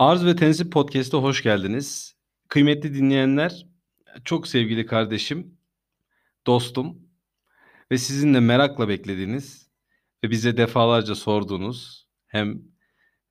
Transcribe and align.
Arz 0.00 0.24
ve 0.24 0.36
Tensip 0.36 0.72
Podcast'a 0.72 1.18
hoş 1.18 1.42
geldiniz. 1.42 2.14
Kıymetli 2.48 2.94
dinleyenler, 2.94 3.66
çok 4.24 4.48
sevgili 4.48 4.86
kardeşim, 4.86 5.58
dostum 6.46 6.98
ve 7.90 7.98
sizin 7.98 8.34
de 8.34 8.40
merakla 8.40 8.88
beklediğiniz 8.88 9.70
ve 10.24 10.30
bize 10.30 10.56
defalarca 10.56 11.14
sorduğunuz 11.14 12.06
hem 12.26 12.62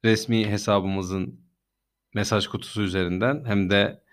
resmi 0.05 0.47
hesabımızın 0.47 1.41
mesaj 2.13 2.47
kutusu 2.47 2.81
üzerinden 2.81 3.45
hem 3.45 3.69
de 3.69 4.03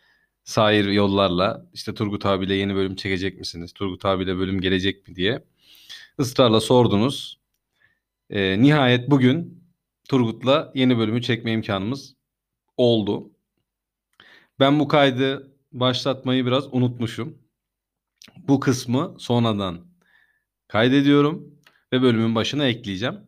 sair 0.45 0.85
yollarla 0.85 1.67
işte 1.73 1.95
Turgut 1.95 2.27
abiyle 2.27 2.55
yeni 2.55 2.75
bölüm 2.75 2.97
çekecek 2.97 3.39
misiniz? 3.39 3.73
Turgut 3.73 4.05
abiyle 4.05 4.37
bölüm 4.39 4.61
gelecek 4.61 5.09
mi 5.09 5.17
diye 5.17 5.45
ısrarla 6.21 6.61
sordunuz. 6.61 7.41
Ee, 8.31 8.63
nihayet 8.63 9.11
bugün 9.11 9.65
Turgut'la 10.09 10.73
yeni 10.75 10.99
bölümü 10.99 11.23
çekme 11.23 11.53
imkanımız 11.53 12.16
oldu. 12.77 13.31
Ben 14.61 14.81
bu 14.81 14.89
kaydı 14.89 15.53
başlatmayı 15.73 16.47
biraz 16.47 16.75
unutmuşum. 16.75 17.39
Bu 18.49 18.61
kısmı 18.61 19.15
sonradan 19.19 19.87
kaydediyorum 20.69 21.55
ve 21.93 22.03
bölümün 22.03 22.35
başına 22.35 22.65
ekleyeceğim. 22.67 23.21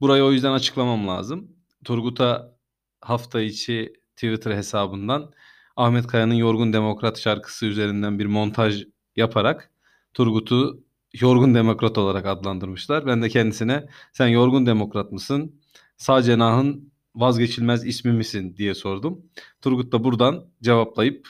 Burayı 0.00 0.24
o 0.24 0.32
yüzden 0.32 0.52
açıklamam 0.52 1.08
lazım. 1.08 1.56
Turgut'a 1.84 2.56
hafta 3.00 3.40
içi 3.40 3.92
Twitter 4.16 4.50
hesabından 4.50 5.32
Ahmet 5.76 6.06
Kaya'nın 6.06 6.34
Yorgun 6.34 6.72
Demokrat 6.72 7.18
şarkısı 7.18 7.66
üzerinden 7.66 8.18
bir 8.18 8.26
montaj 8.26 8.84
yaparak 9.16 9.70
Turgut'u 10.14 10.84
Yorgun 11.20 11.54
Demokrat 11.54 11.98
olarak 11.98 12.26
adlandırmışlar. 12.26 13.06
Ben 13.06 13.22
de 13.22 13.28
kendisine 13.28 13.86
sen 14.12 14.28
Yorgun 14.28 14.66
Demokrat 14.66 15.12
mısın? 15.12 15.60
Sağ 15.96 16.22
cenahın 16.22 16.92
vazgeçilmez 17.16 17.86
ismi 17.86 18.12
misin 18.12 18.56
diye 18.56 18.74
sordum. 18.74 19.30
Turgut 19.60 19.92
da 19.92 20.04
buradan 20.04 20.50
cevaplayıp 20.62 21.28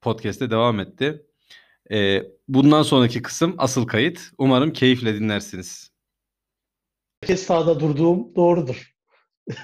podcast'e 0.00 0.50
devam 0.50 0.80
etti. 0.80 1.26
Ee, 1.90 2.22
bundan 2.48 2.82
sonraki 2.82 3.22
kısım 3.22 3.54
asıl 3.58 3.86
kayıt. 3.86 4.20
Umarım 4.38 4.72
keyifle 4.72 5.14
dinlersiniz. 5.14 5.92
Herkes 7.22 7.46
sağda 7.46 7.80
durduğum 7.80 8.36
doğrudur. 8.36 8.94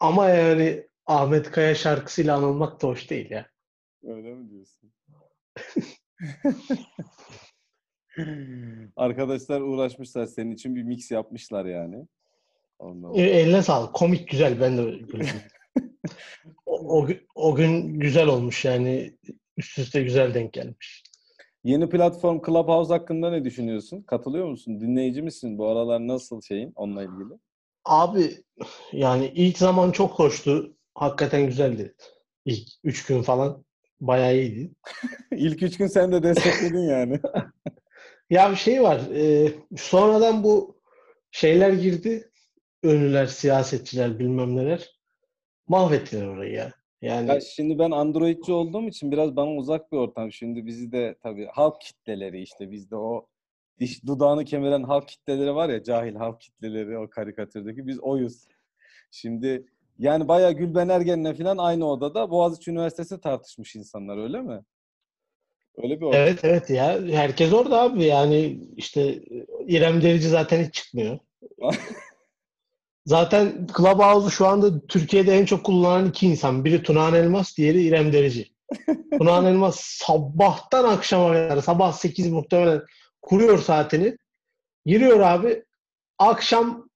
Ama 0.00 0.28
yani 0.30 0.88
Ahmet 1.06 1.50
Kaya 1.50 1.74
şarkısıyla 1.74 2.36
anılmak 2.36 2.82
da 2.82 2.86
hoş 2.86 3.10
değil 3.10 3.30
ya. 3.30 3.50
Öyle 4.02 4.34
mi 4.34 4.50
diyorsun? 4.50 4.92
Arkadaşlar 8.96 9.60
uğraşmışlar 9.60 10.26
senin 10.26 10.50
için 10.50 10.74
bir 10.76 10.82
mix 10.82 11.10
yapmışlar 11.10 11.64
yani. 11.64 12.06
Ondan 12.78 13.14
e, 13.14 13.22
eline 13.22 13.62
sağlık. 13.62 13.94
Komik 13.94 14.28
güzel. 14.28 14.60
Ben 14.60 14.78
de 14.78 14.82
o, 16.66 16.98
o, 16.98 17.08
o 17.34 17.54
gün 17.54 18.00
güzel 18.00 18.26
olmuş 18.26 18.64
yani. 18.64 19.16
Üst 19.56 19.78
üste 19.78 20.02
güzel 20.02 20.34
denk 20.34 20.52
gelmiş. 20.52 21.02
Yeni 21.64 21.88
platform 21.88 22.40
Clubhouse 22.46 22.94
hakkında 22.94 23.30
ne 23.30 23.44
düşünüyorsun? 23.44 24.02
Katılıyor 24.02 24.46
musun? 24.46 24.80
Dinleyici 24.80 25.22
misin? 25.22 25.58
Bu 25.58 25.68
aralar 25.68 26.08
nasıl 26.08 26.40
şeyin 26.40 26.72
onunla 26.76 27.02
ilgili? 27.02 27.38
Abi 27.84 28.44
yani 28.92 29.32
ilk 29.34 29.58
zaman 29.58 29.90
çok 29.90 30.10
hoştu. 30.10 30.76
Hakikaten 30.94 31.46
güzeldi. 31.46 31.94
İlk 32.44 32.68
üç 32.84 33.06
gün 33.06 33.22
falan 33.22 33.64
bayağı 34.00 34.36
iyiydi. 34.36 34.70
İlk 35.32 35.62
üç 35.62 35.76
gün 35.76 35.86
sen 35.86 36.12
de 36.12 36.22
destekledin 36.22 36.88
yani. 36.88 37.20
ya 38.30 38.50
bir 38.50 38.56
şey 38.56 38.82
var. 38.82 39.00
E, 39.14 39.52
sonradan 39.76 40.44
bu 40.44 40.80
şeyler 41.30 41.72
girdi 41.72 42.27
ünlüler, 42.88 43.26
siyasetçiler 43.26 44.18
bilmem 44.18 44.56
neler 44.56 44.98
mahvettiler 45.68 46.26
orayı 46.26 46.52
ya. 46.52 46.72
Yani 47.02 47.28
ya 47.28 47.40
şimdi 47.40 47.78
ben 47.78 47.90
Androidci 47.90 48.52
olduğum 48.52 48.88
için 48.88 49.12
biraz 49.12 49.36
bana 49.36 49.50
uzak 49.50 49.92
bir 49.92 49.96
ortam. 49.96 50.32
Şimdi 50.32 50.66
bizi 50.66 50.92
de 50.92 51.16
tabii 51.22 51.46
halk 51.52 51.80
kitleleri 51.80 52.42
işte 52.42 52.70
bizde 52.70 52.96
o 52.96 53.26
diş 53.80 54.06
dudağını 54.06 54.44
kemiren 54.44 54.82
halk 54.82 55.08
kitleleri 55.08 55.54
var 55.54 55.68
ya 55.68 55.82
cahil 55.82 56.14
halk 56.14 56.40
kitleleri 56.40 56.98
o 56.98 57.10
karikatürdeki 57.10 57.86
biz 57.86 58.00
oyuz. 58.00 58.46
Şimdi 59.10 59.66
yani 59.98 60.28
bayağı 60.28 60.52
Gülben 60.52 60.88
Ergen'le 60.88 61.34
falan 61.34 61.58
aynı 61.58 61.90
odada 61.90 62.30
Boğaziçi 62.30 62.70
Üniversitesi 62.70 63.20
tartışmış 63.20 63.76
insanlar 63.76 64.22
öyle 64.22 64.42
mi? 64.42 64.60
Öyle 65.76 66.00
bir 66.00 66.06
ortam. 66.06 66.20
Evet 66.20 66.44
evet 66.44 66.70
ya 66.70 67.00
herkes 67.02 67.52
orada 67.52 67.80
abi 67.80 68.04
yani 68.04 68.60
işte 68.76 69.22
İrem 69.66 70.02
Derici 70.02 70.28
zaten 70.28 70.64
hiç 70.64 70.74
çıkmıyor. 70.74 71.18
Zaten 73.08 73.66
Clubhouse'u 73.76 74.30
şu 74.30 74.46
anda 74.46 74.86
Türkiye'de 74.86 75.38
en 75.38 75.44
çok 75.44 75.64
kullanan 75.64 76.06
iki 76.06 76.26
insan. 76.26 76.64
Biri 76.64 76.82
Tunağan 76.82 77.14
Elmas, 77.14 77.56
diğeri 77.56 77.82
İrem 77.82 78.12
Derici. 78.12 78.48
Tunağan 79.18 79.46
Elmas 79.46 79.80
sabahtan 79.80 80.84
akşama 80.84 81.32
kadar, 81.32 81.62
sabah 81.62 81.92
8 81.92 82.32
muhtemelen 82.32 82.82
kuruyor 83.22 83.58
saatini. 83.58 84.16
Giriyor 84.86 85.20
abi. 85.20 85.64
Akşam 86.18 86.88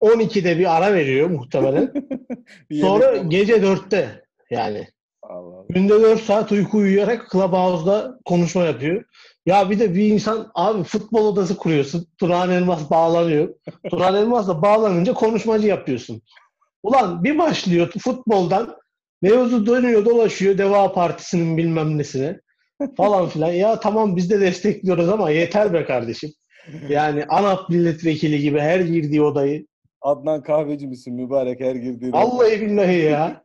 12'de 0.00 0.58
bir 0.58 0.76
ara 0.76 0.94
veriyor 0.94 1.30
muhtemelen. 1.30 1.92
Sonra 2.80 3.16
gece 3.16 3.56
4'te 3.56 4.24
yani. 4.50 4.88
Allah 5.34 5.56
Allah. 5.56 5.66
Günde 5.68 6.02
4 6.02 6.22
saat 6.22 6.52
uyku 6.52 6.78
uyuyarak 6.78 7.28
Clubhouse'da 7.32 8.18
konuşma 8.24 8.64
yapıyor. 8.64 9.04
Ya 9.46 9.70
bir 9.70 9.78
de 9.78 9.94
bir 9.94 10.06
insan 10.06 10.50
abi 10.54 10.82
futbol 10.82 11.26
odası 11.26 11.56
kuruyorsun. 11.56 12.06
Turan 12.18 12.50
Elmas 12.50 12.90
bağlanıyor. 12.90 13.54
Turan 13.90 14.14
Elmas 14.14 14.48
da 14.48 14.62
bağlanınca 14.62 15.14
konuşmacı 15.14 15.66
yapıyorsun. 15.66 16.22
Ulan 16.82 17.24
bir 17.24 17.38
başlıyor 17.38 17.92
futboldan 17.98 18.76
mevzu 19.22 19.66
dönüyor 19.66 20.04
dolaşıyor 20.04 20.58
Deva 20.58 20.92
Partisi'nin 20.92 21.56
bilmem 21.56 21.98
nesine 21.98 22.40
falan 22.96 23.28
filan. 23.28 23.52
Ya 23.52 23.80
tamam 23.80 24.16
biz 24.16 24.30
de 24.30 24.40
destekliyoruz 24.40 25.08
ama 25.08 25.30
yeter 25.30 25.72
be 25.72 25.84
kardeşim. 25.84 26.30
Yani 26.88 27.24
ANAP 27.24 27.68
milletvekili 27.68 28.40
gibi 28.40 28.60
her 28.60 28.80
girdiği 28.80 29.22
odayı. 29.22 29.66
Adnan 30.00 30.42
kahveci 30.42 30.86
misin 30.86 31.14
mübarek 31.14 31.60
her 31.60 31.74
girdiği 31.74 32.12
Vallahi 32.12 32.60
billahi 32.60 32.96
ya. 32.96 33.42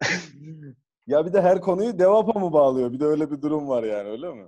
ya 1.06 1.26
bir 1.26 1.32
de 1.32 1.42
her 1.42 1.60
konuyu 1.60 1.98
Devap'a 1.98 2.40
mı 2.40 2.52
bağlıyor? 2.52 2.92
Bir 2.92 3.00
de 3.00 3.04
öyle 3.04 3.30
bir 3.30 3.42
durum 3.42 3.68
var 3.68 3.82
yani 3.82 4.08
öyle 4.08 4.28
mi? 4.34 4.44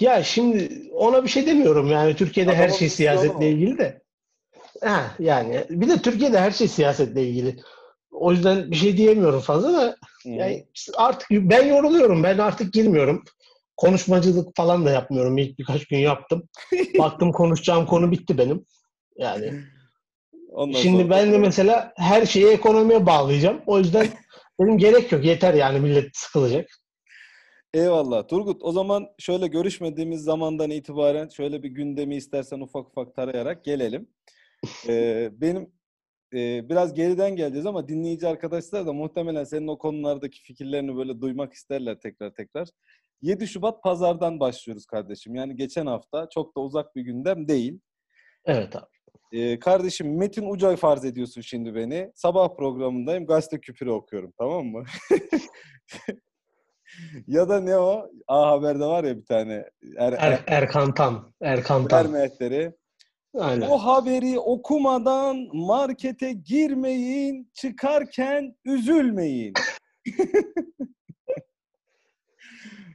Ya 0.00 0.22
şimdi 0.22 0.68
ona 0.94 1.24
bir 1.24 1.28
şey 1.28 1.46
demiyorum 1.46 1.86
yani 1.86 2.16
Türkiye'de 2.16 2.50
Adamın 2.50 2.64
her 2.64 2.70
şey 2.70 2.88
siyasetle 2.88 3.50
ilgili 3.50 3.78
de. 3.78 4.02
Ha, 4.82 5.14
yani 5.18 5.64
bir 5.70 5.88
de 5.88 6.02
Türkiye'de 6.02 6.40
her 6.40 6.50
şey 6.50 6.68
siyasetle 6.68 7.28
ilgili. 7.28 7.56
O 8.10 8.32
yüzden 8.32 8.70
bir 8.70 8.76
şey 8.76 8.96
diyemiyorum 8.96 9.40
fazla 9.40 9.72
da 9.72 9.96
yani 10.24 10.66
artık 10.96 11.30
ben 11.30 11.66
yoruluyorum. 11.66 12.22
Ben 12.22 12.38
artık 12.38 12.72
girmiyorum. 12.72 13.24
Konuşmacılık 13.76 14.56
falan 14.56 14.86
da 14.86 14.90
yapmıyorum. 14.90 15.38
İlk 15.38 15.58
birkaç 15.58 15.86
gün 15.86 15.98
yaptım. 15.98 16.48
Baktım 16.98 17.32
konuşacağım 17.32 17.86
konu 17.86 18.10
bitti 18.10 18.38
benim. 18.38 18.66
Yani 19.16 19.62
Ondan 20.50 20.78
şimdi 20.78 21.10
ben 21.10 21.32
de 21.32 21.38
mesela 21.38 21.92
her 21.96 22.26
şeyi 22.26 22.46
ekonomiye 22.46 23.06
bağlayacağım. 23.06 23.60
O 23.66 23.78
yüzden 23.78 24.06
benim 24.60 24.78
gerek 24.78 25.12
yok. 25.12 25.24
Yeter 25.24 25.54
yani 25.54 25.80
millet 25.80 26.16
sıkılacak. 26.16 26.68
Eyvallah. 27.74 28.28
Turgut 28.28 28.62
o 28.62 28.72
zaman 28.72 29.08
şöyle 29.18 29.46
görüşmediğimiz 29.46 30.22
zamandan 30.22 30.70
itibaren 30.70 31.28
şöyle 31.28 31.62
bir 31.62 31.68
gündemi 31.68 32.16
istersen 32.16 32.60
ufak 32.60 32.88
ufak 32.88 33.14
tarayarak 33.14 33.64
gelelim. 33.64 34.08
Ee, 34.88 35.30
benim 35.32 35.72
e, 36.34 36.68
biraz 36.68 36.94
geriden 36.94 37.36
geleceğiz 37.36 37.66
ama 37.66 37.88
dinleyici 37.88 38.28
arkadaşlar 38.28 38.86
da 38.86 38.92
muhtemelen 38.92 39.44
senin 39.44 39.68
o 39.68 39.78
konulardaki 39.78 40.42
fikirlerini 40.42 40.96
böyle 40.96 41.20
duymak 41.20 41.52
isterler 41.52 42.00
tekrar 42.00 42.34
tekrar. 42.34 42.68
7 43.22 43.48
Şubat 43.48 43.82
pazardan 43.82 44.40
başlıyoruz 44.40 44.86
kardeşim. 44.86 45.34
Yani 45.34 45.56
geçen 45.56 45.86
hafta 45.86 46.28
çok 46.34 46.56
da 46.56 46.60
uzak 46.60 46.96
bir 46.96 47.02
gündem 47.02 47.48
değil. 47.48 47.80
Evet 48.44 48.76
abi. 48.76 48.86
Ee, 49.32 49.58
kardeşim 49.58 50.18
Metin 50.18 50.50
Ucay 50.50 50.76
farz 50.76 51.04
ediyorsun 51.04 51.40
şimdi 51.40 51.74
beni. 51.74 52.12
Sabah 52.14 52.56
programındayım 52.56 53.26
gazete 53.26 53.60
küpürü 53.60 53.90
okuyorum 53.90 54.32
tamam 54.38 54.66
mı? 54.66 54.84
ya 57.26 57.48
da 57.48 57.60
ne 57.60 57.76
o? 57.76 58.10
A 58.28 58.50
Haber'de 58.50 58.84
var 58.84 59.04
ya 59.04 59.16
bir 59.16 59.24
tane. 59.24 59.64
Er, 59.96 60.12
er, 60.12 60.44
Erkan 60.46 60.94
Tan. 60.94 61.32
Erkan 61.40 61.88
Tan. 61.88 62.04
Ermehtleri. 62.04 62.72
Aynen. 63.34 63.68
O 63.68 63.78
haberi 63.78 64.38
okumadan 64.38 65.48
markete 65.52 66.32
girmeyin, 66.32 67.50
çıkarken 67.54 68.56
üzülmeyin. 68.64 69.52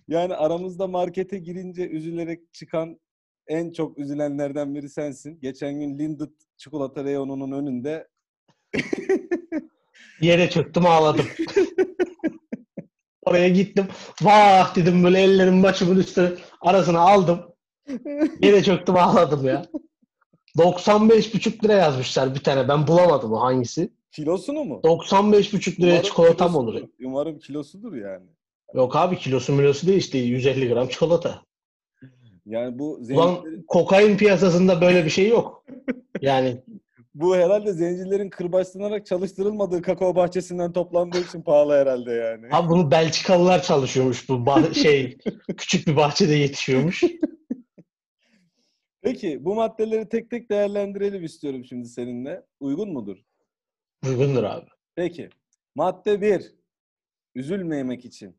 yani 0.07 0.35
aramızda 0.35 0.87
markete 0.87 1.37
girince 1.37 1.89
üzülerek 1.89 2.53
çıkan 2.53 2.99
en 3.47 3.71
çok 3.71 3.97
üzülenlerden 3.97 4.75
biri 4.75 4.89
sensin. 4.89 5.39
Geçen 5.41 5.79
gün 5.79 5.99
Lindt 5.99 6.21
çikolata 6.57 7.03
reyonunun 7.03 7.51
önünde 7.51 8.07
yere 10.21 10.49
çöktüm 10.49 10.85
ağladım. 10.85 11.25
Oraya 13.25 13.49
gittim. 13.49 13.87
Vah 14.21 14.75
dedim 14.75 15.03
böyle 15.03 15.21
ellerim 15.21 15.63
başımın 15.63 15.97
üstüne 15.99 16.29
arasına 16.61 16.99
aldım. 16.99 17.39
Yine 18.41 18.63
çöktüm 18.63 18.95
ağladım 18.95 19.45
ya. 19.45 19.65
95,5 20.57 21.63
lira 21.63 21.73
yazmışlar 21.73 22.35
bir 22.35 22.39
tane. 22.39 22.67
Ben 22.67 22.87
bulamadım 22.87 23.33
o 23.33 23.41
hangisi. 23.41 23.89
Kilosunu 24.11 24.63
mu? 24.63 24.81
95,5 24.83 25.81
liraya 25.81 26.03
çikolatam 26.03 26.55
olur. 26.55 26.81
Umarım 27.03 27.39
kilosudur 27.39 27.93
yani. 27.95 28.25
Yok 28.73 28.95
abi 28.95 29.17
kilosu 29.17 29.53
milosu 29.53 29.87
değil 29.87 29.99
işte 29.99 30.17
150 30.17 30.69
gram 30.69 30.87
çikolata. 30.87 31.41
Yani 32.45 32.79
bu 32.79 32.93
Ulan 32.93 33.35
zencilerin, 33.35 33.63
kokain 33.67 34.17
piyasasında 34.17 34.81
böyle 34.81 35.05
bir 35.05 35.09
şey 35.09 35.29
yok. 35.29 35.65
Yani 36.21 36.63
bu 37.13 37.35
herhalde 37.35 37.73
zencilerin 37.73 38.29
kırbaçlanarak 38.29 39.05
çalıştırılmadığı 39.05 39.81
kakao 39.81 40.15
bahçesinden 40.15 40.73
toplandığı 40.73 41.19
için 41.19 41.41
pahalı 41.41 41.73
herhalde 41.73 42.11
yani. 42.11 42.47
abi 42.51 42.69
bunu 42.69 42.91
Belçikalılar 42.91 43.63
çalışıyormuş 43.63 44.29
bu 44.29 44.45
şey 44.73 45.17
küçük 45.57 45.87
bir 45.87 45.95
bahçede 45.95 46.33
yetişiyormuş. 46.33 47.03
Peki 49.01 49.45
bu 49.45 49.55
maddeleri 49.55 50.09
tek 50.09 50.29
tek 50.29 50.49
değerlendirelim 50.49 51.23
istiyorum 51.23 51.65
şimdi 51.65 51.87
seninle. 51.87 52.45
Uygun 52.59 52.93
mudur? 52.93 53.17
Uygundur 54.05 54.43
abi. 54.43 54.69
Peki. 54.95 55.29
Madde 55.75 56.21
1. 56.21 56.55
Üzülmemek 57.35 58.05
için. 58.05 58.37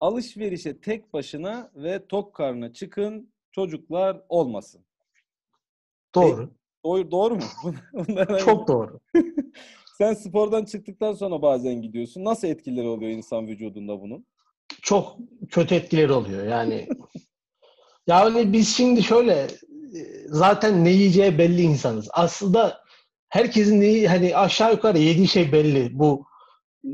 Alışverişe 0.00 0.80
tek 0.80 1.12
başına 1.12 1.70
ve 1.74 2.06
tok 2.06 2.34
karnına 2.34 2.72
çıkın. 2.72 3.32
Çocuklar 3.52 4.22
olmasın. 4.28 4.84
Doğru. 6.14 6.50
Doğru, 6.84 7.10
doğru 7.10 7.34
mu? 7.34 7.42
Bunlardan- 7.92 8.38
Çok 8.38 8.68
doğru. 8.68 9.00
Sen 9.98 10.14
spordan 10.14 10.64
çıktıktan 10.64 11.12
sonra 11.12 11.42
bazen 11.42 11.82
gidiyorsun. 11.82 12.24
Nasıl 12.24 12.48
etkileri 12.48 12.86
oluyor 12.88 13.10
insan 13.10 13.46
vücudunda 13.46 14.00
bunun? 14.00 14.26
Çok 14.82 15.16
kötü 15.50 15.74
etkileri 15.74 16.12
oluyor 16.12 16.46
yani. 16.46 16.88
Yani 18.06 18.52
biz 18.52 18.76
şimdi 18.76 19.02
şöyle 19.02 19.32
e, 19.32 19.48
zaten 20.26 20.84
ne 20.84 20.90
yiyeceği 20.90 21.38
belli 21.38 21.62
insanız. 21.62 22.08
Aslında 22.12 22.80
herkesin 23.28 23.80
neyi 23.80 24.08
hani 24.08 24.36
aşağı 24.36 24.72
yukarı 24.72 24.98
yediği 24.98 25.28
şey 25.28 25.52
belli. 25.52 25.98
Bu 25.98 26.24
e, 26.84 26.90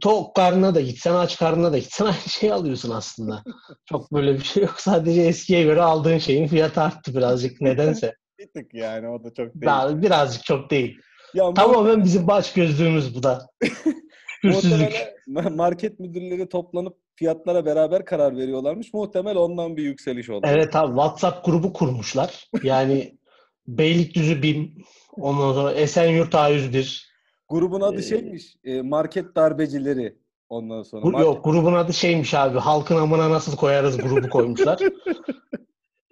tok 0.00 0.36
karnına 0.36 0.74
da 0.74 0.80
gitsen 0.80 1.14
aç 1.14 1.38
karnına 1.38 1.72
da 1.72 1.78
gitsen 1.78 2.04
aynı 2.06 2.28
şeyi 2.28 2.52
alıyorsun 2.52 2.90
aslında. 2.90 3.42
Çok 3.84 4.12
böyle 4.12 4.34
bir 4.34 4.44
şey 4.44 4.62
yok. 4.62 4.80
Sadece 4.80 5.22
eskiye 5.22 5.62
göre 5.62 5.82
aldığın 5.82 6.18
şeyin 6.18 6.46
fiyatı 6.46 6.80
arttı 6.80 7.14
birazcık 7.14 7.60
nedense. 7.60 8.14
Bir 8.38 8.46
tık 8.46 8.74
yani 8.74 9.08
o 9.08 9.24
da 9.24 9.34
çok 9.34 9.54
değil. 9.54 9.66
Daha 9.66 10.02
birazcık 10.02 10.44
çok 10.44 10.70
değil. 10.70 10.98
Ya 11.34 11.54
Tamamen 11.54 12.04
bizim 12.04 12.26
baş 12.26 12.52
gözlüğümüz 12.52 13.14
bu 13.14 13.22
da. 13.22 13.46
Muhtemelen 14.44 15.56
market 15.56 16.00
müdürleri 16.00 16.48
toplanıp 16.48 16.96
fiyatlara 17.14 17.66
beraber 17.66 18.04
karar 18.04 18.36
veriyorlarmış. 18.36 18.94
Muhtemel 18.94 19.36
ondan 19.36 19.76
bir 19.76 19.82
yükseliş 19.82 20.30
oldu. 20.30 20.46
Evet 20.50 20.76
abi 20.76 20.88
WhatsApp 20.88 21.44
grubu 21.44 21.72
kurmuşlar. 21.72 22.48
Yani 22.62 23.18
Beylikdüzü 23.66 24.42
BİM, 24.42 24.74
ondan 25.16 25.52
sonra 25.52 25.72
Esenyurt 25.72 26.34
A101. 26.34 27.11
Grubun 27.52 27.80
adı 27.80 27.98
Ee, 27.98 28.02
şeymiş. 28.02 28.56
e, 28.64 28.82
market 28.82 29.36
darbecileri. 29.36 30.16
Ondan 30.48 30.82
sonra. 30.82 31.06
Market- 31.06 31.24
yok 31.24 31.44
grubun 31.44 31.72
adı 31.74 31.92
şeymiş 31.92 32.34
abi. 32.34 32.58
Halkın 32.58 32.96
amına 32.96 33.30
nasıl 33.30 33.56
koyarız 33.56 33.96
grubu 33.98 34.28
koymuşlar. 34.28 34.78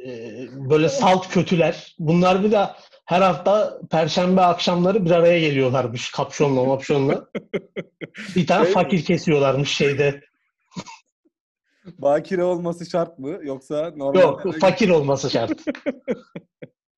Ee, 0.07 0.49
böyle 0.71 0.89
salt 0.89 1.29
kötüler. 1.29 1.95
Bunlar 1.99 2.45
bir 2.45 2.51
de 2.53 2.67
her 3.05 3.23
hafta 3.23 3.81
perşembe 3.91 4.41
akşamları 4.41 5.05
bir 5.05 5.11
araya 5.11 5.41
geliyorlarmış 5.41 6.11
kapşonla 6.13 6.65
mapşonla. 6.65 7.27
Bir 8.37 8.47
tane 8.47 8.65
Şey 8.65 8.75
mi? 8.75 8.75
fakir 8.75 9.05
kesiyorlarmış 9.05 9.71
şeyde. 9.77 10.21
Bakire 11.99 12.45
olması 12.45 12.91
şart 12.91 13.19
mı? 13.19 13.39
Yoksa 13.43 13.93
normal 13.97 14.21
Yok 14.21 14.43
fakir 14.61 14.89
olması 14.89 15.31
şart. 15.31 15.53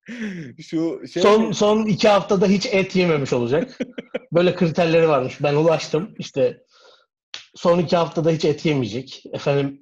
şu 0.62 1.02
şey 1.12 1.22
Son 1.22 1.48
mi? 1.48 1.54
son 1.54 1.86
iki 1.86 2.08
haftada 2.08 2.46
hiç 2.46 2.66
et 2.66 2.96
yememiş 2.96 3.32
olacak. 3.32 3.78
Böyle 4.32 4.54
kriterleri 4.54 5.08
varmış. 5.08 5.42
Ben 5.42 5.54
ulaştım. 5.54 6.14
İşte 6.18 6.62
son 7.54 7.78
iki 7.78 7.96
haftada 7.96 8.30
hiç 8.30 8.44
et 8.44 8.66
yemeyecek. 8.66 9.22
Efendim 9.32 9.80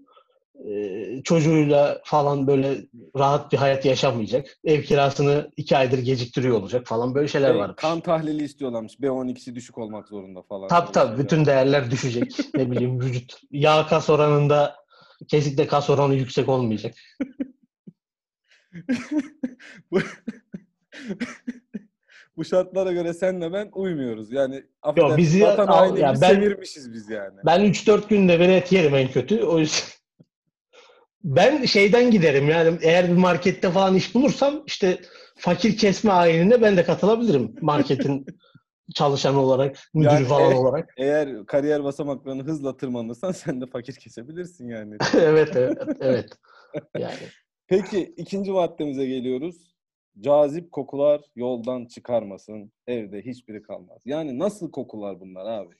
e, 0.71 1.23
çocuğuyla 1.25 2.01
falan 2.05 2.47
böyle 2.47 2.77
rahat 3.17 3.53
bir 3.53 3.57
hayat 3.57 3.85
yaşamayacak. 3.85 4.59
Ev 4.65 4.83
kirasını 4.83 5.51
iki 5.57 5.77
aydır 5.77 5.99
geciktiriyor 5.99 6.57
olacak 6.57 6.87
falan 6.87 7.15
böyle 7.15 7.29
şeyler 7.29 7.51
Şey, 7.51 7.59
varmış. 7.61 7.77
kan 7.77 8.01
tahlili 8.01 8.45
istiyorlarmış. 8.45 8.95
B12'si 8.95 9.55
düşük 9.55 9.79
olmak 9.79 10.09
zorunda 10.09 10.43
falan. 10.43 10.69
Tabii 10.69 10.93
tabii 10.93 11.19
bütün 11.23 11.45
değerler 11.45 11.91
düşecek. 11.91 12.33
ne 12.55 12.71
bileyim 12.71 13.01
vücut 13.01 13.41
yağ 13.51 13.87
kas 13.87 14.11
oranında 14.11 14.77
kesinlikle 15.29 15.67
kas 15.67 15.91
oranı 15.91 16.15
yüksek 16.15 16.49
olmayacak. 16.49 16.95
Bu- 19.91 20.01
şartlara 22.45 22.93
göre 22.93 23.15
senle 23.15 23.53
ben 23.53 23.69
uymuyoruz. 23.73 24.33
Yani 24.33 24.65
affedersin, 24.83 25.17
bizi 25.17 25.43
vatan 25.43 25.67
al- 25.67 25.97
ya 25.97 26.15
ben- 26.21 26.35
sevirmişiz 26.35 26.93
biz 26.93 27.11
yani. 27.11 27.39
Ben 27.47 27.65
3-4 27.65 28.09
günde 28.09 28.41
bir 28.41 28.49
et 28.49 28.73
yerim 28.73 28.95
en 28.95 29.09
kötü. 29.09 29.43
O 29.43 29.59
yüzden 29.59 29.85
ben 31.25 31.65
şeyden 31.65 32.11
giderim 32.11 32.49
yani 32.49 32.79
eğer 32.83 33.09
bir 33.09 33.17
markette 33.17 33.71
falan 33.71 33.95
iş 33.95 34.15
bulursam 34.15 34.63
işte 34.67 34.99
fakir 35.37 35.77
kesme 35.77 36.13
ayinine 36.13 36.63
ben 36.63 36.77
de 36.77 36.85
katılabilirim 36.85 37.55
marketin 37.61 38.27
çalışanı 38.95 39.41
olarak, 39.41 39.77
müdürü 39.95 40.13
Yani 40.13 40.27
falan 40.27 40.53
e- 40.53 40.55
olarak. 40.55 40.95
Eğer 40.97 41.47
kariyer 41.47 41.85
basamaklarını 41.85 42.43
hızla 42.43 42.77
tırmanırsan 42.77 43.33
sen 43.33 43.61
de 43.61 43.67
fakir 43.67 43.95
kesebilirsin 43.95 44.69
yani. 44.69 44.97
evet 45.15 45.57
evet 45.57 45.79
evet. 46.01 46.29
Yani 46.99 47.17
Peki 47.71 48.15
ikinci 48.17 48.53
maddemize 48.53 49.07
geliyoruz. 49.07 49.75
Cazip 50.21 50.73
kokular 50.73 51.21
yoldan 51.37 51.87
çıkarmasın. 51.87 52.73
Evde 52.87 53.23
hiçbiri 53.23 53.63
kalmaz. 53.63 54.03
Yani 54.05 54.39
nasıl 54.39 54.71
kokular 54.71 55.21
bunlar 55.21 55.47
abi? 55.47 55.75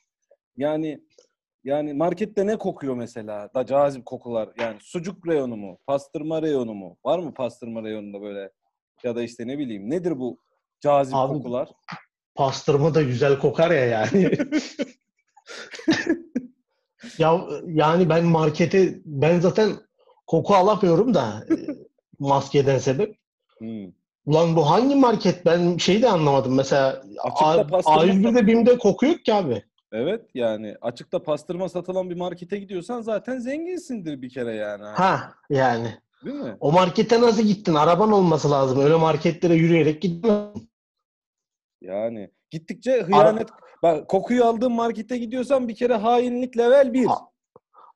Yani 0.57 1.01
yani 1.65 1.95
markette 1.95 2.47
ne 2.47 2.57
kokuyor 2.59 2.95
mesela 2.97 3.51
da 3.55 3.67
cazip 3.67 4.07
kokular? 4.07 4.49
Yani 4.61 4.77
sucuk 4.81 5.27
reyonu 5.27 5.57
mu? 5.57 5.79
Pastırma 5.87 6.43
reyonu 6.43 6.75
mu? 6.75 6.97
Var 7.05 7.19
mı 7.19 7.35
pastırma 7.35 7.83
reyonunda 7.83 8.21
böyle? 8.23 8.51
Ya 9.05 9.17
da 9.17 9.23
işte 9.23 9.47
ne 9.47 9.59
bileyim 9.59 9.91
nedir 9.91 10.19
bu 10.19 10.39
cazip 10.81 11.15
Abi- 11.15 11.33
kokular? 11.33 11.69
pastırma 12.35 12.95
da 12.95 13.03
güzel 13.03 13.39
kokar 13.39 13.71
ya 13.71 13.85
yani. 13.85 14.31
ya 17.19 17.41
yani 17.67 18.09
ben 18.09 18.25
markete 18.25 19.01
ben 19.05 19.41
zaten 19.41 19.73
koku 20.31 20.55
alamıyorum 20.55 21.15
da 21.15 21.45
e, 21.51 21.55
maskeden 22.19 22.79
sebep. 22.79 23.17
Hmm. 23.59 23.93
Ulan 24.27 24.57
bu 24.57 24.71
hangi 24.71 24.95
market? 24.95 25.47
Ben 25.47 25.77
şeyi 25.77 26.03
de 26.03 26.09
anlamadım. 26.09 26.55
Mesela 26.55 27.03
Açıkta 27.25 27.47
A- 27.47 27.67
pastırma 27.67 28.03
A101'de 28.03 28.47
BİM'de 28.47 28.79
koku 28.79 29.07
yok 29.07 29.25
ki 29.25 29.35
abi. 29.35 29.65
Evet 29.93 30.21
yani 30.35 30.77
açıkta 30.81 31.23
pastırma 31.23 31.69
satılan 31.69 32.11
bir 32.11 32.17
markete 32.17 32.59
gidiyorsan 32.59 33.01
zaten 33.01 33.39
zenginsindir 33.39 34.23
bir 34.23 34.31
kere 34.31 34.55
yani. 34.55 34.83
Ha 34.85 35.33
yani. 35.51 35.99
Değil 36.25 36.37
mi? 36.37 36.57
O 36.61 36.73
markete 36.73 37.21
nasıl 37.21 37.43
gittin? 37.43 37.75
Araban 37.75 38.13
olması 38.13 38.51
lazım. 38.51 38.81
Öyle 38.81 38.97
marketlere 38.97 39.55
yürüyerek 39.55 40.03
gitmezsin. 40.03 40.71
Yani 41.81 42.31
gittikçe 42.51 43.03
hıyanet. 43.03 43.49
Bak 43.83 44.09
kokuyu 44.09 44.45
aldığın 44.45 44.73
markete 44.73 45.19
gidiyorsan 45.19 45.69
bir 45.69 45.75
kere 45.75 45.95
hainlik 45.95 46.57
level 46.59 46.93
1. 46.93 47.07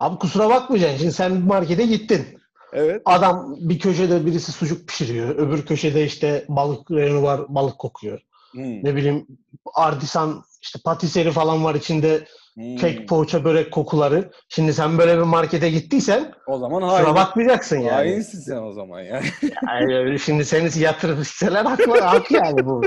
Abi 0.00 0.18
kusura 0.18 0.48
bakmayacaksın. 0.48 0.98
Şimdi 0.98 1.12
sen 1.12 1.32
markete 1.40 1.86
gittin. 1.86 2.26
Evet. 2.72 3.02
Adam 3.04 3.56
bir 3.58 3.78
köşede 3.78 4.26
birisi 4.26 4.52
sucuk 4.52 4.88
pişiriyor. 4.88 5.28
Öbür 5.36 5.66
köşede 5.66 6.04
işte 6.04 6.44
balık 6.48 6.90
reyonu 6.90 7.22
var. 7.22 7.40
Balık 7.48 7.78
kokuyor. 7.78 8.20
Hmm. 8.52 8.84
Ne 8.84 8.96
bileyim 8.96 9.26
artisan 9.74 10.42
işte 10.62 10.78
patiseri 10.84 11.32
falan 11.32 11.64
var 11.64 11.74
içinde 11.74 12.24
Hmm. 12.54 12.76
kek, 12.76 13.08
poğaça, 13.08 13.44
börek 13.44 13.72
kokuları. 13.72 14.30
Şimdi 14.48 14.72
sen 14.74 14.98
böyle 14.98 15.16
bir 15.18 15.22
markete 15.22 15.70
gittiysen 15.70 16.32
O 16.46 16.58
zaman 16.58 16.82
kusura 16.82 17.04
hain. 17.04 17.14
bakmayacaksın 17.14 17.76
yani. 17.78 17.90
Hainsin 17.90 18.40
sen 18.40 18.56
o 18.62 18.72
zaman 18.72 19.00
yani. 19.00 19.24
Yani 19.90 20.18
şimdi 20.18 20.44
seni 20.44 20.78
yatırıp 20.78 21.22
isteler 21.22 21.64
haklı, 21.64 22.00
hak 22.00 22.30
yani 22.30 22.66
bu. 22.66 22.82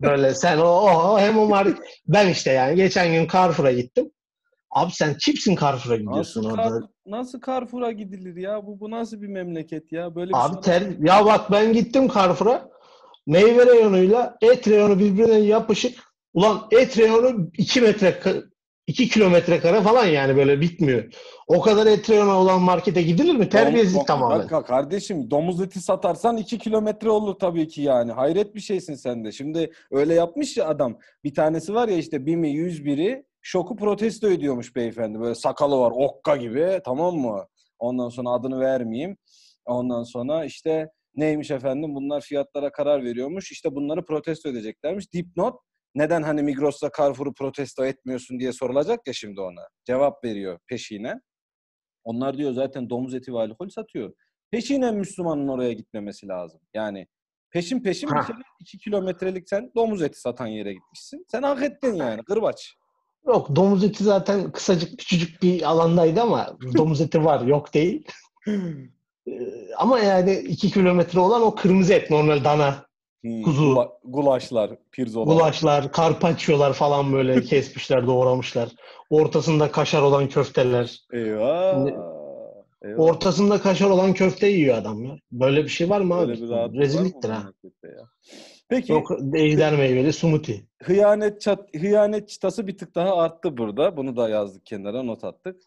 Böyle 0.00 0.34
sen 0.34 0.58
o, 0.58 0.64
o 0.64 1.18
hem 1.18 1.38
o 1.38 1.46
mar 1.46 1.68
ben 2.08 2.28
işte 2.28 2.52
yani 2.52 2.76
geçen 2.76 3.12
gün 3.12 3.28
Carrefour'a 3.32 3.72
gittim. 3.72 4.10
Abi 4.72 4.92
sen 4.92 5.16
kimsin 5.16 5.56
Carrefour'a 5.56 5.96
gidiyorsun 5.96 6.42
Nasıl, 6.44 6.56
orada? 6.56 6.68
kar, 6.80 6.82
nasıl 7.06 7.40
Carrefour'a 7.46 7.92
gidilir 7.92 8.36
ya? 8.36 8.66
Bu 8.66 8.80
bu 8.80 8.90
nasıl 8.90 9.22
bir 9.22 9.28
memleket 9.28 9.92
ya? 9.92 10.14
Böyle 10.14 10.28
bir 10.30 10.46
Abi 10.46 10.52
şey 10.52 10.60
ter, 10.62 10.82
ya 11.00 11.26
bak 11.26 11.50
ben 11.52 11.72
gittim 11.72 12.08
Carrefour'a. 12.14 12.68
Meyve 13.26 13.66
reyonuyla 13.66 14.36
et 14.42 14.68
reyonu 14.68 14.98
birbirine 14.98 15.34
yapışık. 15.34 15.98
Ulan 16.34 16.66
et 16.70 16.98
reyonu 16.98 17.50
2 17.58 17.80
metre 17.80 18.20
2 18.86 19.08
kilometre 19.08 19.60
kare 19.60 19.80
falan 19.80 20.06
yani 20.06 20.36
böyle 20.36 20.60
bitmiyor. 20.60 21.12
O 21.46 21.60
kadar 21.60 21.86
et 21.86 22.10
reyonu 22.10 22.32
olan 22.32 22.60
markete 22.60 23.02
gidilir 23.02 23.34
mi? 23.34 23.48
Terbiyesizlik 23.48 24.06
tamamen. 24.06 24.38
Dakika 24.38 24.62
kardeşim 24.64 25.30
domuz 25.30 25.60
eti 25.60 25.80
satarsan 25.80 26.36
2 26.36 26.58
kilometre 26.58 27.10
olur 27.10 27.34
tabii 27.34 27.68
ki 27.68 27.82
yani. 27.82 28.12
Hayret 28.12 28.54
bir 28.54 28.60
şeysin 28.60 28.94
sen 28.94 29.24
de. 29.24 29.32
Şimdi 29.32 29.72
öyle 29.90 30.14
yapmış 30.14 30.56
ya 30.56 30.68
adam. 30.68 30.98
Bir 31.24 31.34
tanesi 31.34 31.74
var 31.74 31.88
ya 31.88 31.96
işte 31.96 32.26
BİM'i 32.26 32.48
101'i 32.48 33.31
şoku 33.42 33.76
protesto 33.76 34.30
ediyormuş 34.30 34.76
beyefendi. 34.76 35.20
Böyle 35.20 35.34
sakalı 35.34 35.78
var 35.78 35.92
okka 35.94 36.36
gibi 36.36 36.80
tamam 36.84 37.16
mı? 37.16 37.46
Ondan 37.78 38.08
sonra 38.08 38.30
adını 38.30 38.60
vermeyeyim. 38.60 39.16
Ondan 39.64 40.02
sonra 40.02 40.44
işte 40.44 40.88
neymiş 41.16 41.50
efendim 41.50 41.94
bunlar 41.94 42.20
fiyatlara 42.20 42.72
karar 42.72 43.04
veriyormuş. 43.04 43.52
İşte 43.52 43.74
bunları 43.74 44.04
protesto 44.04 44.48
edeceklermiş. 44.48 45.12
Dipnot 45.12 45.60
neden 45.94 46.22
hani 46.22 46.42
Migros'ta 46.42 46.90
Carrefour'u 46.98 47.34
protesto 47.34 47.84
etmiyorsun 47.84 48.40
diye 48.40 48.52
sorulacak 48.52 49.06
ya 49.06 49.12
şimdi 49.12 49.40
ona. 49.40 49.68
Cevap 49.84 50.24
veriyor 50.24 50.58
peşine. 50.66 51.20
Onlar 52.04 52.38
diyor 52.38 52.52
zaten 52.52 52.90
domuz 52.90 53.14
eti 53.14 53.32
ve 53.34 53.38
alkol 53.38 53.68
satıyor. 53.68 54.12
Peşinen 54.50 54.94
Müslümanın 54.94 55.48
oraya 55.48 55.72
gitmemesi 55.72 56.28
lazım. 56.28 56.60
Yani 56.74 57.06
peşin 57.50 57.82
peşin 57.82 58.08
bir 58.10 58.14
Ha. 58.14 58.26
kere 58.26 58.36
2 58.60 58.78
kilometrelik 58.78 59.48
sen 59.48 59.70
domuz 59.76 60.02
eti 60.02 60.20
satan 60.20 60.46
yere 60.46 60.72
gitmişsin. 60.72 61.24
Sen 61.28 61.42
hak 61.42 61.62
ettin 61.62 61.94
yani 61.94 62.22
kırbaç. 62.24 62.74
Yok 63.26 63.56
domuz 63.56 63.84
eti 63.84 64.04
zaten 64.04 64.52
kısacık 64.52 64.98
küçücük 64.98 65.42
bir 65.42 65.62
alandaydı 65.62 66.20
ama 66.22 66.56
domuz 66.76 67.00
eti 67.00 67.24
var 67.24 67.40
yok 67.40 67.74
değil. 67.74 68.06
Ee, 68.48 69.32
Ama 69.78 69.98
yani 69.98 70.34
2 70.34 70.70
kilometre 70.70 71.20
olan 71.20 71.42
o 71.42 71.54
kırmızı 71.54 71.92
et 71.94 72.10
normal 72.10 72.44
dana. 72.44 72.86
Hmm, 73.22 73.42
Kuzu. 73.42 73.62
gula- 73.64 73.90
gulaşlar, 74.04 74.70
pirzolar. 74.92 75.26
Gulaşlar, 75.34 75.92
karpacciolar 75.92 76.72
falan 76.72 77.12
böyle 77.12 77.42
kesmişler, 77.44 78.06
doğramışlar. 78.06 78.68
Ortasında 79.10 79.70
kaşar 79.70 80.02
olan 80.02 80.28
köfteler. 80.28 81.00
Eyvah. 81.12 81.74
Şimdi- 81.74 81.94
Eyvah. 82.84 82.98
Ortasında 83.00 83.60
kaşar 83.60 83.90
olan 83.90 84.12
köfte 84.14 84.46
yiyor 84.48 84.76
adam 84.78 85.04
ya. 85.04 85.16
Böyle 85.32 85.64
bir 85.64 85.68
şey 85.68 85.90
var 85.90 86.00
mı 86.00 86.18
Böyle 86.28 86.54
abi? 86.54 86.78
Rezilliktir 86.78 87.30
ha. 87.30 87.42
ya? 87.84 87.90
Peki 88.68 88.92
Yok 88.92 89.10
ejder 89.34 89.76
meyveli 89.76 90.12
smoothie. 90.12 90.60
hıyanet 90.82 91.40
çat, 91.40 91.74
hıyanet 91.74 92.28
çıtası 92.28 92.66
bir 92.66 92.78
tık 92.78 92.94
daha 92.94 93.16
arttı 93.16 93.56
burada. 93.56 93.96
Bunu 93.96 94.16
da 94.16 94.28
yazdık 94.28 94.66
kenara 94.66 95.02
not 95.02 95.24
attık. 95.24 95.62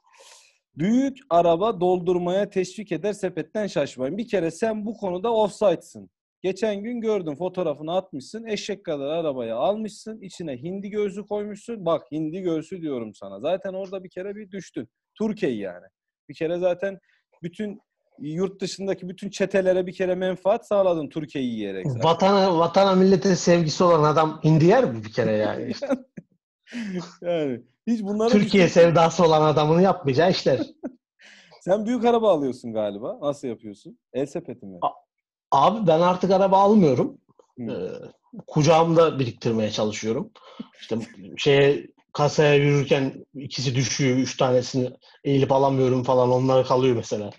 Büyük 0.77 1.17
araba 1.29 1.79
doldurmaya 1.79 2.49
teşvik 2.49 2.91
eder 2.91 3.13
sepetten 3.13 3.67
şaşmayın. 3.67 4.17
Bir 4.17 4.27
kere 4.27 4.51
sen 4.51 4.85
bu 4.85 4.97
konuda 4.97 5.33
offside'sın. 5.33 6.09
Geçen 6.41 6.83
gün 6.83 7.01
gördüm 7.01 7.35
fotoğrafını 7.35 7.95
atmışsın. 7.95 8.45
Eşek 8.45 8.85
kadar 8.85 9.07
arabaya 9.07 9.55
almışsın. 9.55 10.21
içine 10.21 10.57
hindi 10.57 10.89
göğsü 10.89 11.25
koymuşsun. 11.25 11.85
Bak 11.85 12.03
hindi 12.11 12.41
göğsü 12.41 12.81
diyorum 12.81 13.13
sana. 13.13 13.39
Zaten 13.39 13.73
orada 13.73 14.03
bir 14.03 14.09
kere 14.09 14.35
bir 14.35 14.51
düştün. 14.51 14.87
Türkiye 15.17 15.51
yani. 15.55 15.85
Bir 16.29 16.33
kere 16.35 16.57
zaten 16.57 16.99
bütün 17.43 17.79
yurt 18.19 18.61
dışındaki 18.61 19.09
bütün 19.09 19.29
çetelere 19.29 19.87
bir 19.87 19.93
kere 19.93 20.15
menfaat 20.15 20.67
sağladın 20.67 21.09
Türkiye'yi 21.09 21.51
yiyerek. 21.51 21.85
zaten. 21.87 22.03
Vatana, 22.03 22.57
vatana 22.59 22.95
millete 22.95 23.35
sevgisi 23.35 23.83
olan 23.83 24.03
adam 24.03 24.39
hindi 24.43 24.65
yer 24.65 24.83
mi 24.85 25.03
bir 25.03 25.11
kere 25.11 25.31
yani? 25.31 25.71
İşte 25.71 27.31
yani 27.31 27.61
hiç 27.87 28.01
bunları 28.01 28.29
Türkiye 28.31 28.63
düşün- 28.65 28.73
sevdası 28.73 29.25
olan 29.25 29.41
adamın 29.41 29.81
yapmayacağı 29.81 30.31
işler. 30.31 30.59
Sen 31.61 31.85
büyük 31.85 32.05
araba 32.05 32.31
alıyorsun 32.31 32.73
galiba. 32.73 33.17
Nasıl 33.21 33.47
yapıyorsun? 33.47 33.99
El 34.13 34.25
sepeti 34.25 34.65
mi? 34.65 34.77
A- 34.81 35.05
Abi 35.51 35.87
ben 35.87 35.99
artık 35.99 36.31
araba 36.31 36.57
almıyorum. 36.57 37.17
Hı. 37.57 37.63
Ee, 37.63 37.91
kucağımda 38.47 39.19
biriktirmeye 39.19 39.71
çalışıyorum. 39.71 40.31
İşte 40.81 40.97
şeye 41.37 41.87
kasaya 42.13 42.55
yürürken 42.55 43.25
ikisi 43.35 43.75
düşüyor, 43.75 44.17
üç 44.17 44.37
tanesini 44.37 44.89
eğilip 45.23 45.51
alamıyorum 45.51 46.03
falan. 46.03 46.31
Onlar 46.31 46.65
kalıyor 46.67 46.95
mesela. 46.95 47.29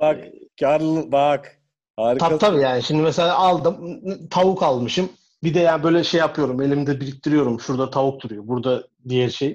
Bak, 0.00 0.24
karlı 0.60 1.12
bak. 1.12 1.60
Harika. 1.96 2.28
Tabii 2.28 2.38
tabii 2.38 2.60
yani 2.60 2.82
şimdi 2.82 3.02
mesela 3.02 3.36
aldım 3.38 4.00
tavuk 4.30 4.62
almışım. 4.62 5.08
Bir 5.42 5.54
de 5.54 5.60
yani 5.60 5.82
böyle 5.82 6.04
şey 6.04 6.20
yapıyorum. 6.20 6.62
Elimde 6.62 7.00
biriktiriyorum. 7.00 7.60
Şurada 7.60 7.90
tavuk 7.90 8.22
duruyor. 8.22 8.42
Burada 8.46 8.84
diğer 9.08 9.28
şey. 9.28 9.54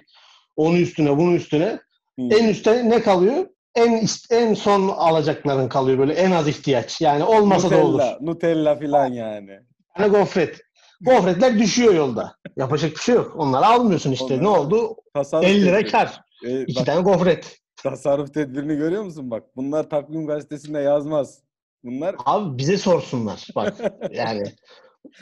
Onun 0.55 0.75
üstüne, 0.75 1.17
bunun 1.17 1.33
üstüne. 1.33 1.79
En 2.17 2.47
üstte 2.49 2.89
ne 2.89 3.01
kalıyor? 3.01 3.45
En 3.75 4.05
en 4.29 4.53
son 4.53 4.87
alacakların 4.87 5.69
kalıyor 5.69 5.97
böyle 5.97 6.13
en 6.13 6.31
az 6.31 6.47
ihtiyaç. 6.47 7.01
Yani 7.01 7.23
olmasa 7.23 7.71
da 7.71 7.77
olur. 7.77 7.93
Nutella, 7.93 8.17
Nutella 8.21 8.75
filan 8.75 9.13
yani. 9.13 9.59
Yani 9.99 10.11
gofret. 10.11 10.61
Gofretler 11.01 11.59
düşüyor 11.59 11.93
yolda. 11.93 12.35
Yapacak 12.57 12.91
bir 12.91 12.99
şey 12.99 13.15
yok. 13.15 13.35
Onları 13.37 13.65
almıyorsun 13.65 14.11
işte. 14.11 14.25
Onları 14.25 14.43
ne 14.43 14.47
oldu? 14.47 14.95
Tasarruf 15.13 15.45
50 15.45 15.65
lira 15.65 15.85
kar. 15.85 16.21
E, 16.45 16.61
İki 16.61 16.79
bak, 16.79 16.85
tane 16.85 17.01
gofret. 17.01 17.59
Tasarruf 17.83 18.33
tedbirini 18.33 18.75
görüyor 18.75 19.03
musun 19.03 19.31
bak? 19.31 19.43
Bunlar 19.55 19.89
takvim 19.89 20.27
gazetesinde 20.27 20.79
yazmaz. 20.79 21.39
Bunlar 21.83 22.15
Abi 22.25 22.57
bize 22.57 22.77
sorsunlar. 22.77 23.47
Bak 23.55 23.73
yani 24.11 24.43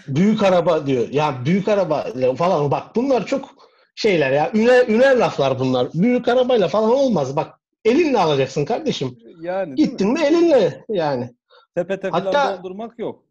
büyük 0.08 0.44
araba 0.44 0.88
diyor. 0.88 1.10
Ya 1.10 1.42
büyük 1.46 1.68
araba 1.68 2.06
falan 2.38 2.72
bak 2.72 2.96
bunlar 2.96 3.26
çok 3.26 3.50
şeyler 3.96 4.32
ya. 4.32 4.52
Üner, 4.54 4.88
üner 4.88 5.18
laflar 5.18 5.60
bunlar. 5.60 5.88
Büyük 5.94 6.28
arabayla 6.28 6.68
falan 6.68 6.92
olmaz. 6.92 7.36
Bak 7.36 7.60
elinle 7.86 8.20
alacaksın 8.20 8.66
kardeşim. 8.66 9.18
yani 9.42 9.78
değil 9.78 9.90
mi? 9.90 9.92
Gittin 9.92 10.14
mi 10.14 10.22
elinle 10.24 10.86
yani. 10.90 11.30
Sepete 11.78 12.08
filan 12.08 12.22
Hatta- 12.22 12.58
doldurmak 12.58 13.00
yok. 13.00 13.24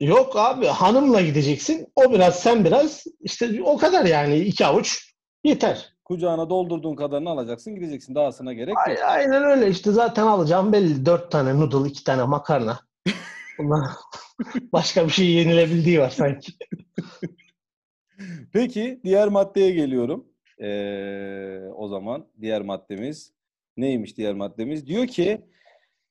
Yok 0.00 0.36
abi 0.36 0.66
hanımla 0.66 1.20
gideceksin. 1.20 1.86
O 1.96 2.12
biraz 2.12 2.40
sen 2.40 2.64
biraz 2.64 3.04
işte 3.20 3.62
o 3.64 3.76
kadar 3.76 4.04
yani 4.04 4.38
iki 4.38 4.66
avuç 4.66 5.14
yeter. 5.44 5.91
Kucağına 6.04 6.50
doldurduğun 6.50 6.96
kadarını 6.96 7.30
alacaksın 7.30 7.74
gideceksin. 7.74 8.14
Dahasına 8.14 8.52
gerek 8.52 8.68
yok. 8.68 8.86
Ay- 8.86 9.04
Aynen 9.04 9.42
öyle 9.44 9.68
işte 9.70 9.92
zaten 9.92 10.26
alacağım 10.26 10.72
belli. 10.72 11.06
Dört 11.06 11.30
tane 11.30 11.60
noodle, 11.60 11.88
iki 11.88 12.04
tane 12.04 12.24
makarna. 12.24 12.78
Bunlar 13.58 13.82
başka 14.72 15.04
bir 15.06 15.10
şey 15.12 15.26
yenilebildiği 15.30 16.00
var 16.00 16.10
sanki. 16.10 16.52
Peki 18.52 19.00
diğer 19.04 19.28
maddeye 19.28 19.70
geliyorum. 19.70 20.24
Ee, 20.60 21.58
o 21.76 21.88
zaman 21.88 22.26
diğer 22.40 22.62
maddemiz 22.62 23.32
neymiş 23.76 24.16
diğer 24.16 24.34
maddemiz? 24.34 24.86
Diyor 24.86 25.06
ki 25.06 25.44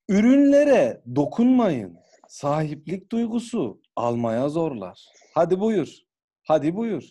ürünlere 0.10 1.02
dokunmayın. 1.16 1.98
Sahiplik 2.28 3.12
duygusu 3.12 3.82
almaya 3.96 4.50
zorlar. 4.50 5.06
Hadi 5.34 5.60
buyur. 5.60 5.98
Hadi 6.44 6.76
buyur. 6.76 7.04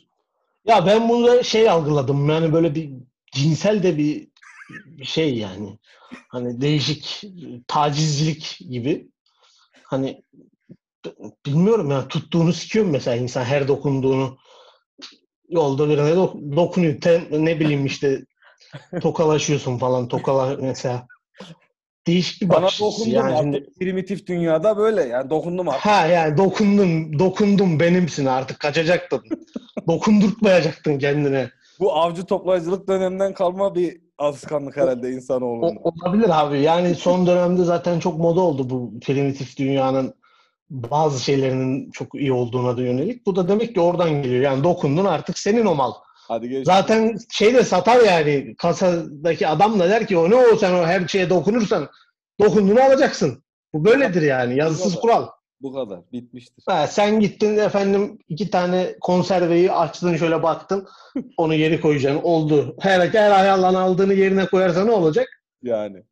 Ya 0.70 0.86
ben 0.86 1.08
bunu 1.08 1.44
şey 1.44 1.70
algıladım 1.70 2.28
yani 2.28 2.52
böyle 2.52 2.74
bir 2.74 2.90
cinsel 3.32 3.82
de 3.82 3.96
bir 3.98 4.28
şey 5.04 5.38
yani. 5.38 5.78
Hani 6.28 6.60
değişik 6.60 7.22
tacizcilik 7.68 8.58
gibi. 8.70 9.08
Hani 9.84 10.22
bilmiyorum 11.46 11.90
ya 11.90 12.08
tuttuğunu 12.08 12.52
sikiyor 12.52 12.84
mu 12.84 12.92
mesela 12.92 13.16
insan 13.16 13.44
her 13.44 13.68
dokunduğunu 13.68 14.38
yolda 15.48 15.88
birine 15.88 16.10
dok- 16.10 16.56
dokunuyor. 16.56 17.00
Te- 17.00 17.28
ne 17.30 17.60
bileyim 17.60 17.86
işte 17.86 18.24
tokalaşıyorsun 19.02 19.78
falan 19.78 20.08
tokala 20.08 20.56
mesela. 20.60 21.06
Değişik 22.06 22.42
bir 22.42 22.48
Bana 22.48 22.62
bakış 22.62 22.82
açısı. 22.82 23.00
dokundun 23.00 23.10
Yani 23.10 23.34
artık 23.34 23.76
primitif 23.78 24.26
dünyada 24.26 24.76
böyle 24.76 25.02
yani 25.02 25.30
dokundum 25.30 25.68
artık. 25.68 25.86
Ha 25.86 26.06
yani 26.06 26.36
dokundum, 26.38 27.18
dokundum 27.18 27.80
benimsin 27.80 28.26
artık 28.26 28.60
kaçacaktın. 28.60 29.22
Dokundurtmayacaktın 29.88 30.98
kendine. 30.98 31.50
Bu 31.80 31.94
avcı 31.94 32.24
toplayıcılık 32.24 32.88
döneminden 32.88 33.34
kalma 33.34 33.74
bir 33.74 34.00
alışkanlık 34.18 34.76
herhalde 34.76 35.06
O, 35.06 35.10
insanoğlunda. 35.10 35.80
olabilir 35.82 36.30
abi. 36.32 36.60
Yani 36.60 36.94
son 36.94 37.26
dönemde 37.26 37.64
zaten 37.64 37.98
çok 38.00 38.18
moda 38.18 38.40
oldu 38.40 38.70
bu 38.70 38.92
primitif 39.00 39.58
dünyanın 39.58 40.14
bazı 40.70 41.24
şeylerinin 41.24 41.90
çok 41.90 42.14
iyi 42.14 42.32
olduğuna 42.32 42.76
da 42.76 42.82
yönelik. 42.82 43.26
Bu 43.26 43.36
da 43.36 43.48
demek 43.48 43.74
ki 43.74 43.80
oradan 43.80 44.22
geliyor. 44.22 44.42
Yani 44.42 44.64
dokundun 44.64 45.04
artık 45.04 45.38
senin 45.38 45.66
o 45.66 45.74
mal. 45.74 45.92
Hadi 46.30 46.48
geç. 46.48 46.66
Zaten 46.66 47.16
şey 47.30 47.54
de 47.54 47.64
satar 47.64 48.00
yani 48.00 48.54
kasadaki 48.58 49.48
adam 49.48 49.80
da 49.80 49.88
der 49.88 50.06
ki 50.06 50.18
o 50.18 50.30
ne 50.30 50.34
o 50.34 50.56
sen 50.56 50.74
o 50.74 50.86
her 50.86 51.08
şeye 51.08 51.30
dokunursan 51.30 51.88
dokunduğunu 52.40 52.82
alacaksın. 52.82 53.44
Bu 53.74 53.84
böyledir 53.84 54.22
yani. 54.22 54.56
Yazısız 54.56 54.94
kadar. 54.94 55.00
kural. 55.02 55.26
Bu 55.62 55.72
kadar. 55.72 56.00
Bitmiştir. 56.12 56.64
Ha, 56.68 56.86
sen 56.86 57.20
gittin 57.20 57.58
efendim 57.58 58.18
iki 58.28 58.50
tane 58.50 58.96
konserveyi 59.00 59.72
açtın 59.72 60.16
şöyle 60.16 60.42
baktın. 60.42 60.86
Onu 61.36 61.54
geri 61.54 61.80
koyacaksın. 61.80 62.22
Oldu. 62.22 62.76
Her, 62.80 63.08
her 63.08 63.30
ayarlan 63.30 63.74
aldığını 63.74 64.14
yerine 64.14 64.46
koyarsa 64.46 64.84
ne 64.84 64.90
olacak? 64.90 65.28
Yani. 65.62 66.02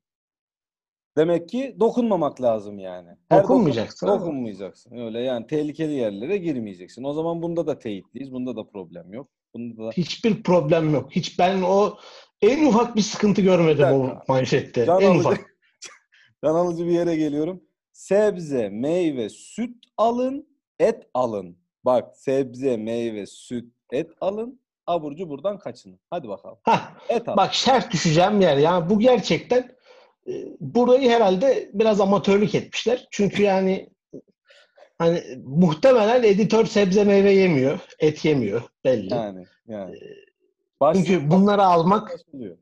Demek 1.16 1.48
ki 1.48 1.76
dokunmamak 1.80 2.42
lazım 2.42 2.78
yani. 2.78 3.08
Her 3.28 3.42
Dokunmayacaksın. 3.42 4.06
dokun- 4.06 4.20
dokunmayacaksın. 4.20 4.98
Öyle 4.98 5.20
yani 5.20 5.46
tehlikeli 5.46 5.92
yerlere 5.92 6.36
girmeyeceksin. 6.36 7.04
O 7.04 7.12
zaman 7.12 7.42
bunda 7.42 7.66
da 7.66 7.78
teyitliyiz. 7.78 8.32
Bunda 8.32 8.56
da 8.56 8.66
problem 8.66 9.12
yok. 9.12 9.28
Bunda 9.54 9.82
da 9.86 9.90
Hiçbir 9.90 10.42
problem 10.42 10.94
yok. 10.94 11.10
Hiç 11.12 11.38
ben 11.38 11.62
o 11.62 11.96
en 12.42 12.66
ufak 12.66 12.96
bir 12.96 13.02
sıkıntı 13.02 13.40
görmedim 13.42 13.86
Bir 13.88 13.92
o 13.92 14.18
manşette. 14.28 14.86
Can 14.86 15.00
en 15.00 15.10
alıcı- 15.10 15.20
ufak. 15.20 15.38
can 16.44 16.54
alıcı 16.54 16.86
bir 16.86 16.90
yere 16.92 17.16
geliyorum. 17.16 17.62
Sebze, 17.92 18.68
meyve, 18.68 19.28
süt 19.28 19.76
alın, 19.96 20.48
et 20.78 21.02
alın. 21.14 21.58
Bak 21.84 22.16
sebze, 22.16 22.76
meyve, 22.76 23.26
süt, 23.26 23.72
et 23.92 24.10
alın. 24.20 24.60
Aburcu 24.86 25.28
buradan 25.28 25.58
kaçının. 25.58 26.00
Hadi 26.10 26.28
bakalım. 26.28 26.58
Hah, 26.62 26.90
Et 27.08 27.28
alın. 27.28 27.36
bak 27.36 27.54
şart 27.54 27.92
düşeceğim 27.92 28.40
yer. 28.40 28.56
Yani 28.56 28.90
bu 28.90 28.98
gerçekten 28.98 29.76
e, 30.28 30.32
burayı 30.60 31.10
herhalde 31.10 31.70
biraz 31.74 32.00
amatörlük 32.00 32.54
etmişler. 32.54 33.08
Çünkü 33.10 33.42
yani 33.42 33.90
hani 34.98 35.22
muhtemelen 35.44 36.22
editör 36.22 36.66
sebze 36.66 37.04
meyve 37.04 37.32
yemiyor. 37.32 37.78
Et 37.98 38.24
yemiyor 38.24 38.62
belli. 38.84 39.14
Yani 39.14 39.46
yani. 39.68 39.96
Ee, 39.96 40.28
Başlık- 40.80 41.06
Çünkü 41.06 41.30
bunları 41.30 41.62
almak 41.62 42.10
Anlaşılıyor. 42.10 42.56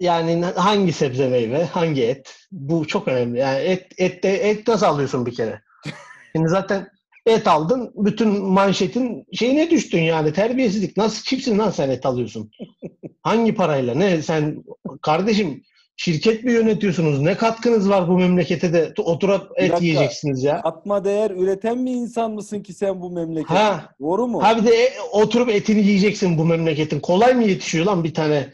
Yani 0.00 0.44
hangi 0.44 0.92
sebze 0.92 1.28
meyve, 1.28 1.64
hangi 1.64 2.04
et? 2.04 2.36
Bu 2.52 2.86
çok 2.86 3.08
önemli. 3.08 3.38
Yani 3.38 3.58
et 3.58 3.86
et 3.98 4.22
de 4.22 4.50
et 4.50 4.68
nasıl 4.68 4.86
alıyorsun 4.86 5.26
bir 5.26 5.34
kere? 5.34 5.62
Şimdi 6.36 6.48
zaten 6.48 6.88
Et 7.26 7.46
aldın. 7.48 7.92
Bütün 7.96 8.28
manşetin 8.44 9.26
şeyine 9.32 9.70
düştün 9.70 10.02
yani. 10.02 10.32
Terbiyesizlik. 10.32 10.96
Nasıl 10.96 11.24
kimsin 11.24 11.58
lan 11.58 11.70
sen 11.70 11.90
et 11.90 12.06
alıyorsun? 12.06 12.50
Hangi 13.22 13.54
parayla? 13.54 13.94
Ne 13.94 14.22
sen 14.22 14.64
kardeşim 15.02 15.62
şirket 15.96 16.44
mi 16.44 16.52
yönetiyorsunuz? 16.52 17.20
Ne 17.20 17.36
katkınız 17.36 17.88
var 17.88 18.08
bu 18.08 18.18
memlekete 18.18 18.72
de 18.72 18.92
oturup 19.02 19.50
et 19.56 19.70
dakika. 19.70 19.84
yiyeceksiniz 19.84 20.42
ya? 20.44 20.62
Katma 20.62 21.04
değer 21.04 21.30
üreten 21.30 21.86
bir 21.86 21.90
insan 21.90 22.30
mısın 22.32 22.62
ki 22.62 22.72
sen 22.74 23.00
bu 23.00 23.10
memlekette? 23.10 23.54
Ha. 23.54 23.94
Doğru 24.00 24.26
mu? 24.26 24.42
Ha 24.42 24.56
bir 24.56 24.64
de 24.64 24.74
e, 24.74 25.00
oturup 25.12 25.48
etini 25.48 25.80
yiyeceksin 25.80 26.38
bu 26.38 26.44
memleketin. 26.44 27.00
Kolay 27.00 27.34
mı 27.34 27.42
yetişiyor 27.44 27.86
lan 27.86 28.04
bir 28.04 28.14
tane 28.14 28.52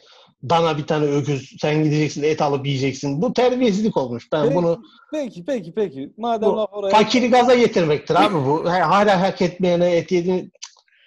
dana 0.51 0.79
bir 0.79 0.87
tane 0.87 1.05
öküz 1.07 1.57
sen 1.61 1.85
gideceksin 1.85 2.23
et 2.23 2.43
alıp 2.43 2.67
yiyeceksin. 2.67 3.23
Bu 3.23 3.33
terbiyesizlik 3.33 3.97
olmuş. 3.97 4.33
Ben 4.33 4.43
Peki, 4.43 4.55
bunu 4.55 4.83
Peki 5.13 5.45
peki 5.45 5.75
peki. 5.75 6.13
Madem 6.17 6.49
Bu 6.51 6.57
laf 6.57 6.69
oraya... 6.73 6.91
fakiri 6.91 7.31
gaza 7.31 7.55
getirmektir 7.55 8.15
abi 8.15 8.35
bu. 8.35 8.71
Ha- 8.71 8.91
Hala 8.91 9.21
hak 9.21 9.43
etmeyene 9.43 9.91
et 9.97 10.13
yedin 10.13 10.53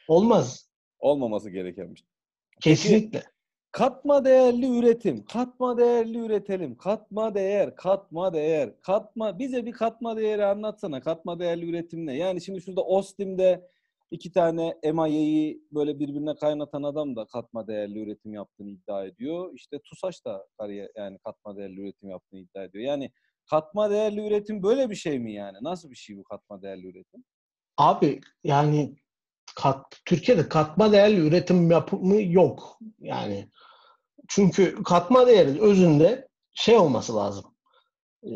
olmaz. 0.07 0.69
Olmaması 0.99 1.49
gerekenmiş. 1.49 2.03
Kesinlikle. 2.61 3.23
Katma 3.75 4.25
değerli 4.25 4.79
üretim. 4.79 5.25
Katma 5.25 5.77
değerli 5.77 6.17
üretelim. 6.17 6.77
Katma 6.77 7.35
değer, 7.35 7.75
katma 7.75 8.33
değer, 8.33 8.81
katma. 8.81 9.39
Bize 9.39 9.65
bir 9.65 9.71
katma 9.71 10.17
değeri 10.17 10.45
anlatsana. 10.45 11.01
Katma 11.01 11.39
değerli 11.39 11.69
üretim 11.69 12.05
ne? 12.05 12.17
Yani 12.17 12.41
şimdi 12.41 12.61
şurada 12.61 12.81
Ostim'de 12.81 13.69
iki 14.11 14.31
tane 14.31 14.77
emayeyi 14.83 15.61
böyle 15.71 15.99
birbirine 15.99 16.35
kaynatan 16.35 16.83
adam 16.83 17.15
da 17.15 17.25
katma 17.25 17.67
değerli 17.67 17.99
üretim 17.99 18.33
yaptığını 18.33 18.69
iddia 18.69 19.05
ediyor. 19.05 19.53
İşte 19.53 19.79
TUSAŞ 19.79 20.25
da 20.25 20.47
yani 20.95 21.17
katma 21.25 21.57
değerli 21.57 21.81
üretim 21.81 22.09
yaptığını 22.09 22.39
iddia 22.39 22.63
ediyor. 22.63 22.83
Yani 22.83 23.11
katma 23.49 23.89
değerli 23.89 24.27
üretim 24.27 24.63
böyle 24.63 24.89
bir 24.89 24.95
şey 24.95 25.19
mi 25.19 25.33
yani? 25.33 25.57
Nasıl 25.61 25.91
bir 25.91 25.95
şey 25.95 26.17
bu 26.17 26.23
katma 26.23 26.61
değerli 26.61 26.87
üretim? 26.87 27.23
Abi 27.77 28.21
yani 28.43 28.95
kat, 29.55 30.01
Türkiye'de 30.05 30.49
katma 30.49 30.91
değerli 30.91 31.27
üretim 31.27 31.71
yapımı 31.71 32.21
yok. 32.21 32.79
Yani 32.99 33.49
çünkü 34.27 34.83
katma 34.83 35.27
değerin 35.27 35.57
özünde 35.57 36.27
şey 36.53 36.77
olması 36.77 37.15
lazım. 37.15 37.45
E, 38.23 38.31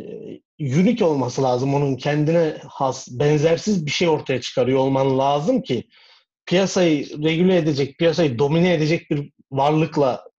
unique 0.60 1.06
olması 1.06 1.44
lazım. 1.44 1.76
Onun 1.76 1.96
kendine 1.96 2.58
has, 2.68 3.08
benzersiz 3.12 3.86
bir 3.86 3.92
şey 3.92 4.10
ortaya 4.10 4.42
çıkarıyor 4.42 4.80
olman 4.80 5.18
lazım 5.18 5.62
ki 5.62 5.84
piyasayı 6.46 7.24
regüle 7.24 7.58
edecek, 7.58 7.98
piyasayı 7.98 8.40
domine 8.40 8.74
edecek 8.74 9.12
bir 9.12 9.32
varlıkla 9.52 10.30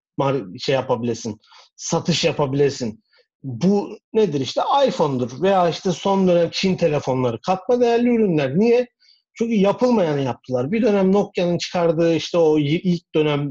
şey 0.59 0.75
yapabilesin. 0.75 1.41
Satış 1.75 2.23
yapabilesin. 2.25 3.03
Bu 3.43 3.97
nedir 4.13 4.41
işte 4.41 4.61
iPhone'dur 4.87 5.41
veya 5.41 5.69
işte 5.69 5.91
son 5.91 6.27
dönem 6.27 6.49
Çin 6.51 6.75
telefonları. 6.77 7.41
Katma 7.41 7.81
değerli 7.81 8.09
ürünler. 8.09 8.59
Niye? 8.59 8.87
Çünkü 9.33 9.53
yapılmayanı 9.53 10.21
yaptılar. 10.21 10.71
Bir 10.71 10.81
dönem 10.81 11.11
Nokia'nın 11.11 11.57
çıkardığı 11.57 12.15
işte 12.15 12.37
o 12.37 12.59
ilk 12.59 13.15
dönem 13.15 13.49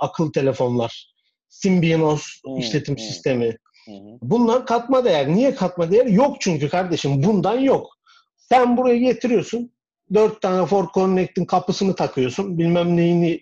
akıl 0.00 0.32
telefonlar. 0.32 1.15
Symbianos 1.60 2.42
Hmm, 2.44 2.56
işletim 2.56 2.94
hmm. 2.96 3.04
sistemi. 3.04 3.56
Bunlar 4.22 4.66
katma 4.66 5.04
değer. 5.04 5.28
Niye 5.28 5.54
katma 5.54 5.90
değer? 5.90 6.06
Yok 6.06 6.36
çünkü 6.40 6.68
kardeşim. 6.68 7.22
Bundan 7.22 7.58
yok. 7.58 7.86
Sen 8.36 8.76
buraya 8.76 8.96
getiriyorsun. 8.96 9.70
Dört 10.14 10.42
tane 10.42 10.66
Ford 10.66 10.88
Connect'in 10.94 11.44
kapısını 11.44 11.94
takıyorsun. 11.94 12.58
Bilmem 12.58 12.96
neyini. 12.96 13.40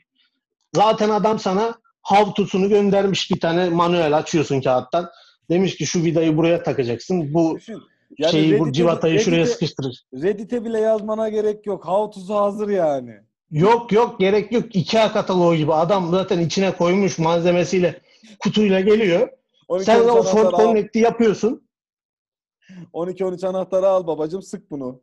Zaten 0.74 1.10
adam 1.10 1.38
sana 1.38 1.74
how 2.02 2.34
to'sunu 2.34 2.68
göndermiş 2.68 3.30
bir 3.30 3.40
tane 3.40 3.68
manuel 3.68 4.16
açıyorsun 4.16 4.60
kağıttan. 4.60 5.10
Demiş 5.50 5.76
ki 5.76 5.86
şu 5.86 6.04
vidayı 6.04 6.36
buraya 6.36 6.62
takacaksın. 6.62 7.34
Bu 7.34 7.56
Düşün. 7.56 7.82
Yani 8.18 8.32
şeyi 8.32 8.60
bu 8.60 8.64
Reddit'e- 8.66 8.72
civatayı 8.72 9.20
şuraya 9.20 9.42
Reddit'e- 9.44 9.52
sıkıştırır. 9.52 10.02
Reddit'e 10.14 10.64
bile 10.64 10.80
yazmana 10.80 11.28
gerek 11.28 11.66
yok. 11.66 11.84
How 11.84 12.14
to'su 12.20 12.34
hazır 12.34 12.68
yani. 12.68 13.12
Yok 13.50 13.92
yok 13.92 14.20
gerek 14.20 14.52
yok. 14.52 14.76
IKEA 14.76 15.12
kataloğu 15.12 15.54
gibi. 15.56 15.74
Adam 15.74 16.10
zaten 16.10 16.38
içine 16.40 16.76
koymuş 16.76 17.18
malzemesiyle 17.18 18.00
kutuyla 18.38 18.80
geliyor. 18.80 19.28
12 19.68 19.84
Sen 19.84 20.00
13 20.00 20.10
o 20.10 20.22
Ford. 20.22 20.56
Connect'i 20.56 20.98
yapıyorsun. 20.98 21.68
12-13 22.92 23.46
anahtarı 23.46 23.88
al 23.88 24.06
babacım 24.06 24.42
sık 24.42 24.70
bunu. 24.70 25.00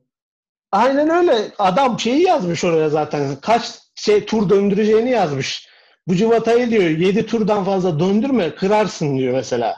Aynen 0.72 1.10
öyle. 1.10 1.52
Adam 1.60 2.00
şeyi 2.00 2.24
yazmış 2.24 2.64
oraya 2.64 2.90
zaten. 2.90 3.36
Kaç 3.42 3.80
şey 3.96 4.26
tur 4.26 4.50
döndüreceğini 4.50 5.10
yazmış. 5.10 5.70
Bu 6.08 6.16
civatayı 6.16 6.70
diyor 6.70 6.84
7 6.84 7.26
turdan 7.26 7.64
fazla 7.64 8.00
döndürme 8.00 8.56
kırarsın 8.56 9.18
diyor 9.18 9.34
mesela. 9.34 9.76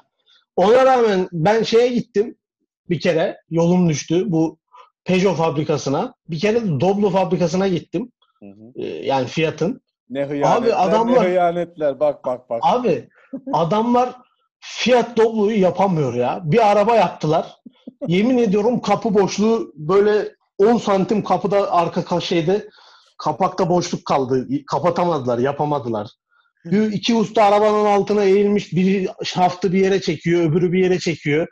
Ona 0.56 0.86
rağmen 0.86 1.28
ben 1.32 1.64
şeye 1.64 1.88
gittim 1.88 2.38
bir 2.90 3.00
kere 3.00 3.38
yolum 3.50 3.90
düştü 3.90 4.32
bu 4.32 4.60
Peugeot 5.06 5.38
fabrikasına. 5.38 6.14
Bir 6.30 6.40
kere 6.40 6.62
de 6.62 6.80
Doblo 6.80 7.10
fabrikasına 7.10 7.68
gittim. 7.68 8.12
Hı 8.40 8.46
hı. 8.46 8.72
Ee, 8.76 8.86
yani 8.86 9.28
Fiat'ın. 9.28 9.82
Ne 10.10 10.26
hıyanetler, 10.26 10.88
adamlar- 10.88 11.24
ne 11.24 11.28
hıyanetler. 11.28 12.00
Bak 12.00 12.26
bak 12.26 12.50
bak. 12.50 12.62
Abi 12.64 13.10
adamlar 13.54 14.16
Fiat 14.60 15.18
Doblo'yu 15.18 15.60
yapamıyor 15.60 16.14
ya. 16.14 16.42
Bir 16.44 16.72
araba 16.72 16.96
yaptılar. 16.96 17.56
Yemin 18.08 18.38
ediyorum 18.38 18.82
kapı 18.82 19.14
boşluğu 19.14 19.74
böyle 19.76 20.36
10 20.58 20.78
santim 20.78 21.24
kapıda 21.24 21.72
arka 21.72 22.02
ka- 22.02 22.22
şeyde 22.22 22.70
kapakta 23.18 23.70
boşluk 23.70 24.06
kaldı. 24.06 24.48
Kapatamadılar, 24.68 25.38
yapamadılar. 25.38 26.10
Bir, 26.66 26.92
iki 26.92 27.16
usta 27.16 27.44
arabanın 27.44 27.86
altına 27.86 28.24
eğilmiş. 28.24 28.74
Biri 28.74 29.08
şaftı 29.24 29.74
bir 29.74 29.80
yere 29.80 30.02
çekiyor, 30.02 30.50
öbürü 30.52 30.72
bir 30.72 30.84
yere 30.84 31.00
çekiyor. 31.00 31.48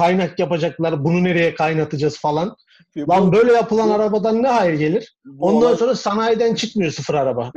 Kaynak 0.00 0.38
yapacaklar. 0.38 1.04
Bunu 1.04 1.24
nereye 1.24 1.54
kaynatacağız 1.54 2.18
falan. 2.18 2.56
Bu- 2.96 3.08
Lan 3.10 3.32
böyle 3.32 3.52
yapılan 3.52 3.88
bu- 3.88 3.92
arabadan 3.94 4.42
ne 4.42 4.48
hayır 4.48 4.78
gelir? 4.78 5.16
bu, 5.24 5.46
Ondan 5.46 5.68
olay, 5.68 5.76
sonra 5.76 5.94
sanayiden 5.94 6.54
çıkmıyor 6.54 6.92
sıfır 6.92 7.14
araba. 7.14 7.52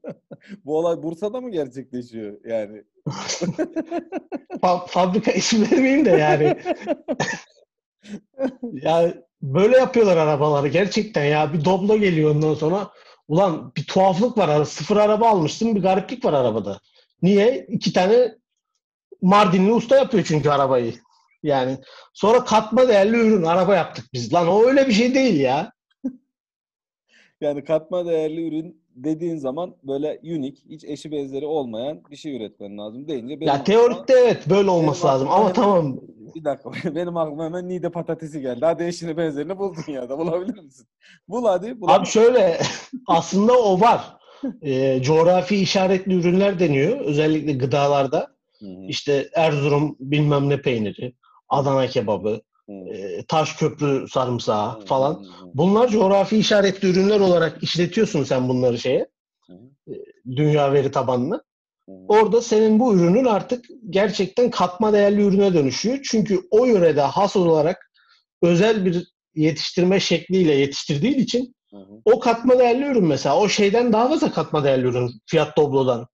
bu 0.64 0.78
olay 0.78 1.02
Bursa'da 1.02 1.40
mı 1.40 1.50
gerçekleşiyor 1.50 2.34
yani? 2.44 2.82
Fa- 4.62 4.86
fabrika 4.86 5.30
isim 5.32 5.62
vermeyeyim 5.70 6.04
de 6.04 6.10
yani. 6.10 6.56
ya 8.72 9.14
böyle 9.42 9.76
yapıyorlar 9.76 10.16
arabaları 10.16 10.68
gerçekten 10.68 11.24
ya. 11.24 11.52
Bir 11.52 11.64
Doblo 11.64 11.98
geliyor 11.98 12.30
ondan 12.34 12.54
sonra. 12.54 12.90
Ulan 13.28 13.72
bir 13.76 13.84
tuhaflık 13.86 14.38
var. 14.38 14.64
Sıfır 14.64 14.96
araba 14.96 15.28
almışsın 15.28 15.74
bir 15.74 15.82
gariplik 15.82 16.24
var 16.24 16.32
arabada. 16.32 16.80
Niye? 17.22 17.66
İki 17.68 17.92
tane 17.92 18.34
Mardinli 19.22 19.72
usta 19.72 19.96
yapıyor 19.96 20.24
çünkü 20.28 20.50
arabayı. 20.50 20.94
Yani 21.42 21.78
sonra 22.14 22.44
katma 22.44 22.88
değerli 22.88 23.16
ürün 23.16 23.42
araba 23.42 23.74
yaptık 23.76 24.04
biz. 24.12 24.34
Lan 24.34 24.48
o 24.48 24.62
öyle 24.64 24.88
bir 24.88 24.92
şey 24.92 25.14
değil 25.14 25.40
ya. 25.40 25.72
Yani 27.40 27.64
katma 27.64 28.06
değerli 28.06 28.48
ürün 28.48 28.82
dediğin 28.94 29.36
zaman 29.36 29.76
böyle 29.82 30.20
unik, 30.22 30.64
hiç 30.70 30.84
eşi 30.84 31.12
benzeri 31.12 31.46
olmayan 31.46 32.02
bir 32.10 32.16
şey 32.16 32.36
üretmen 32.36 32.78
lazım 32.78 33.08
deyince 33.08 33.40
benim 33.40 33.48
Ya 33.48 33.54
aklıma- 33.54 33.64
teorikte 33.64 34.12
evet 34.18 34.50
böyle 34.50 34.70
olması 34.70 35.06
lazım 35.06 35.28
aklıma 35.28 35.40
ama 35.40 35.48
hemen- 35.48 35.54
tamam 35.62 36.00
Bir 36.34 36.44
dakika. 36.44 36.70
Benim 36.94 37.16
aklıma 37.16 37.44
hemen 37.44 37.68
Niğde 37.68 37.90
patatesi 37.90 38.40
geldi. 38.40 38.60
Hadi 38.64 38.84
eşini 38.84 39.16
benzerini 39.16 39.58
buldun 39.58 39.92
ya 39.92 40.08
da 40.08 40.18
bulabilir 40.18 40.58
misin? 40.62 40.86
Bul 41.28 41.44
hadi. 41.44 41.80
Bulamam. 41.80 42.00
Abi 42.00 42.06
şöyle 42.08 42.58
aslında 43.06 43.52
o 43.58 43.80
var. 43.80 44.16
Ee, 44.62 45.02
coğrafi 45.02 45.56
işaretli 45.56 46.14
ürünler 46.14 46.58
deniyor. 46.58 47.00
Özellikle 47.00 47.52
gıdalarda. 47.52 48.36
Hı 48.60 48.66
hı, 48.66 48.84
İşte 48.88 49.28
Erzurum 49.34 49.96
bilmem 50.00 50.48
ne 50.48 50.60
peyniri, 50.62 51.12
Adana 51.48 51.86
kebabı, 51.86 52.40
hı, 52.68 52.72
e, 52.72 53.24
Taşköprü 53.28 54.06
sarımsağı 54.08 54.80
hı, 54.80 54.84
falan. 54.86 55.14
hı, 55.14 55.50
Bunlar 55.54 55.88
coğrafi 55.88 56.36
işaretli 56.36 56.90
ürünler 56.90 57.20
olarak 57.20 57.62
işletiyorsun 57.62 58.24
sen 58.24 58.48
bunları 58.48 58.78
şeye. 58.78 59.06
hı, 59.46 59.54
Dünya 60.26 60.72
veri 60.72 60.90
tabanına. 60.90 61.42
Orada 62.08 62.42
senin 62.42 62.80
bu 62.80 62.94
ürünün 62.94 63.24
artık 63.24 63.64
gerçekten 63.90 64.50
katma 64.50 64.92
değerli 64.92 65.22
ürüne 65.22 65.54
dönüşüyor. 65.54 65.98
Çünkü 66.10 66.40
o 66.50 66.64
yörede 66.64 67.00
has 67.00 67.36
olarak 67.36 67.90
özel 68.42 68.84
bir 68.84 69.04
yetiştirme 69.34 70.00
şekliyle 70.00 70.54
yetiştirdiğin 70.54 71.18
için 71.18 71.54
o 72.04 72.20
katma 72.20 72.58
değerli 72.58 72.84
ürün 72.84 73.04
mesela 73.04 73.38
o 73.38 73.48
şeyden 73.48 73.92
daha 73.92 74.08
fazla 74.08 74.32
katma 74.32 74.64
değerli 74.64 74.86
ürün 74.86 75.10
fiyat 75.26 75.56
Doblo'dan. 75.56 76.06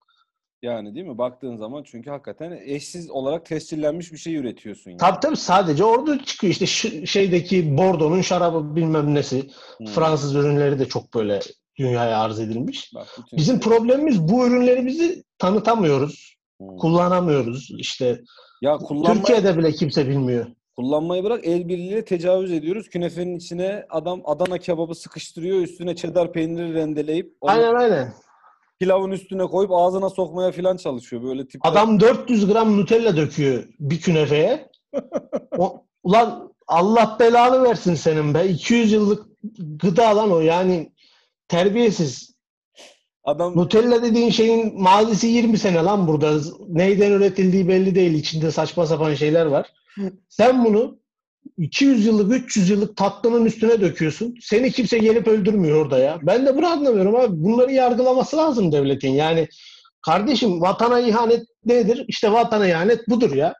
Yani 0.63 0.95
değil 0.95 1.05
mi? 1.05 1.17
Baktığın 1.17 1.55
zaman 1.57 1.83
çünkü 1.85 2.09
hakikaten 2.09 2.59
eşsiz 2.65 3.09
olarak 3.09 3.45
tescillenmiş 3.45 4.13
bir 4.13 4.17
şey 4.17 4.35
üretiyorsun 4.35 4.91
yani. 4.91 4.97
Tabii 4.99 5.19
tabii 5.19 5.37
sadece 5.37 5.83
orada 5.83 6.25
çıkıyor 6.25 6.53
işte 6.53 6.65
şeydeki 7.05 7.77
Bordeaux'un 7.77 8.21
şarabı 8.21 8.75
bilmem 8.75 9.15
nesi. 9.15 9.49
Hı. 9.77 9.85
Fransız 9.85 10.35
ürünleri 10.35 10.79
de 10.79 10.85
çok 10.85 11.13
böyle 11.13 11.39
dünyaya 11.79 12.19
arz 12.19 12.39
edilmiş. 12.39 12.91
Bak, 12.95 13.07
Bizim 13.33 13.61
şey- 13.61 13.71
problemimiz 13.71 14.21
bu 14.27 14.47
ürünlerimizi 14.47 15.23
tanıtamıyoruz, 15.37 16.35
Hı. 16.61 16.67
kullanamıyoruz. 16.77 17.69
İşte 17.77 18.21
Ya 18.61 18.77
kullanmayı, 18.77 19.17
Türkiye'de 19.17 19.57
bile 19.57 19.71
kimse 19.71 20.07
bilmiyor. 20.09 20.45
kullanmayı 20.75 21.23
bırak 21.23 21.47
el 21.47 21.67
birliğiyle 21.67 22.05
tecavüz 22.05 22.51
ediyoruz. 22.51 22.89
Künefenin 22.89 23.35
içine 23.37 23.85
adam 23.89 24.21
Adana 24.25 24.57
kebabı 24.57 24.95
sıkıştırıyor. 24.95 25.57
Üstüne 25.61 25.95
cheddar 25.95 26.31
peyniri 26.33 26.73
rendeleyip 26.73 27.33
onu 27.41 27.51
Aynen 27.51 27.75
aynen. 27.75 28.13
Pilavın 28.83 29.11
üstüne 29.11 29.45
koyup 29.45 29.71
ağzına 29.71 30.09
sokmaya 30.09 30.51
falan 30.51 30.77
çalışıyor. 30.77 31.23
Böyle 31.23 31.47
tipler. 31.47 31.71
Adam 31.71 31.99
400 31.99 32.47
gram 32.47 32.77
Nutella 32.77 33.17
döküyor 33.17 33.63
bir 33.79 34.01
künefeye. 34.01 34.71
O, 35.57 35.85
ulan 36.03 36.53
Allah 36.67 37.17
belanı 37.19 37.63
versin 37.63 37.95
senin 37.95 38.33
be. 38.33 38.47
200 38.47 38.91
yıllık 38.91 39.25
gıda 39.57 40.17
lan 40.17 40.31
o 40.31 40.39
yani 40.39 40.91
terbiyesiz. 41.47 42.35
Adam 43.23 43.57
Nutella 43.57 44.03
dediğin 44.03 44.29
şeyin 44.29 44.81
mazisi 44.81 45.27
20 45.27 45.57
sene 45.57 45.83
lan 45.83 46.07
burada. 46.07 46.39
Neyden 46.67 47.11
üretildiği 47.11 47.67
belli 47.67 47.95
değil. 47.95 48.13
İçinde 48.13 48.51
saçma 48.51 48.85
sapan 48.85 49.13
şeyler 49.13 49.45
var. 49.45 49.73
Sen 50.29 50.65
bunu 50.65 50.99
200 51.57 52.05
yıllık, 52.05 52.33
300 52.33 52.69
yıllık 52.69 52.97
tatlının 52.97 53.45
üstüne 53.45 53.81
döküyorsun. 53.81 54.35
Seni 54.41 54.71
kimse 54.71 54.97
gelip 54.97 55.27
öldürmüyor 55.27 55.85
orada 55.85 55.97
ya. 55.97 56.19
Ben 56.21 56.45
de 56.45 56.57
bunu 56.57 56.67
anlamıyorum 56.67 57.15
abi. 57.15 57.27
Bunları 57.43 57.71
yargılaması 57.71 58.37
lazım 58.37 58.71
devletin. 58.71 59.11
Yani 59.11 59.47
kardeşim 60.01 60.61
vatana 60.61 60.99
ihanet 60.99 61.43
nedir? 61.65 62.05
İşte 62.07 62.31
vatana 62.31 62.67
ihanet 62.67 63.09
budur 63.09 63.35
ya. 63.35 63.53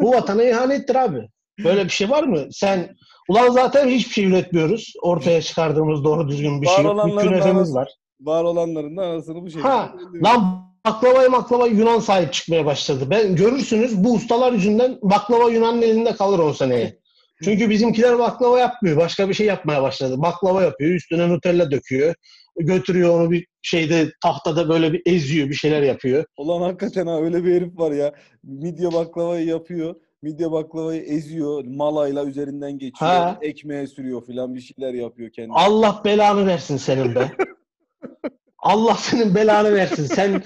Bu 0.00 0.10
vatana 0.10 0.42
ihanettir 0.42 0.94
abi. 0.94 1.28
Böyle 1.64 1.84
bir 1.84 1.90
şey 1.90 2.10
var 2.10 2.22
mı? 2.22 2.46
Sen 2.50 2.96
ulan 3.28 3.50
zaten 3.50 3.88
hiçbir 3.88 4.12
şey 4.12 4.24
üretmiyoruz. 4.24 4.92
Ortaya 5.02 5.42
çıkardığımız 5.42 6.04
doğru 6.04 6.28
düzgün 6.28 6.62
bir 6.62 6.66
şey 6.66 6.84
Var 6.84 6.84
yok. 6.84 7.06
Bir 7.06 7.28
künefemiz 7.28 7.74
var. 7.74 7.88
var 8.20 8.44
olanların 8.44 8.96
da 8.96 9.02
arasını 9.02 9.42
bu 9.42 9.50
şekilde. 9.50 9.68
Ha. 9.68 9.92
Lan 10.24 10.62
baklavaya 10.86 11.28
maklava 11.28 11.66
Yunan 11.66 11.98
sahip 11.98 12.32
çıkmaya 12.32 12.66
başladı. 12.66 13.04
Ben 13.10 13.36
görürsünüz 13.36 14.04
bu 14.04 14.12
ustalar 14.12 14.52
yüzünden 14.52 14.98
baklava 15.02 15.50
Yunan'ın 15.50 15.82
elinde 15.82 16.12
kalır 16.12 16.38
10 16.38 16.52
seneye. 16.52 17.01
Çünkü 17.44 17.70
bizimkiler 17.70 18.18
baklava 18.18 18.58
yapmıyor. 18.58 18.96
Başka 18.96 19.28
bir 19.28 19.34
şey 19.34 19.46
yapmaya 19.46 19.82
başladı. 19.82 20.22
Baklava 20.22 20.62
yapıyor. 20.62 20.90
Üstüne 20.90 21.28
Nutella 21.28 21.70
döküyor. 21.70 22.14
Götürüyor 22.56 23.20
onu 23.20 23.30
bir 23.30 23.46
şeyde 23.62 24.12
tahtada 24.22 24.68
böyle 24.68 24.92
bir 24.92 25.02
eziyor. 25.06 25.48
Bir 25.48 25.54
şeyler 25.54 25.82
yapıyor. 25.82 26.24
Ulan 26.36 26.60
hakikaten 26.62 27.06
ha 27.06 27.20
öyle 27.20 27.44
bir 27.44 27.54
herif 27.54 27.78
var 27.78 27.92
ya. 27.92 28.12
Midye 28.42 28.92
baklavayı 28.92 29.46
yapıyor. 29.46 29.94
Midye 30.22 30.52
baklavayı 30.52 31.02
eziyor. 31.02 31.64
Malayla 31.64 32.24
üzerinden 32.24 32.72
geçiyor. 32.72 33.10
Ha. 33.10 33.38
Ekmeğe 33.42 33.86
sürüyor 33.86 34.26
filan 34.26 34.54
bir 34.54 34.60
şeyler 34.60 34.94
yapıyor 34.94 35.30
kendi. 35.30 35.50
Allah 35.52 36.02
belanı 36.04 36.46
versin 36.46 36.76
senin 36.76 37.14
be. 37.14 37.32
Allah 38.62 38.94
senin 38.94 39.34
belanı 39.34 39.74
versin. 39.74 40.04
Sen 40.04 40.42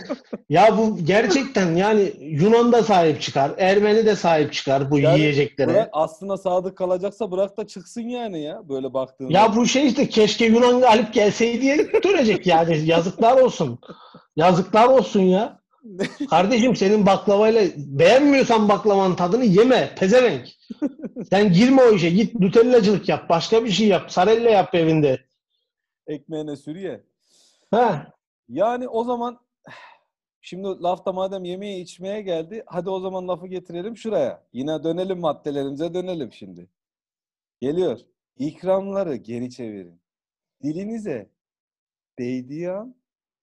ya 0.49 0.79
bu 0.79 0.99
gerçekten 1.05 1.75
yani 1.77 2.13
Yunan 2.21 2.73
da 2.73 2.83
sahip 2.83 3.23
çıkar. 3.23 3.51
Ermeni 3.59 4.07
de 4.07 4.17
sahip 4.17 4.53
çıkar 4.53 4.91
bu 4.91 4.99
Yani 4.99 5.21
yiyeceklere. 5.21 5.69
Bırak, 5.69 5.89
aslına 5.93 6.37
sadık 6.37 6.79
kalacaksa 6.79 7.31
bırak 7.31 7.57
da 7.57 7.67
çıksın 7.67 8.01
yani 8.01 8.43
ya. 8.43 8.69
Böyle 8.69 8.95
baktığında. 8.95 9.33
Ya 9.33 9.57
bu 9.57 9.67
şey 9.67 9.87
işte 9.87 10.09
keşke 10.09 10.47
Yunan 10.47 10.81
galip 10.81 11.15
gelseydi 11.15 11.61
diye 11.61 12.03
dönecek 12.03 12.47
yani. 12.47 12.79
Yazıklar 12.85 13.41
olsun. 13.41 13.79
Yazıklar 14.37 14.89
olsun 14.89 15.21
ya. 15.21 15.61
Kardeşim 16.31 16.77
senin 16.77 17.07
baklavayla 17.07 17.63
beğenmiyorsan 17.77 18.69
baklavanın 18.69 19.15
tadını 19.15 19.45
yeme. 19.45 19.95
Pezevenk. 19.99 20.49
Sen 21.31 21.53
girme 21.53 21.83
o 21.83 21.93
işe. 21.93 22.11
Git 22.11 22.35
nutellacılık 22.35 23.09
yap. 23.09 23.29
Başka 23.29 23.65
bir 23.65 23.71
şey 23.71 23.89
yap. 23.89 24.13
Sarella 24.13 24.51
yap 24.51 24.75
evinde. 24.75 25.19
Ekmeğine 26.07 26.57
sür 26.57 26.77
ye. 26.77 27.01
Ha. 27.71 28.13
Yani 28.49 28.89
o 28.89 29.05
zaman 29.05 29.41
şimdi 30.41 30.69
lafta 30.83 31.13
madem 31.13 31.45
yemeğe 31.45 31.81
içmeye 31.81 32.23
geldi. 32.23 32.63
Hadi 32.67 32.91
o 32.91 33.01
zaman 33.01 33.29
lafı 33.29 33.47
getirelim 33.47 33.97
şuraya. 33.97 34.47
Yine 34.53 34.85
dönelim 34.85 35.21
maddelerimize 35.21 35.95
dönelim 35.95 36.33
şimdi. 36.33 36.69
Geliyor. 37.61 38.01
İkramları 38.39 39.17
geri 39.17 39.51
çevirin. 39.51 40.01
Dilinize 40.63 41.31
değdiği 42.19 42.71
an 42.71 42.95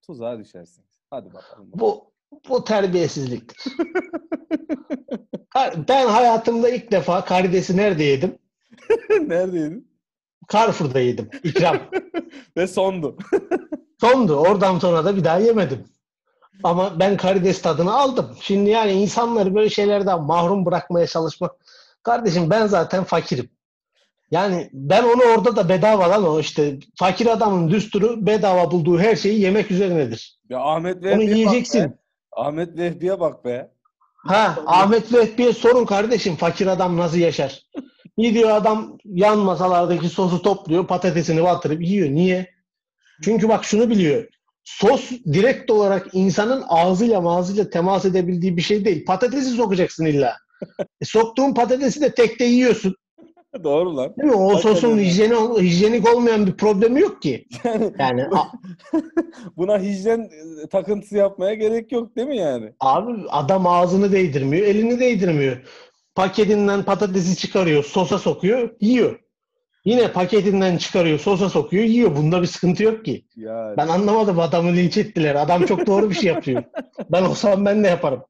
tuzağa 0.02 0.40
düşersiniz. 0.40 1.00
Hadi 1.10 1.34
bakalım. 1.34 1.72
Bu 1.74 2.12
bu 2.50 2.64
terbiyesizliktir. 2.64 3.74
Ben 5.90 6.08
hayatımda 6.08 6.70
ilk 6.70 6.92
defa 6.92 7.26
karidesi 7.26 7.78
nerede 7.78 8.04
yedim? 8.04 8.38
Neredeydin? 9.10 9.94
Carrefour'da 10.54 11.00
yedim. 11.00 11.30
İkram. 11.44 11.78
Ve 12.58 12.68
sondu. 12.68 13.18
Sondu. 14.04 14.36
Oradan 14.36 14.80
sonra 14.80 15.06
da 15.06 15.16
bir 15.16 15.24
daha 15.24 15.38
yemedim. 15.38 15.86
Ama 16.64 17.00
ben 17.00 17.18
karides 17.18 17.62
tadını 17.62 17.94
aldım. 17.94 18.30
Şimdi 18.42 18.70
yani 18.70 18.92
insanları 18.92 19.56
böyle 19.56 19.70
şeylerden 19.70 20.24
mahrum 20.24 20.66
bırakmaya 20.66 21.08
çalışmak. 21.08 21.52
Kardeşim 22.04 22.50
ben 22.50 22.68
zaten 22.68 23.04
fakirim. 23.04 23.50
Yani 24.32 24.70
ben 24.74 25.04
onu 25.04 25.24
orada 25.36 25.56
da 25.56 25.70
bedava 25.70 26.10
lan 26.10 26.28
o 26.28 26.40
işte 26.40 26.80
fakir 26.96 27.28
adamın 27.28 27.70
düsturu 27.70 28.26
bedava 28.26 28.72
bulduğu 28.72 29.00
her 29.00 29.16
şeyi 29.16 29.42
yemek 29.42 29.72
üzerinedir. 29.72 30.40
Ya 30.50 30.60
Ahmet 30.60 30.96
Onu 30.96 31.04
Vehbi'ye 31.04 31.28
bak 31.30 31.36
yiyeceksin. 31.36 31.84
be. 31.84 31.98
Ahmet 32.32 32.78
Vehbi'ye 32.78 33.20
bak 33.20 33.46
be. 33.46 33.72
Ha 34.28 34.58
Ahmet 34.68 35.14
Vehbi'ye 35.14 35.54
sorun 35.54 35.86
kardeşim 35.86 36.36
fakir 36.36 36.68
adam 36.68 36.98
nasıl 36.98 37.18
yaşar? 37.18 37.64
Gidiyor 38.18 38.50
adam 38.50 38.98
yan 39.06 39.38
masalardaki 39.38 40.10
sosu 40.10 40.42
topluyor 40.42 40.88
patatesini 40.88 41.44
batırıp 41.44 41.82
yiyor. 41.82 42.10
Niye? 42.10 42.53
Çünkü 43.24 43.50
bak 43.50 43.66
şunu 43.66 43.90
biliyor. 43.90 44.28
Sos 44.64 45.12
direkt 45.12 45.72
olarak 45.72 46.08
insanın 46.14 46.64
ağzıyla 46.68 47.22
mağazıyla 47.22 47.70
temas 47.70 48.06
edebildiği 48.06 48.58
bir 48.58 48.62
şey 48.62 48.86
değil. 48.86 49.06
Patatesi 49.06 49.50
sokacaksın 49.50 50.06
illa. 50.06 50.38
E, 51.02 51.06
soktuğun 51.06 51.54
patatesi 51.54 52.02
de 52.02 52.14
tekte 52.14 52.46
yiyorsun. 52.46 52.96
Doğru 53.64 53.98
lan. 53.98 54.14
Değil 54.18 54.30
mi? 54.30 54.36
O 54.36 54.50
Hakikaten 54.50 54.74
sosun 54.76 55.00
hijyeni, 55.00 55.36
hijyenik 55.62 56.16
olmayan 56.16 56.48
bir 56.48 56.58
problemi 56.58 57.00
yok 57.02 57.22
ki. 57.22 57.46
Yani 57.64 57.94
Yani 58.00 58.28
buna 59.58 59.80
hijyen 59.80 60.30
e, 60.64 60.68
takıntısı 60.68 61.18
yapmaya 61.18 61.54
gerek 61.54 61.92
yok 61.92 62.16
değil 62.16 62.28
mi 62.28 62.38
yani? 62.38 62.74
abi 62.80 63.12
adam 63.30 63.68
ağzını 63.68 64.12
değdirmiyor, 64.12 64.66
elini 64.68 65.00
değdirmiyor. 65.00 65.58
Paketinden 66.16 66.84
patatesi 66.84 67.38
çıkarıyor, 67.38 67.84
sosa 67.84 68.18
sokuyor, 68.20 68.70
yiyor. 68.82 69.20
Yine 69.86 70.12
paketinden 70.12 70.78
çıkarıyor, 70.78 71.20
sosa 71.20 71.50
sokuyor, 71.50 71.84
yiyor. 71.84 72.16
Bunda 72.16 72.42
bir 72.42 72.48
sıkıntı 72.48 72.84
yok 72.84 73.06
ki. 73.06 73.26
Yani. 73.36 73.78
Ben 73.78 73.88
anlamadım 73.88 74.40
adamı 74.40 74.74
linç 74.76 74.98
ettiler. 74.98 75.36
Adam 75.36 75.66
çok 75.66 75.88
doğru 75.88 76.10
bir 76.10 76.16
şey 76.16 76.34
yapıyor. 76.34 76.64
Ben 77.12 77.24
olsam 77.24 77.66
ben 77.66 77.84
de 77.84 77.88
yaparım. 77.88 78.24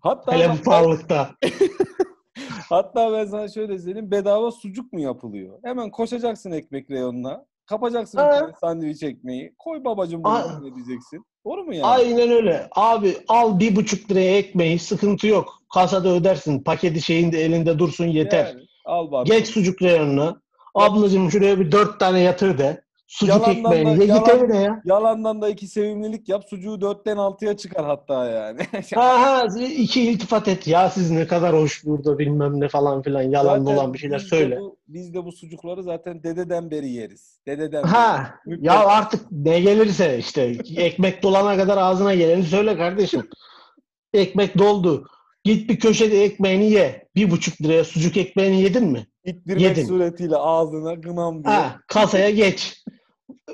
Hatta 0.00 0.32
Hele 0.32 0.52
bu 0.52 0.62
pahalılıkta. 0.62 1.30
Hatta 2.68 3.12
ben 3.12 3.24
sana 3.24 3.48
şöyle 3.48 3.78
söyleyeyim. 3.78 4.10
Bedava 4.10 4.50
sucuk 4.50 4.92
mu 4.92 5.00
yapılıyor? 5.00 5.58
Hemen 5.64 5.90
koşacaksın 5.90 6.52
ekmek 6.52 6.90
reyonuna. 6.90 7.44
Kapacaksın 7.66 8.20
bir 8.20 8.38
tane 8.38 8.52
sandviç 8.60 9.02
ekmeği. 9.02 9.54
Koy 9.58 9.84
babacım 9.84 10.24
bunu 10.24 10.64
ne 10.64 10.74
diyeceksin? 10.74 11.24
Doğru 11.44 11.64
mu 11.64 11.74
yani? 11.74 11.86
Aynen 11.86 12.30
öyle. 12.30 12.68
Abi 12.72 13.16
al 13.28 13.60
bir 13.60 13.76
buçuk 13.76 14.10
liraya 14.10 14.36
ekmeği 14.36 14.78
sıkıntı 14.78 15.26
yok. 15.26 15.62
Kasada 15.74 16.08
ödersin. 16.08 16.60
Paketi 16.62 17.02
şeyinde 17.02 17.44
elinde 17.44 17.78
dursun 17.78 18.06
yeter. 18.06 18.46
Yani, 18.46 18.60
al 18.84 19.12
bak. 19.12 19.26
Geç 19.26 19.46
sucuk 19.48 19.82
reyonuna. 19.82 20.40
Ablacığım 20.74 21.30
şuraya 21.30 21.60
bir 21.60 21.72
dört 21.72 22.00
tane 22.00 22.20
yatır 22.20 22.58
de. 22.58 22.84
Sucuk 23.06 23.34
Yalandan 23.34 23.72
ekmeğini 23.72 23.86
da- 23.86 24.04
ye 24.04 24.06
git 24.18 24.28
yalan- 24.28 24.38
evine 24.38 24.56
ya. 24.62 24.82
Yalandan 24.84 25.42
da 25.42 25.48
iki 25.48 25.66
sevimlilik 25.68 26.28
yap. 26.28 26.44
Sucuğu 26.50 26.80
dörtten 26.80 27.16
altıya 27.16 27.56
çıkar 27.56 27.84
hatta 27.86 28.30
yani. 28.30 28.60
Ha 28.94 29.22
ha 29.22 29.46
iki 29.78 30.02
iltifat 30.02 30.48
et. 30.48 30.66
Ya 30.66 30.90
siz 30.90 31.10
ne 31.10 31.26
kadar 31.26 31.54
hoş 31.56 31.84
burada 31.84 32.18
bilmem 32.18 32.60
ne 32.60 32.68
falan 32.68 33.02
filan 33.02 33.22
yalan 33.22 33.58
Zaten 33.58 33.66
dolan 33.76 33.92
bir 33.94 33.98
şeyler 33.98 34.18
biz 34.18 34.24
de 34.24 34.28
söyle. 34.28 34.58
bu- 34.60 34.76
biz 34.88 35.14
de 35.14 35.24
bu 35.24 35.32
sucukları 35.32 35.82
zaten 35.82 36.22
dededen 36.22 36.70
beri 36.70 36.90
yeriz. 36.90 37.38
Dededen 37.46 37.82
Ha 37.82 38.34
beri. 38.46 38.66
ya 38.66 38.86
artık 38.86 39.32
ne 39.32 39.60
gelirse 39.60 40.18
işte 40.18 40.56
ekmek 40.76 41.22
dolana 41.22 41.56
kadar 41.56 41.78
ağzına 41.78 42.14
geleni 42.14 42.42
söyle 42.42 42.76
kardeşim. 42.76 43.28
Ekmek 44.14 44.58
doldu. 44.58 45.06
Git 45.44 45.70
bir 45.70 45.78
köşede 45.78 46.24
ekmeğini 46.24 46.70
ye. 46.70 47.08
Bir 47.14 47.30
buçuk 47.30 47.60
liraya 47.62 47.84
sucuk 47.84 48.16
ekmeğini 48.16 48.62
yedin 48.62 48.84
mi? 48.84 49.06
İttirmek 49.24 49.60
Yedin. 49.62 49.86
suretiyle 49.86 50.36
ağzına 50.36 50.94
gınam 50.94 51.44
diye. 51.44 51.54
Ha, 51.54 51.80
kasaya 51.88 52.30
geç. 52.30 52.84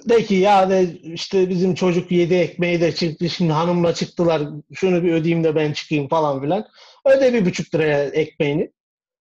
De 0.09 0.25
ki 0.25 0.35
ya 0.35 0.71
de 0.71 0.87
işte 1.03 1.49
bizim 1.49 1.75
çocuk 1.75 2.13
yedi 2.13 2.35
ekmeği 2.35 2.81
de 2.81 2.95
çıktı. 2.95 3.29
Şimdi 3.29 3.53
hanımla 3.53 3.95
çıktılar. 3.95 4.43
Şunu 4.75 5.03
bir 5.03 5.13
ödeyeyim 5.13 5.45
de 5.45 5.55
ben 5.55 5.73
çıkayım 5.73 6.09
falan 6.09 6.41
filan. 6.43 6.67
Öde 7.05 7.33
bir 7.35 7.45
buçuk 7.47 7.75
liraya 7.75 8.05
ekmeğini. 8.05 8.71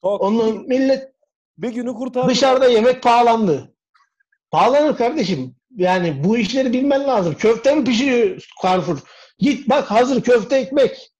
Tok. 0.02 0.22
Onun 0.22 0.68
millet 0.68 1.14
bir 1.58 1.70
günü 1.70 1.94
kurtardı. 1.94 2.30
dışarıda 2.30 2.68
yemek 2.68 3.04
pahalandı. 3.04 3.74
Pahalanır 4.52 4.98
kardeşim. 4.98 5.56
Yani 5.76 6.24
bu 6.24 6.38
işleri 6.38 6.74
bilmen 6.74 7.08
lazım. 7.08 7.36
Köfte 7.40 7.76
mi 7.76 7.84
pişiriyor 7.84 8.48
Carrefour? 8.64 8.98
Git 9.40 9.70
bak 9.70 9.92
hazır 9.92 10.22
köfte 10.22 10.56
ekmek. 10.58 11.12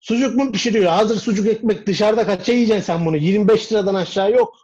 Sucuk 0.00 0.34
mu 0.34 0.52
pişiriyor? 0.52 0.90
Hazır 0.92 1.16
sucuk 1.16 1.46
ekmek. 1.46 1.86
Dışarıda 1.86 2.26
kaça 2.26 2.52
yiyeceksin 2.52 2.82
sen 2.82 3.06
bunu? 3.06 3.16
25 3.16 3.72
liradan 3.72 3.94
aşağı 3.94 4.32
yok. 4.32 4.63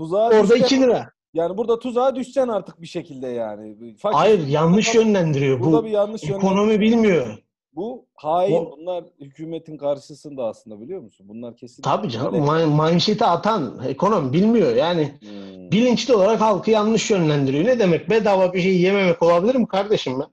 Tuzağa 0.00 0.26
Orada 0.28 0.42
düşeceksin. 0.42 0.76
2 0.76 0.80
lira. 0.84 1.10
Yani 1.34 1.56
burada 1.56 1.78
tuzağa 1.78 2.16
düşeceksin 2.16 2.48
artık 2.50 2.82
bir 2.82 2.86
şekilde 2.86 3.28
yani. 3.28 3.76
Fakir- 3.98 4.16
Hayır 4.16 4.46
yanlış 4.46 4.94
yönlendiriyor. 4.94 5.60
Burada 5.60 5.76
Bu 5.82 5.84
bir 5.84 5.90
yanlış 5.90 6.24
ekonomi 6.24 6.80
bilmiyor. 6.80 7.38
Bu 7.74 8.06
hain. 8.14 8.52
O- 8.56 8.76
Bunlar 8.78 9.04
hükümetin 9.20 9.76
karşısında 9.76 10.44
aslında 10.44 10.80
biliyor 10.80 11.00
musun? 11.00 11.26
Bunlar 11.28 11.56
kesin. 11.56 11.82
Tabii 11.82 12.08
canım 12.10 12.44
man- 12.44 12.68
manşeti 12.68 13.24
atan 13.24 13.80
ekonomi 13.88 14.32
bilmiyor. 14.32 14.74
Yani 14.76 15.14
Hmm. 15.20 15.70
bilinçli 15.70 16.14
olarak 16.14 16.40
halkı 16.40 16.70
yanlış 16.70 17.10
yönlendiriyor. 17.10 17.64
Ne 17.64 17.78
demek 17.78 18.10
bedava 18.10 18.52
bir 18.52 18.60
şey 18.60 18.80
yememek 18.80 19.22
olabilir 19.22 19.54
mi 19.54 19.68
kardeşim 19.68 20.20
ben? 20.20 20.26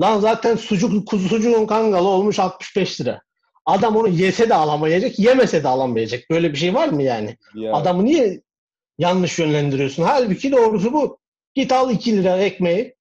Lan 0.00 0.20
zaten 0.20 0.56
sucuk 0.56 1.08
kuzu 1.08 1.28
sucuğun 1.28 1.66
kangalı 1.66 2.08
olmuş 2.08 2.38
65 2.38 3.00
lira. 3.00 3.20
Adam 3.66 3.96
onu 3.96 4.08
yese 4.08 4.48
de 4.48 4.54
alamayacak, 4.54 5.18
yemese 5.18 5.64
de 5.64 5.68
alamayacak. 5.68 6.20
Böyle 6.30 6.52
bir 6.52 6.56
şey 6.58 6.74
var 6.74 6.88
mı 6.88 7.02
yani? 7.02 7.36
Ya, 7.54 7.74
Adamı 7.74 8.04
niye 8.04 8.40
yanlış 9.00 9.38
yönlendiriyorsun? 9.38 10.02
Halbuki 10.02 10.52
doğrusu 10.52 10.92
bu. 10.92 11.18
Git 11.54 11.72
al 11.72 11.90
2 11.90 12.16
lira 12.16 12.36
ekmeği. 12.36 12.96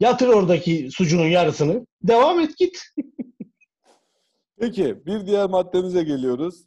Yatır 0.00 0.28
oradaki 0.28 0.88
sucuğun 0.90 1.26
yarısını. 1.26 1.86
Devam 2.02 2.40
et 2.40 2.56
git. 2.56 2.82
Peki 4.60 5.06
bir 5.06 5.26
diğer 5.26 5.48
maddemize 5.48 6.02
geliyoruz. 6.02 6.64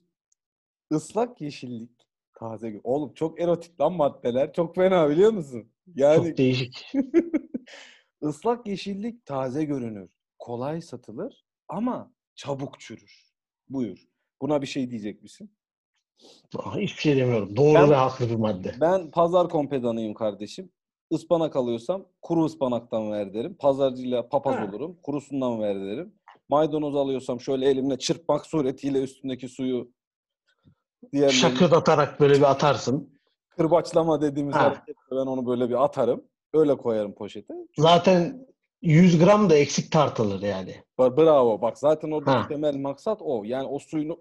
Islak 0.92 1.42
yeşillik, 1.42 1.92
taze 2.40 2.70
gül. 2.70 2.80
Oğlum 2.84 3.14
çok 3.14 3.42
erotik 3.42 3.82
lan 3.82 3.94
maddeler. 3.94 4.54
Çok 4.54 4.76
fena 4.76 5.10
biliyor 5.10 5.32
musun? 5.32 5.72
Yani 5.96 6.28
Çok 6.28 6.38
değişik. 6.38 6.92
ıslak 8.24 8.68
yeşillik 8.68 9.26
taze 9.26 9.64
görünür. 9.64 10.10
Kolay 10.40 10.82
satılır 10.82 11.46
ama 11.68 12.12
çabuk 12.36 12.80
çürür. 12.80 13.32
Buyur. 13.70 14.08
Buna 14.42 14.62
bir 14.62 14.68
şey 14.68 14.90
diyecek 14.90 15.24
misin? 15.24 15.57
Aa, 16.58 16.76
Hiçbir 16.78 17.02
şey 17.02 17.18
demiyorum. 17.18 17.56
Doğru 17.56 17.74
Ben- 17.76 17.90
ve 17.90 17.96
haklı 17.96 18.30
bir 18.30 18.36
madde. 18.36 18.76
Ben 18.82 19.12
pazar 19.12 19.50
kompedanıyım 19.50 20.14
kardeşim. 20.14 20.70
Ispanak 21.12 21.56
alıyorsam 21.56 22.06
kuru 22.22 22.46
ıspanaktan 22.46 23.12
ver 23.12 23.34
derim. 23.34 23.56
Pazarcıyla 23.60 24.30
papaz 24.30 24.56
Ha. 24.56 24.66
olurum. 24.70 24.98
Kurusundan 25.04 25.62
ver 25.62 25.76
derim. 25.82 26.14
Maydanoz 26.50 26.96
alıyorsam 26.96 27.40
şöyle 27.42 27.70
elimle 27.70 27.98
çırpmak 28.00 28.46
suretiyle 28.46 29.02
üstündeki 29.02 29.48
suyu 29.50 29.92
diğer 31.14 31.30
Şakırdatarak 31.30 32.20
böyle 32.20 32.34
bir 32.36 32.52
atarsın. 32.52 33.20
kırbaçlama 33.50 34.22
dediğimiz 34.22 34.56
Ha. 34.56 34.60
hareketle 34.64 34.94
ben 35.12 35.16
onu 35.16 35.46
böyle 35.48 35.70
bir 35.70 35.84
atarım. 35.84 36.24
Öyle 36.54 36.78
koyarım 36.78 37.14
poşete. 37.16 37.54
Zaten 37.78 38.48
100 38.82 39.20
gram 39.20 39.50
da 39.50 39.56
eksik 39.56 39.92
tartılır 39.92 40.42
yani. 40.42 40.76
Bravo. 41.00 41.62
Bak 41.62 41.78
zaten 41.78 42.12
orada 42.12 42.48
temel 42.48 42.76
maksat 42.78 43.22
o. 43.22 43.44
Yani 43.44 43.68
o 43.68 43.80
suyunu 43.80 44.18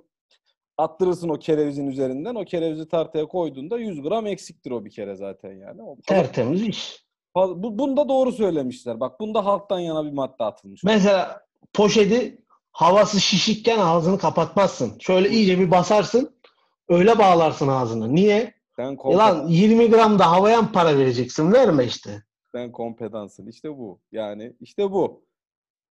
attırırsın 0.78 1.28
o 1.28 1.38
kerevizin 1.38 1.86
üzerinden. 1.86 2.34
O 2.34 2.44
kerevizi 2.44 2.88
tartıya 2.88 3.26
koyduğunda 3.26 3.78
100 3.78 4.02
gram 4.02 4.26
eksiktir 4.26 4.70
o 4.70 4.84
bir 4.84 4.90
kere 4.90 5.16
zaten 5.16 5.52
yani. 5.52 5.82
O 5.82 5.96
Tertemiz 6.06 6.62
iş. 6.62 7.04
bu, 7.36 7.78
bunda 7.78 8.08
doğru 8.08 8.32
söylemişler. 8.32 9.00
Bak 9.00 9.20
bunda 9.20 9.44
halktan 9.44 9.78
yana 9.78 10.04
bir 10.04 10.12
madde 10.12 10.44
atılmış. 10.44 10.84
Mesela 10.84 11.40
poşeti 11.72 12.38
havası 12.72 13.20
şişikken 13.20 13.78
ağzını 13.78 14.18
kapatmazsın. 14.18 14.92
Şöyle 14.98 15.28
iyice 15.30 15.58
bir 15.58 15.70
basarsın. 15.70 16.36
Öyle 16.88 17.18
bağlarsın 17.18 17.68
ağzını. 17.68 18.14
Niye? 18.14 18.54
Sen, 18.76 18.92
E 18.92 18.96
kompe- 18.96 19.16
lan 19.16 19.46
20 19.48 19.90
gram 19.90 20.18
da 20.18 20.30
havaya 20.30 20.62
mı 20.62 20.70
para 20.72 20.98
vereceksin? 20.98 21.52
Verme 21.52 21.84
işte. 21.84 22.22
sen 22.52 22.72
kompedansın. 22.72 23.46
İşte 23.46 23.78
bu. 23.78 24.00
Yani 24.12 24.52
işte 24.60 24.90
bu. 24.92 25.25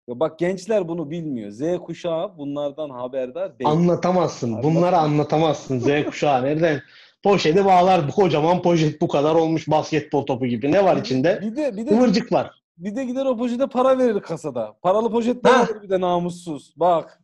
Ya 0.08 0.20
bak 0.20 0.40
gençler 0.40 0.88
bunu 0.88 1.10
bilmiyor. 1.12 1.52
Z 1.52 1.62
kuşağı 1.86 2.38
bunlardan 2.38 2.90
haberdar 2.90 3.60
değil. 3.60 3.70
Anlatamazsın. 3.70 4.64
Bunları 4.64 4.98
anlatamazsın. 4.98 5.80
Z 5.80 6.06
kuşağı 6.06 6.44
nereden? 6.44 6.82
Poşeti 7.24 7.66
bağlar. 7.66 8.08
Bu 8.08 8.12
kocaman 8.12 8.62
poşet 8.62 9.02
bu 9.02 9.08
kadar 9.08 9.36
olmuş 9.36 9.68
basketbol 9.68 10.26
topu 10.26 10.46
gibi. 10.46 10.72
Ne 10.72 10.84
var 10.86 10.98
içinde? 10.98 11.40
Bir 11.42 11.56
de 11.56 11.78
bir 11.78 11.86
de 11.86 11.90
Kıvırcık 11.90 12.32
var. 12.32 12.52
bir 12.78 12.96
de 12.96 13.06
gider 13.06 13.26
o 13.26 13.38
poşete 13.38 13.68
para 13.68 13.98
verir 13.98 14.20
kasada. 14.20 14.74
Paralı 14.82 15.12
poşetler 15.12 15.52
Ha. 15.52 15.60
alır 15.64 15.82
bir 15.82 15.90
de 15.90 16.02
namussuz. 16.02 16.74
Bak. 16.78 17.22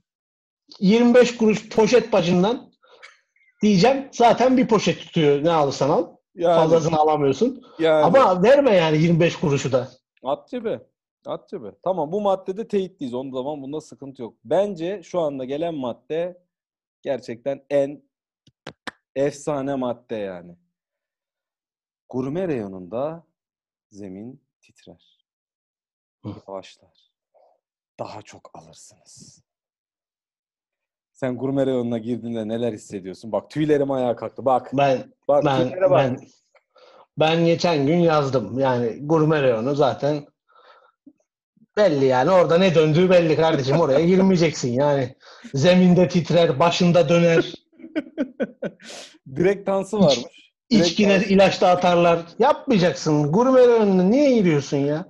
25 0.79 1.37
kuruş 1.37 1.69
poşet 1.69 2.13
başından 2.13 2.71
diyeceğim. 3.61 4.07
Zaten 4.11 4.57
bir 4.57 4.67
poşet 4.67 4.99
tutuyor. 4.99 5.43
Ne 5.43 5.51
alırsan 5.51 5.89
al. 5.89 6.05
Yani, 6.35 6.55
Fazlasını 6.55 6.97
alamıyorsun. 6.97 7.63
yani. 7.79 8.03
Ama 8.05 8.43
verme 8.43 8.75
yani 8.75 8.97
25 8.97 9.35
kuruşu 9.35 9.71
da. 9.71 9.87
At 10.23 10.49
cebe. 10.49 10.79
At 11.25 11.49
cebe. 11.49 11.71
Tamam 11.83 12.11
bu 12.11 12.21
maddede 12.21 12.67
teyitliyiz. 12.67 13.13
O 13.13 13.23
zaman 13.23 13.61
bunda 13.61 13.81
sıkıntı 13.81 14.21
yok. 14.21 14.35
Bence 14.45 15.03
şu 15.03 15.19
anda 15.19 15.45
gelen 15.45 15.75
madde 15.75 16.43
gerçekten 17.01 17.65
en 17.69 18.03
efsane 19.15 19.75
madde 19.75 20.15
yani. 20.15 20.55
Gurme 22.09 22.47
reyonunda 22.47 23.23
zemin 23.91 24.43
titrer. 24.61 25.25
Yavaşlar. 26.25 27.11
Daha 27.99 28.21
çok 28.21 28.51
alırsınız. 28.53 29.43
Sen 31.11 31.37
gurme 31.37 31.65
reyonuna 31.65 31.97
girdiğinde 31.97 32.47
neler 32.47 32.73
hissediyorsun? 32.73 33.31
Bak 33.31 33.49
tüylerim 33.51 33.91
ayağa 33.91 34.15
kalktı. 34.15 34.45
Bak. 34.45 34.69
Ben 34.73 35.13
Bak 35.27 35.45
ben 35.45 35.71
bak. 35.81 35.91
ben 35.91 36.19
ben 37.19 37.45
geçen 37.45 37.87
gün 37.87 37.97
yazdım. 37.97 38.59
Yani 38.59 39.07
gurme 39.07 39.43
reyonu 39.43 39.75
zaten 39.75 40.25
belli 41.77 42.05
yani. 42.05 42.31
Orada 42.31 42.57
ne 42.57 42.75
döndüğü 42.75 43.09
belli 43.09 43.35
kardeşim. 43.35 43.79
Oraya 43.79 44.05
girmeyeceksin 44.05 44.73
yani. 44.73 45.15
Zeminde 45.53 46.07
titrer, 46.07 46.59
başında 46.59 47.09
döner. 47.09 47.53
Direkt 49.35 49.67
dansı 49.67 49.99
varmış. 49.99 50.17
Direkt 50.71 50.87
İçkine 50.87 51.15
dans. 51.15 51.27
ilaç 51.31 51.61
da 51.61 51.69
atarlar. 51.69 52.19
Yapmayacaksın. 52.39 53.31
Gurme 53.31 53.59
reyonuna 53.59 54.03
niye 54.03 54.33
giriyorsun 54.35 54.77
ya? 54.77 55.05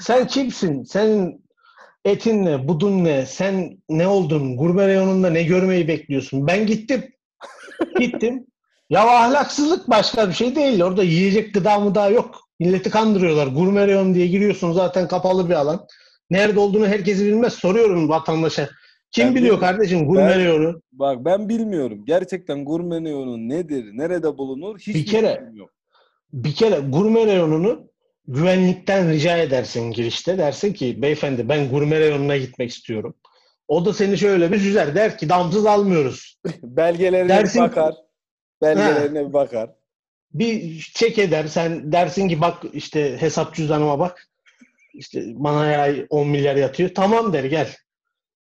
Sen 0.00 0.26
kimsin? 0.26 0.84
Senin 0.84 1.44
etin 2.04 2.44
ne? 2.44 2.68
Budun 2.68 3.04
ne? 3.04 3.26
Sen 3.26 3.78
ne 3.88 4.06
oldun? 4.06 4.56
Gurme 4.56 4.88
reyonunda 4.88 5.30
ne 5.30 5.42
görmeyi 5.42 5.88
bekliyorsun? 5.88 6.46
Ben 6.46 6.66
gittim. 6.66 7.04
Gittim. 7.98 8.46
Ya 8.90 9.08
ahlaksızlık 9.08 9.90
başka 9.90 10.28
bir 10.28 10.34
şey 10.34 10.56
değil. 10.56 10.82
Orada 10.82 11.02
yiyecek 11.02 11.54
gıda 11.54 11.78
mı 11.78 11.94
daha 11.94 12.08
yok. 12.08 12.49
Milleti 12.60 12.90
kandırıyorlar. 12.90 13.46
Gurme 13.46 13.86
reyon 13.86 14.14
diye 14.14 14.26
giriyorsun 14.26 14.72
zaten 14.72 15.08
kapalı 15.08 15.48
bir 15.48 15.54
alan. 15.54 15.86
Nerede 16.30 16.60
olduğunu 16.60 16.86
herkesi 16.86 17.26
bilmez. 17.26 17.52
Soruyorum 17.54 18.08
vatandaşa. 18.08 18.68
Kim 19.12 19.24
Ben 19.26 19.34
biliyor 19.34 19.54
bilmiyorum. 19.54 19.60
kardeşim 19.78 20.06
gurme 20.06 20.28
Ben- 20.28 20.38
reyonu? 20.38 20.82
Bak 20.92 21.24
ben 21.24 21.48
bilmiyorum. 21.48 22.02
Gerçekten 22.06 22.64
gurme 22.64 23.00
reyonu 23.00 23.36
nedir? 23.48 23.84
Nerede 23.92 24.38
bulunur? 24.38 24.78
Hiç 24.78 24.94
Bir 24.94 25.06
kere- 25.06 25.44
yok. 25.54 25.70
Bir 26.32 26.54
kere 26.54 26.78
gurme 26.88 27.26
reyonunu 27.26 27.90
güvenlikten 28.28 29.10
rica 29.10 29.36
edersin 29.36 29.90
girişte. 29.90 30.38
Dersin 30.38 30.72
ki 30.72 31.02
beyefendi 31.02 31.48
ben 31.48 31.68
gurme 31.70 32.00
reyonuna 32.00 32.36
gitmek 32.36 32.70
istiyorum. 32.70 33.14
O 33.68 33.84
da 33.84 33.92
seni 33.92 34.18
şöyle 34.18 34.52
bir 34.52 34.58
süzer. 34.58 34.94
Der 34.94 35.18
ki 35.18 35.28
damsız 35.28 35.66
almıyoruz. 35.66 36.38
Belgelerine 36.62 37.28
Dersin 37.28 37.62
bir 37.62 37.68
bakar. 37.68 37.94
Belgelerine 38.62 39.28
bir 39.28 39.32
bakar. 39.32 39.70
Bir 40.34 40.80
çek 40.94 41.18
eder. 41.18 41.46
Sen 41.46 41.92
dersin 41.92 42.28
ki 42.28 42.40
bak 42.40 42.62
işte 42.72 43.16
hesap 43.20 43.54
cüzdanıma 43.54 43.98
bak. 43.98 44.26
İşte 44.94 45.24
ay 45.44 46.06
10 46.10 46.28
milyar 46.28 46.56
yatıyor. 46.56 46.90
Tamam 46.94 47.32
der 47.32 47.44
gel. 47.44 47.76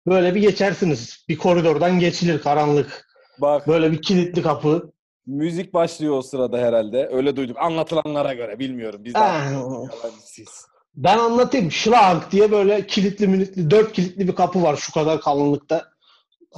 Böyle 0.07 0.35
bir 0.35 0.41
geçersiniz. 0.41 1.25
Bir 1.29 1.37
koridordan 1.37 1.99
geçilir 1.99 2.41
karanlık. 2.41 3.07
Bak 3.41 3.67
Böyle 3.67 3.91
bir 3.91 4.01
kilitli 4.01 4.41
kapı. 4.41 4.91
müzik 5.25 5.73
başlıyor 5.73 6.17
o 6.17 6.21
sırada 6.21 6.57
herhalde. 6.57 7.09
Öyle 7.11 7.35
duyduk. 7.35 7.57
Anlatılanlara 7.59 8.33
göre 8.33 8.59
bilmiyorum. 8.59 9.01
Biz 9.05 9.13
de 9.13 9.19
yalancısıyız. 9.19 10.65
ben 10.95 11.17
anlatayım. 11.17 11.71
Şılank 11.71 12.31
diye 12.31 12.51
böyle 12.51 12.87
kilitli 12.87 13.27
militli, 13.27 13.71
dört 13.71 13.93
kilitli 13.93 14.27
bir 14.27 14.35
kapı 14.35 14.63
var 14.63 14.75
şu 14.75 14.93
kadar 14.93 15.21
kalınlıkta. 15.21 15.85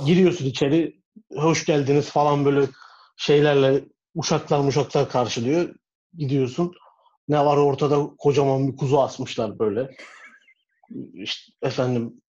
Giriyorsun 0.06 0.46
içeri. 0.46 1.00
Hoş 1.36 1.66
geldiniz 1.66 2.10
falan 2.10 2.46
böyle 2.46 2.62
şeylerle 3.18 3.84
uşaklar 4.16 4.60
muşaklar 4.60 5.10
karşılıyor. 5.10 5.76
Gidiyorsun. 6.18 6.74
Ne 7.28 7.46
var 7.46 7.58
ortada 7.58 8.08
kocaman 8.18 8.68
bir 8.72 8.78
kuzu 8.78 8.98
asmışlar 8.98 9.60
böyle. 9.60 9.96
İşte 11.14 11.52
efendim 11.62 12.22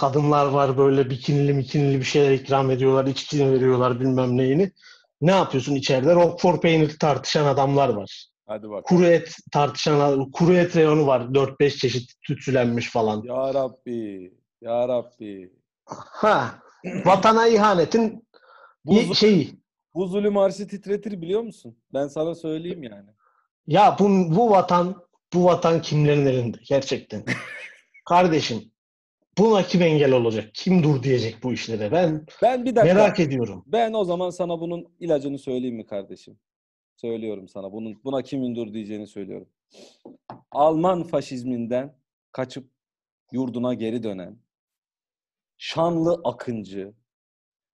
kadınlar 0.00 0.46
var 0.46 0.78
böyle 0.78 1.10
bikinili 1.10 1.54
mikinili 1.54 1.98
bir 1.98 2.04
şeyler 2.04 2.30
ikram 2.32 2.70
ediyorlar. 2.70 3.06
içkini 3.06 3.52
veriyorlar 3.52 4.00
bilmem 4.00 4.36
neyini. 4.36 4.72
Ne 5.20 5.30
yapıyorsun 5.30 5.74
içeride? 5.74 6.14
Roquefort 6.14 6.62
peyniri 6.62 6.98
tartışan 6.98 7.46
adamlar 7.46 7.88
var. 7.88 8.26
Hadi 8.46 8.70
bak. 8.70 8.84
Kuru 8.84 9.04
et 9.04 9.36
tartışan 9.52 10.30
kuru 10.30 10.52
et 10.54 10.76
reyonu 10.76 11.06
var. 11.06 11.20
4-5 11.20 11.76
çeşit 11.78 12.10
tütsülenmiş 12.26 12.90
falan. 12.90 13.22
Ya 13.24 13.54
Rabbi. 13.54 14.34
Ya 14.60 14.88
Rabbi. 14.88 15.52
Ha, 15.86 16.54
vatana 17.04 17.46
ihanetin 17.48 18.28
Bu, 18.84 18.94
i- 18.94 19.14
şeyi. 19.14 19.61
Bu 19.94 20.06
zulüm 20.06 20.36
arşı 20.36 20.68
titretir 20.68 21.20
biliyor 21.22 21.42
musun? 21.42 21.76
Ben 21.94 22.08
sana 22.08 22.34
söyleyeyim 22.34 22.82
yani. 22.82 23.10
Ya 23.66 23.96
bu, 23.98 24.04
bu 24.36 24.50
vatan 24.50 25.02
bu 25.34 25.44
vatan 25.44 25.82
kimlerin 25.82 26.26
elinde 26.26 26.58
gerçekten. 26.68 27.24
Kardeşim 28.08 28.72
buna 29.38 29.62
kim 29.62 29.82
engel 29.82 30.12
olacak? 30.12 30.50
Kim 30.54 30.82
dur 30.82 31.02
diyecek 31.02 31.42
bu 31.42 31.52
işlere? 31.52 31.92
Ben 31.92 32.26
Ben 32.42 32.64
bir 32.64 32.76
dakika. 32.76 32.94
merak 32.94 33.20
ediyorum. 33.20 33.64
Ben 33.66 33.92
o 33.92 34.04
zaman 34.04 34.30
sana 34.30 34.60
bunun 34.60 34.86
ilacını 35.00 35.38
söyleyeyim 35.38 35.76
mi 35.76 35.86
kardeşim? 35.86 36.38
Söylüyorum 36.96 37.48
sana. 37.48 37.72
Bunun 37.72 38.00
buna 38.04 38.22
kimin 38.22 38.54
dur 38.56 38.72
diyeceğini 38.74 39.06
söylüyorum. 39.06 39.48
Alman 40.50 41.02
faşizminden 41.02 41.94
kaçıp 42.32 42.70
yurduna 43.32 43.74
geri 43.74 44.02
dönen 44.02 44.38
şanlı 45.56 46.20
akıncı, 46.24 46.92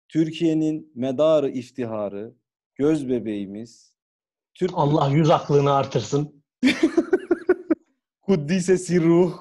Türkiye'nin 0.09 0.93
medarı 0.95 1.51
iftiharı, 1.51 2.35
göz 2.75 3.09
bebeğimiz, 3.09 3.97
Türk 4.55 4.71
Allah 4.75 5.09
yüz 5.09 5.31
aklını 5.31 5.73
artırsın. 5.73 6.45
Kuddise 8.23 8.79
Sirruh, 8.79 9.35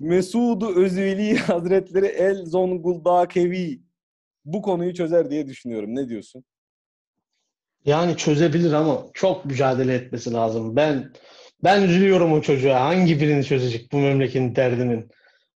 Mesudu 0.00 0.74
Özveli 0.74 1.38
Hazretleri 1.38 2.06
El 2.06 2.44
Zonguldakevi 2.46 3.82
bu 4.44 4.62
konuyu 4.62 4.94
çözer 4.94 5.30
diye 5.30 5.46
düşünüyorum. 5.46 5.94
Ne 5.94 6.08
diyorsun? 6.08 6.44
Yani 7.84 8.16
çözebilir 8.16 8.72
ama 8.72 9.06
çok 9.14 9.44
mücadele 9.44 9.94
etmesi 9.94 10.32
lazım. 10.32 10.76
Ben 10.76 11.12
Ben 11.64 11.82
üzülüyorum 11.82 12.32
o 12.32 12.42
çocuğa. 12.42 12.80
Hangi 12.80 13.20
birini 13.20 13.44
çözecek 13.44 13.92
bu 13.92 13.96
memleketin 13.96 14.56
derdinin? 14.56 15.08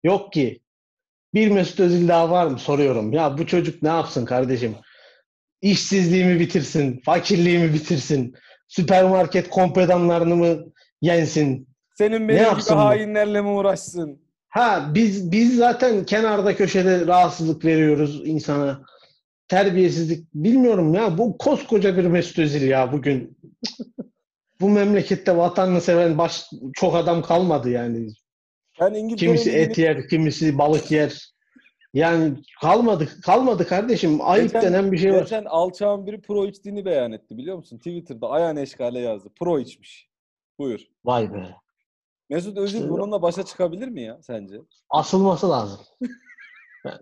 Yok 0.04 0.32
ki. 0.32 0.60
Bir 1.35 1.51
Mesut 1.51 1.81
Özil 1.81 2.09
daha 2.09 2.31
var 2.31 2.47
mı? 2.47 2.59
Soruyorum. 2.59 3.12
Ya 3.12 3.38
bu 3.38 3.47
çocuk 3.47 3.83
ne 3.83 3.88
yapsın 3.88 4.25
kardeşim? 4.25 4.75
İşsizliğimi 5.62 6.40
bitirsin, 6.40 7.01
fakirliğimi 7.05 7.75
bitirsin, 7.75 8.35
süpermarket 8.68 9.51
kompedanlarını 9.51 10.37
mı 10.37 10.59
yensin? 11.03 11.68
Senin 11.94 12.29
benim 12.29 12.59
gibi 12.59 12.75
hainlerle 12.75 13.40
mi 13.40 13.49
uğraşsın? 13.49 14.20
Ha 14.49 14.90
biz 14.94 15.33
biz 15.33 15.57
zaten 15.57 16.05
kenarda 16.05 16.57
köşede 16.57 17.07
rahatsızlık 17.07 17.64
veriyoruz 17.64 18.23
insana. 18.25 18.83
Terbiyesizlik 19.49 20.35
bilmiyorum 20.35 20.94
ya. 20.94 21.18
Bu 21.18 21.38
koskoca 21.38 21.97
bir 21.97 22.05
Mesut 22.05 22.38
Özil 22.38 22.68
ya 22.68 22.92
bugün. 22.92 23.38
bu 24.61 24.68
memlekette 24.68 25.37
vatanını 25.37 25.81
seven 25.81 26.18
baş, 26.18 26.44
çok 26.75 26.97
adam 26.97 27.23
kalmadı 27.23 27.70
yani. 27.70 28.09
Ben 28.80 28.94
İngiltere 28.94 29.26
Kimisi 29.30 29.50
et 29.50 29.78
yer, 29.78 30.08
kimisi 30.08 30.58
balık 30.58 30.90
yer. 30.90 31.34
Yani 31.94 32.34
kalmadı, 32.60 33.08
kalmadı 33.22 33.66
kardeşim. 33.66 34.18
Ayıp 34.22 34.52
Geçen- 34.52 34.62
denen 34.62 34.92
bir 34.92 34.98
şey 34.98 35.12
var. 35.12 35.20
Geçen 35.20 35.44
alçağın 35.44 36.06
biri 36.06 36.20
pro 36.22 36.46
içtiğini 36.46 36.84
beyan 36.84 37.12
etti 37.12 37.38
biliyor 37.38 37.56
musun? 37.56 37.78
Twitter'da 37.78 38.30
ayağın 38.30 38.56
eşkale 38.56 39.00
yazdı. 39.00 39.28
Pro 39.38 39.58
içmiş. 39.58 40.08
Buyur. 40.58 40.80
Vay 41.04 41.32
be. 41.34 41.54
Mesut 42.30 42.58
Özil 42.58 42.78
İşte- 42.78 42.90
bununla 42.90 43.22
başa 43.22 43.42
çıkabilir 43.44 43.88
mi 43.88 44.02
ya 44.02 44.22
sence? 44.22 44.56
Asılması 44.90 45.50
lazım. 45.50 45.80
Yani. 46.84 46.98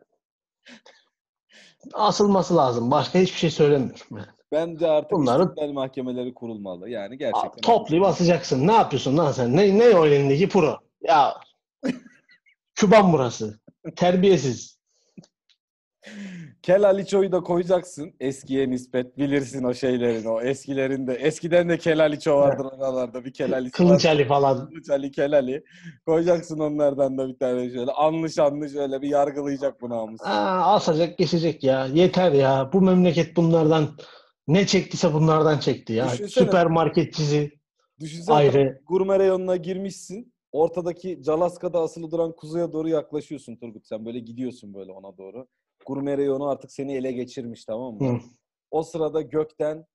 Asılması 1.92 2.56
lazım. 2.56 2.90
Başka 2.90 3.18
hiçbir 3.18 3.38
şey 3.38 3.50
söylemiyorum. 3.50 4.06
Yani. 4.10 4.26
Bence 4.52 4.86
artık 4.90 5.10
Bunları- 5.12 5.42
istiklal 5.42 5.72
mahkemeleri 5.72 6.34
kurulmalı. 6.34 6.90
Yani 6.90 7.18
gerçekten. 7.18 7.60
Toplayıp 7.62 8.04
basacaksın. 8.04 8.66
Ne 8.68 8.72
yapıyorsun 8.72 9.18
lan 9.18 9.32
sen? 9.32 9.56
Ne, 9.56 9.78
ne 9.78 9.96
o 9.96 10.06
elindeki 10.06 10.48
pro? 10.48 10.78
Ya 11.02 11.34
Küban 12.74 13.12
burası. 13.12 13.60
Terbiyesiz. 13.96 14.82
Kel 16.62 16.84
Aliço'yu 16.84 17.32
da 17.32 17.40
koyacaksın. 17.40 18.14
Eskiye 18.20 18.70
nispet 18.70 19.18
bilirsin 19.18 19.64
o 19.64 19.74
şeylerin 19.74 20.24
o 20.24 20.40
eskilerinde. 20.40 21.14
Eskiden 21.14 21.68
de 21.68 21.78
Kel 21.78 22.00
Aliço 22.02 22.36
vardır 22.36 22.64
oralarda. 22.64 23.24
Bir 23.24 23.32
Kel 23.32 23.54
Aliço 23.54 23.76
Kılıç. 23.76 24.06
Ali 24.06 24.24
falan. 24.26 24.68
Kılıç 24.68 24.90
Ali, 24.90 25.10
Kel 25.10 25.34
Ali. 25.34 25.64
Koyacaksın 26.06 26.58
onlardan 26.58 27.18
da 27.18 27.28
bir 27.28 27.38
tane 27.38 27.70
şöyle. 27.70 27.90
Anlı 27.92 28.30
şanlı 28.30 28.70
şöyle 28.70 29.02
bir 29.02 29.08
yargılayacak 29.08 29.80
bu 29.80 29.88
namus. 29.90 30.20
Aa, 30.24 30.74
asacak 30.74 31.18
geçecek 31.18 31.64
ya. 31.64 31.86
Yeter 31.86 32.32
ya. 32.32 32.70
Bu 32.72 32.80
memleket 32.80 33.36
bunlardan 33.36 33.96
ne 34.48 34.66
çektiyse 34.66 35.12
bunlardan 35.12 35.58
çekti 35.58 35.92
ya. 35.92 36.04
Düşünsene. 36.12 36.28
Süpermarketçisi 36.46 37.50
Düşünsene 38.00 38.36
ayrı. 38.36 38.80
gurme 38.86 39.18
reyonuna 39.18 39.56
girmişsin. 39.56 40.32
Ortadaki 40.52 41.22
Calaska'da 41.22 41.80
asılı 41.80 42.10
duran 42.10 42.32
kuzuya 42.36 42.72
doğru 42.72 42.88
yaklaşıyorsun 42.88 43.56
Turgut. 43.56 43.86
Sen 43.86 44.06
böyle 44.06 44.18
gidiyorsun 44.18 44.74
böyle 44.74 44.92
ona 44.92 45.18
doğru. 45.18 45.46
Gurme 45.86 46.18
reyonu 46.18 46.48
artık 46.48 46.72
seni 46.72 46.94
ele 46.96 47.12
geçirmiş 47.12 47.64
tamam 47.64 47.94
mı? 47.94 48.08
Hı. 48.08 48.20
O 48.70 48.82
sırada 48.82 49.22
gökten 49.22 49.86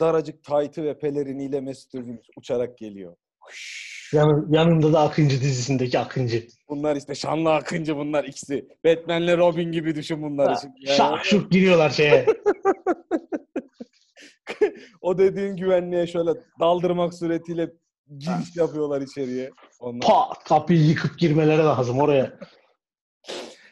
daracık 0.00 0.44
taytı 0.44 0.84
ve 0.84 0.98
peleriniyle 0.98 1.60
Mesut 1.60 1.94
Özil 1.94 2.16
uçarak 2.36 2.78
geliyor. 2.78 3.16
Yan, 4.12 4.46
yanında 4.50 4.92
da 4.92 5.00
Akıncı 5.00 5.40
dizisindeki 5.40 5.98
Akıncı. 5.98 6.46
Bunlar 6.68 6.96
işte 6.96 7.14
şanlı 7.14 7.54
akıncı 7.54 7.96
bunlar 7.96 8.24
ikisi. 8.24 8.68
Batman'le 8.84 9.38
Robin 9.38 9.72
gibi 9.72 9.94
düşün 9.94 10.22
bunları. 10.22 10.56
Yani 10.80 10.96
Şak 10.96 11.24
şuk 11.24 11.52
giriyorlar 11.52 11.90
şeye. 11.90 12.26
o 15.00 15.18
dediğin 15.18 15.56
güvenliğe 15.56 16.06
şöyle 16.06 16.30
daldırmak 16.60 17.14
suretiyle 17.14 17.70
giriş 18.18 18.56
yapıyorlar 18.56 19.00
içeriye. 19.00 19.50
Onlar. 19.80 20.00
Pat 20.06 20.44
kapıyı 20.44 20.80
yıkıp 20.86 21.18
girmeleri 21.18 21.62
lazım 21.62 21.98
oraya. 22.00 22.38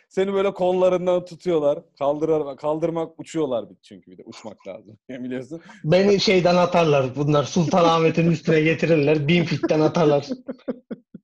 Seni 0.08 0.32
böyle 0.32 0.54
kollarından 0.54 1.24
tutuyorlar. 1.24 1.78
Kaldırar, 1.98 2.56
kaldırmak 2.56 3.20
uçuyorlar 3.20 3.70
bir- 3.70 3.76
çünkü 3.82 4.10
bir 4.10 4.18
de 4.18 4.22
uçmak 4.26 4.66
lazım. 4.68 4.98
Biliyorsun. 5.10 5.60
Beni 5.84 6.20
şeyden 6.20 6.56
atarlar 6.56 7.06
bunlar. 7.16 7.44
Sultanahmet'in 7.44 8.30
üstüne 8.30 8.60
getirirler. 8.60 9.28
Bin 9.28 9.44
fitten 9.44 9.80
atarlar. 9.80 10.26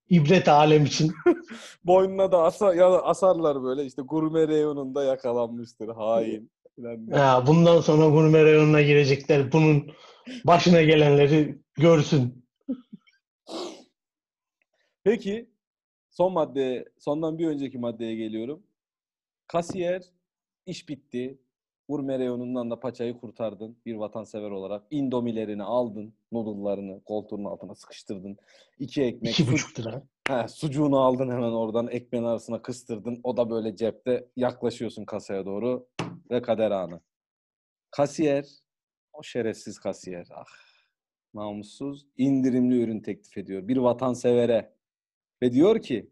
İbret 0.09 0.49
alem 0.49 0.85
için. 0.85 1.13
Boynuna 1.85 2.33
da 2.33 2.43
asa, 2.43 2.75
ya 2.75 2.87
asarlar 3.03 3.63
böyle 3.63 3.85
işte 3.85 4.03
gurme 4.03 4.49
reyonunda 4.49 5.05
yakalanmıştır 5.05 5.89
hain. 5.89 6.51
Ya 7.09 7.45
bundan 7.47 7.81
sonra 7.81 8.07
gurme 8.09 8.45
reyonuna 8.45 8.83
girecekler. 8.83 9.53
Bunun 9.53 9.91
başına 10.45 10.83
gelenleri 10.83 11.59
görsün. 11.75 12.42
Peki 15.05 15.51
son 16.11 16.33
madde, 16.33 16.85
sondan 16.99 17.39
bir 17.39 17.47
önceki 17.47 17.79
maddeye 17.79 18.17
geliyorum. 18.17 18.63
Kasiyer 19.47 20.03
iş 20.67 20.89
bitti. 20.89 21.39
Gurme 21.89 22.19
reyonundan 22.19 22.71
da 22.71 22.81
paçayı 22.81 23.19
kurtardın 23.19 23.77
bir 23.87 23.95
vatansever 23.95 24.51
olarak. 24.51 24.87
Indomilerini 24.91 25.63
aldın, 25.63 26.15
noodle'larını 26.33 27.05
koltuğunun 27.05 27.45
altına 27.45 27.75
sıkıştırdın. 27.75 28.37
İki 28.79 29.03
ekmek, 29.03 29.41
İki 29.41 29.53
buçuk 29.53 29.81
lira. 29.81 30.03
He, 30.29 30.49
sucuğunu 30.49 31.01
aldın 31.01 31.31
hemen 31.31 31.53
oradan 31.53 31.89
ekmeğin 31.89 32.25
arasına 32.25 32.63
kıstırdın. 32.63 33.21
O 33.25 33.37
da 33.37 33.51
böyle 33.51 33.77
cepte 33.77 34.29
yaklaşıyorsun 34.37 35.05
kasaya 35.05 35.47
doğru 35.47 35.89
ve 36.31 36.43
kader 36.43 36.71
anı. 36.71 37.01
Kasiyer, 37.91 38.47
o 39.13 39.23
şerefsiz 39.23 39.79
kasiyer, 39.79 40.29
ah 40.35 40.47
namussuz 41.35 42.07
indirimli 42.17 42.83
ürün 42.83 43.01
teklif 43.01 43.39
ediyor 43.39 43.69
bir 43.69 43.77
vatansevere 43.77 44.73
ve 45.43 45.53
diyor 45.53 45.83
ki 45.83 46.11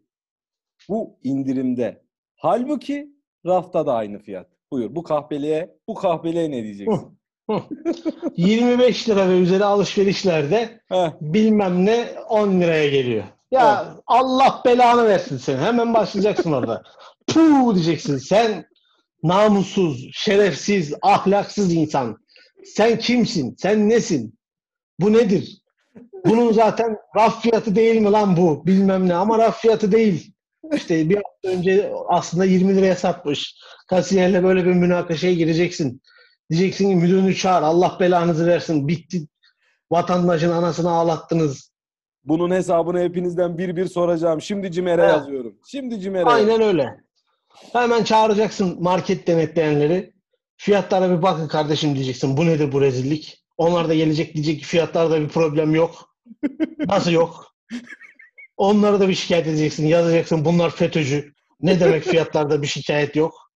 bu 0.89 1.19
indirimde. 1.23 2.01
Halbuki 2.35 3.09
rafta 3.45 3.85
da 3.85 3.93
aynı 3.93 4.19
fiyat. 4.19 4.47
Buyur 4.71 4.95
bu 4.95 5.03
kahpeliğe, 5.03 5.77
bu 5.87 5.95
kahpeliğe 5.95 6.51
ne 6.51 6.63
diyeceksin? 6.63 7.17
25 8.37 9.09
lira 9.09 9.29
ve 9.29 9.39
üzeri 9.39 9.65
alışverişlerde 9.65 10.81
Heh, 10.89 11.11
bilmem 11.21 11.85
ne 11.85 12.05
10 12.29 12.61
liraya 12.61 12.89
geliyor. 12.89 13.23
Ya 13.51 13.95
Allah 14.07 14.61
belanı 14.65 15.05
versin 15.05 15.37
seni. 15.37 15.57
Hemen 15.57 15.93
başlayacaksın 15.93 16.51
orada. 16.51 16.83
Puh 17.27 17.75
diyeceksin. 17.75 18.17
Sen 18.17 18.65
namussuz, 19.23 20.09
şerefsiz, 20.13 20.93
ahlaksız 21.01 21.73
insan. 21.73 22.17
Sen 22.65 22.99
kimsin? 22.99 23.55
Sen 23.59 23.89
nesin? 23.89 24.39
Bu 24.99 25.13
nedir? 25.13 25.60
Bunun 26.25 26.51
zaten 26.51 26.97
raf 27.15 27.41
fiyatı 27.41 27.75
değil 27.75 28.01
mi 28.01 28.11
lan 28.11 28.37
bu? 28.37 28.65
Bilmem 28.65 29.07
ne 29.07 29.15
ama 29.15 29.37
raf 29.39 29.61
fiyatı 29.61 29.91
değil. 29.91 30.33
İşte 30.73 31.09
bir 31.09 31.15
hafta 31.15 31.49
önce 31.57 31.91
aslında 32.07 32.45
20 32.45 32.75
liraya 32.75 32.95
satmış. 32.95 33.55
Kasiyerle 33.89 34.43
böyle 34.43 34.65
bir 34.65 34.73
münakaşaya 34.73 35.33
gireceksin. 35.33 36.01
Diyeceksin 36.49 36.89
ki 36.89 36.95
müdürünü 36.95 37.35
çağır. 37.35 37.63
Allah 37.63 37.97
belanızı 37.99 38.47
versin. 38.47 38.87
Bitti. 38.87 39.27
Vatandaşın 39.91 40.51
anasını 40.51 40.91
ağlattınız. 40.91 41.71
bunun 42.23 42.51
hesabını 42.51 42.99
hepinizden 42.99 43.57
bir 43.57 43.75
bir 43.75 43.85
soracağım. 43.85 44.41
Şimdi 44.41 44.71
Cimer'e 44.71 45.01
Ha. 45.01 45.07
yazıyorum. 45.07 45.55
Şimdi 45.67 45.99
Cimer'e. 45.99 46.25
Aynen 46.25 46.61
öyle. 46.61 46.97
Hemen 47.73 48.03
çağıracaksın 48.03 48.83
market 48.83 49.27
denetleyenleri. 49.27 50.13
Fiyatlara 50.57 51.17
bir 51.17 51.21
bakın 51.21 51.47
kardeşim 51.47 51.95
diyeceksin. 51.95 52.37
Bu 52.37 52.45
nedir 52.45 52.71
bu 52.71 52.81
rezillik? 52.81 53.43
Onlar 53.57 53.89
da 53.89 53.93
gelecek 53.95 54.33
diyecek 54.33 54.59
ki 54.59 54.65
fiyatlarda 54.65 55.21
bir 55.21 55.27
problem 55.29 55.75
yok. 55.75 56.10
Nasıl 56.87 57.11
yok? 57.11 57.55
Onları 58.57 58.99
da 58.99 59.09
bir 59.09 59.13
şikayet 59.13 59.47
edeceksin. 59.47 59.87
Yazacaksın 59.87 60.45
bunlar 60.45 60.69
FETÖ'cü. 60.69 61.33
Ne 61.61 61.79
demek 61.79 62.03
fiyatlarda 62.03 62.61
bir 62.61 62.67
şikayet 62.67 63.15
yok? 63.15 63.51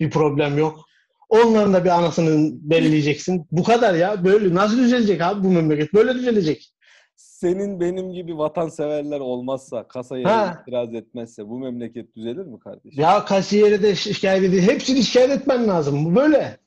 Bir 0.00 0.10
problem 0.10 0.58
yok. 0.58 0.80
Onların 1.28 1.72
da 1.74 1.84
bir 1.84 1.90
anasını 1.90 2.50
belirleyeceksin. 2.70 3.46
Bu 3.50 3.62
kadar 3.62 3.94
ya. 3.94 4.24
Böyle 4.24 4.54
nasıl 4.54 4.78
düzelecek 4.78 5.20
abi 5.20 5.44
bu 5.44 5.50
memleket? 5.50 5.94
Böyle 5.94 6.14
düzelecek. 6.14 6.72
Senin 7.16 7.80
benim 7.80 8.12
gibi 8.12 8.38
vatanseverler 8.38 9.20
olmazsa, 9.20 9.88
kasaya 9.88 10.30
Ha. 10.30 10.62
itiraz 10.62 10.94
etmezse 10.94 11.48
bu 11.48 11.58
memleket 11.58 12.16
düzelir 12.16 12.46
mi 12.46 12.58
kardeşim? 12.58 13.02
Ya 13.02 13.24
kasiyere 13.24 13.82
de 13.82 13.94
şikayet 13.94 14.44
ediyor. 14.44 14.62
Hepsini 14.62 15.02
şikayet 15.02 15.30
etmen 15.30 15.68
lazım. 15.68 16.04
Bu 16.04 16.16
böyle. 16.16 16.58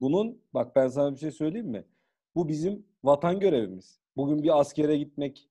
Bunun 0.00 0.42
bak 0.54 0.76
ben 0.76 0.88
sana 0.88 1.14
bir 1.14 1.18
şey 1.18 1.30
söyleyeyim 1.30 1.68
mi? 1.68 1.84
Bu 2.34 2.48
bizim 2.48 2.86
vatan 3.04 3.40
görevimiz. 3.40 4.01
Bugün 4.16 4.42
bir 4.42 4.60
askere 4.60 4.96
gitmek 4.96 5.48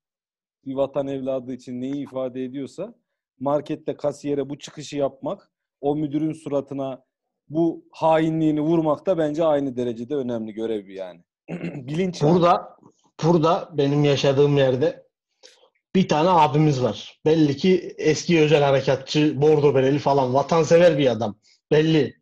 bir 0.65 0.75
vatan 0.75 1.07
evladı 1.07 1.53
için 1.53 1.81
neyi 1.81 1.95
ifade 1.95 2.43
ediyorsa 2.43 2.95
markette 3.39 3.97
kasiyere 3.97 4.49
bu 4.49 4.59
çıkışı 4.59 4.97
yapmak, 4.97 5.51
o 5.81 5.95
müdürün 5.95 6.33
suratına 6.33 7.03
bu 7.49 7.85
hainliğini 7.91 8.61
vurmak 8.61 9.05
da 9.05 9.17
bence 9.17 9.43
aynı 9.43 9.75
derecede 9.75 10.15
önemli 10.15 10.53
görev 10.53 10.89
yani. 10.89 11.21
Bilinç. 11.87 12.21
Burada 12.21 12.77
burada 13.23 13.69
benim 13.73 14.03
yaşadığım 14.03 14.57
yerde 14.57 15.07
bir 15.95 16.07
tane 16.07 16.29
abimiz 16.29 16.83
var. 16.83 17.19
Belli 17.25 17.57
ki 17.57 17.95
eski 17.97 18.41
özel 18.41 18.63
harekatçı, 18.63 19.41
bordo 19.41 19.75
bereli 19.75 19.99
falan 19.99 20.33
vatansever 20.33 20.97
bir 20.97 21.11
adam. 21.11 21.35
Belli. 21.71 22.21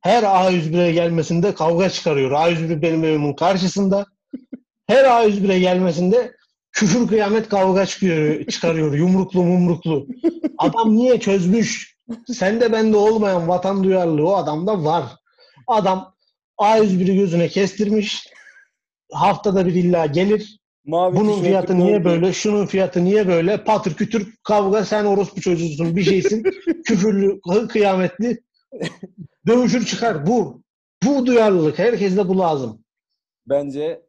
Her 0.00 0.22
A101'e 0.22 0.92
gelmesinde 0.92 1.54
kavga 1.54 1.90
çıkarıyor. 1.90 2.30
A101 2.30 2.82
benim 2.82 3.04
evimin 3.04 3.32
karşısında. 3.32 4.06
Her 4.92 5.04
A101'e 5.04 5.58
gelmesinde 5.58 6.32
küfür 6.72 7.08
kıyamet 7.08 7.48
kavga 7.48 7.86
çıkıyor, 7.86 8.44
çıkarıyor. 8.46 8.94
Yumruklu 8.94 9.42
mumruklu. 9.42 10.06
Adam 10.58 10.96
niye 10.96 11.20
çözmüş? 11.20 11.96
Sende 12.26 12.72
bende 12.72 12.96
olmayan 12.96 13.48
vatan 13.48 13.84
duyarlılığı 13.84 14.28
o 14.28 14.34
adamda 14.34 14.84
var. 14.84 15.04
Adam 15.66 16.14
A101'i 16.60 17.16
gözüne 17.16 17.48
kestirmiş. 17.48 18.28
Haftada 19.12 19.66
bir 19.66 19.74
illa 19.74 20.06
gelir. 20.06 20.58
Mavi 20.84 21.16
Bunun 21.16 21.42
fiyatı 21.42 21.78
niye 21.78 21.90
gördüm. 21.98 22.04
böyle? 22.04 22.32
Şunun 22.32 22.66
fiyatı 22.66 23.04
niye 23.04 23.28
böyle? 23.28 23.64
Patır 23.64 23.94
kütür 23.94 24.34
kavga 24.44 24.84
sen 24.84 25.04
orospu 25.04 25.40
çocuğusun 25.40 25.96
bir 25.96 26.04
şeysin. 26.04 26.42
Küfürlü, 26.86 27.40
kıyametli. 27.68 28.42
Dövüşür 29.46 29.86
çıkar. 29.86 30.26
Bu. 30.26 30.62
Bu 31.04 31.26
duyarlılık. 31.26 31.78
Herkeste 31.78 32.28
bu 32.28 32.38
lazım. 32.38 32.84
Bence 33.48 34.02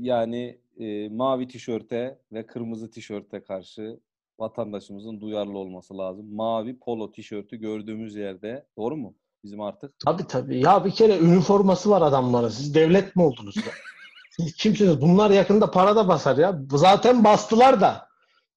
yani 0.00 0.58
e, 0.80 1.08
mavi 1.08 1.48
tişörte 1.48 2.18
ve 2.32 2.46
kırmızı 2.46 2.90
tişörte 2.90 3.40
karşı 3.40 4.00
vatandaşımızın 4.38 5.20
duyarlı 5.20 5.58
olması 5.58 5.98
lazım. 5.98 6.34
Mavi 6.34 6.78
polo 6.78 7.12
tişörtü 7.12 7.56
gördüğümüz 7.56 8.16
yerde 8.16 8.66
doğru 8.76 8.96
mu? 8.96 9.14
Bizim 9.44 9.60
artık 9.60 9.94
Tabii 10.04 10.26
tabii. 10.26 10.60
Ya 10.60 10.84
bir 10.84 10.90
kere 10.90 11.18
üniforması 11.18 11.90
var 11.90 12.02
adamların. 12.02 12.48
Siz 12.48 12.74
devlet 12.74 13.16
mi 13.16 13.22
oldunuz 13.22 13.56
ya? 13.56 13.62
Siz 14.30 14.54
kimsiniz? 14.54 15.00
Bunlar 15.00 15.30
yakında 15.30 15.70
para 15.70 15.96
da 15.96 16.08
basar 16.08 16.36
ya. 16.36 16.60
Zaten 16.70 17.24
bastılar 17.24 17.80
da. 17.80 18.08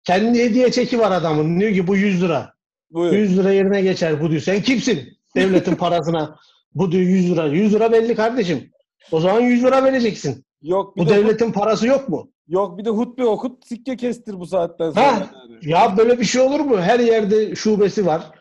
Kendi 0.03 0.39
hediye 0.43 0.71
çeki 0.71 0.99
var 0.99 1.11
adamın. 1.11 1.59
Diyor 1.59 1.73
ki 1.73 1.87
bu 1.87 1.95
100 1.95 2.23
lira. 2.23 2.53
Buyur. 2.91 3.13
100 3.13 3.37
lira 3.37 3.51
yerine 3.51 3.81
geçer 3.81 4.21
bu 4.21 4.29
diyor. 4.29 4.41
Sen 4.41 4.61
kimsin? 4.61 5.17
Devletin 5.35 5.75
parasına. 5.75 6.39
Bu 6.75 6.91
diyor 6.91 7.03
100 7.03 7.31
lira. 7.31 7.45
100 7.47 7.73
lira 7.73 7.91
belli 7.91 8.15
kardeşim. 8.15 8.71
O 9.11 9.19
zaman 9.19 9.41
100 9.41 9.63
lira 9.63 9.83
vereceksin. 9.83 10.45
Yok 10.62 10.95
bir 10.97 11.01
Bu 11.01 11.09
de 11.09 11.14
hut- 11.18 11.24
devletin 11.24 11.51
parası 11.51 11.88
yok 11.88 12.09
mu? 12.09 12.32
yok 12.47 12.78
bir 12.78 12.86
de 12.86 12.89
hutbe 12.89 13.26
okut 13.26 13.68
sikke 13.68 13.95
kestir 13.97 14.39
bu 14.39 14.45
saatten 14.45 14.91
sonra. 14.91 15.05
Ha, 15.05 15.30
yani. 15.49 15.72
Ya 15.72 15.97
böyle 15.97 16.20
bir 16.20 16.26
şey 16.26 16.41
olur 16.41 16.59
mu? 16.59 16.78
Her 16.82 16.99
yerde 16.99 17.55
şubesi 17.55 18.05
var. 18.05 18.32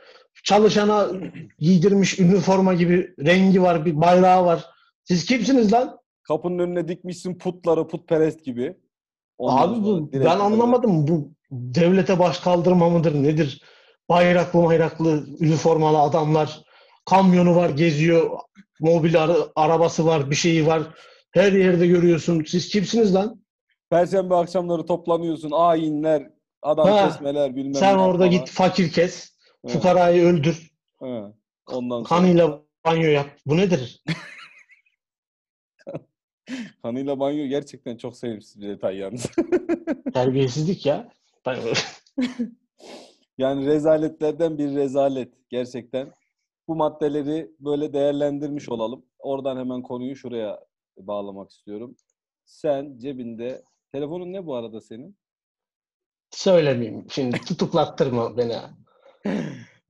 Çalışana 0.44 1.06
giydirmiş 1.58 2.18
üniforma 2.18 2.74
gibi 2.74 3.14
rengi 3.24 3.62
var, 3.62 3.84
bir 3.86 4.00
bayrağı 4.00 4.44
var. 4.44 4.64
Siz 5.04 5.24
kimsiniz 5.24 5.72
lan? 5.72 5.98
Kapının 6.22 6.58
önüne 6.58 6.88
dikmişsin 6.88 7.38
putları 7.38 7.86
putperest 7.88 8.44
gibi. 8.44 8.76
Ondan 9.38 9.68
Abi 9.74 9.84
bu 9.84 10.10
ben 10.12 10.24
anlamadım. 10.38 11.08
Bu 11.08 11.28
devlete 11.50 12.18
baş 12.18 12.38
kaldırma 12.38 12.88
mıdır 12.88 13.14
nedir? 13.22 13.62
Bayraklı 14.08 14.64
bayraklı 14.64 15.26
üniformalı 15.40 15.98
adamlar 15.98 16.62
kamyonu 17.10 17.56
var 17.56 17.70
geziyor. 17.70 18.30
Mobil 18.80 19.22
ara- 19.22 19.46
arabası 19.56 20.06
var 20.06 20.30
bir 20.30 20.36
şeyi 20.36 20.66
var. 20.66 20.82
Her 21.30 21.52
yerde 21.52 21.86
görüyorsun. 21.86 22.44
Siz 22.46 22.68
kimsiniz 22.68 23.14
lan? 23.14 23.42
Perşembe 23.90 24.34
akşamları 24.34 24.86
toplanıyorsun. 24.86 25.50
Ayinler, 25.50 26.30
adam 26.62 26.88
Ha, 26.88 27.08
kesmeler 27.08 27.56
bilmem 27.56 27.74
Sen 27.74 27.98
orada 27.98 28.18
falan. 28.18 28.30
git 28.30 28.50
fakir 28.50 28.92
kes. 28.92 29.36
Ha, 29.62 29.68
Fukarayı 29.68 30.22
öldür. 30.22 30.70
ha. 31.00 31.32
Ondan 31.66 32.02
sonra 32.02 32.08
Kanıyla 32.20 32.62
banyo 32.84 33.08
yap. 33.10 33.26
Bu 33.46 33.56
nedir? 33.56 34.02
kanıyla 36.82 37.20
banyo 37.20 37.46
gerçekten 37.46 37.96
çok 37.96 38.16
sevimsiz 38.16 38.60
bir 38.62 38.68
detay 38.68 38.96
yalnız. 38.96 39.26
Terbiyesizlik 40.14 40.86
ya. 40.86 41.08
Yani 43.38 43.66
rezaletlerden 43.66 44.58
bir 44.58 44.74
rezalet 44.74 45.32
gerçekten. 45.50 46.12
Bu 46.68 46.74
maddeleri 46.76 47.50
böyle 47.60 47.92
değerlendirmiş 47.92 48.68
olalım. 48.68 49.04
Oradan 49.18 49.56
hemen 49.56 49.82
konuyu 49.82 50.16
şuraya 50.16 50.60
bağlamak 51.06 51.50
istiyorum. 51.50 51.96
Sen 52.44 52.98
cebinde 52.98 53.62
telefonun 53.92 54.32
ne 54.32 54.46
bu 54.46 54.54
arada 54.54 54.80
senin? 54.80 55.16
Söylemeyeyim. 56.30 57.06
Şimdi 57.10 57.40
tutuklattırma 57.46 58.36
beni. 58.36 58.56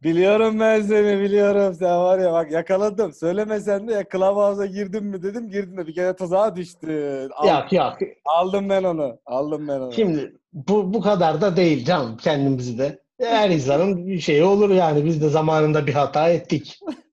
Biliyorum 0.03 0.61
ben 0.61 0.83
seni 0.83 1.21
biliyorum. 1.21 1.75
Sen 1.75 1.99
var 1.99 2.19
ya 2.19 2.33
bak 2.33 2.51
yakaladım. 2.53 3.13
Söylemesen 3.13 3.89
de 3.89 3.93
ya 3.93 4.05
Clubhouse'a 4.13 4.67
girdin 4.67 5.05
mi 5.05 5.23
dedim. 5.23 5.51
Girdin 5.51 5.77
de 5.77 5.87
bir 5.87 5.95
kere 5.95 6.17
tuzağa 6.17 6.57
düştün. 6.57 7.31
Al- 7.37 7.49
Yok 7.49 7.73
yok. 7.73 7.99
aldım 8.25 8.69
ben 8.69 8.85
onu. 8.85 9.19
Aldım 9.27 9.69
ben 9.69 9.81
onu. 9.81 9.93
Şimdi 9.93 10.37
bu, 10.53 10.95
bu 10.95 11.01
kadar 11.01 11.41
da 11.41 11.57
değil 11.57 11.85
canım 11.85 12.17
kendimizi 12.17 12.79
de. 12.79 13.03
Her 13.21 13.51
insanın 13.57 14.07
bir 14.07 14.21
şeyi 14.21 14.45
olur 14.45 14.71
yani. 14.71 15.05
Biz 15.05 15.23
de 15.23 15.29
zamanında 15.29 15.87
bir 15.87 15.95
hata 15.95 16.29
ettik. 16.29 16.81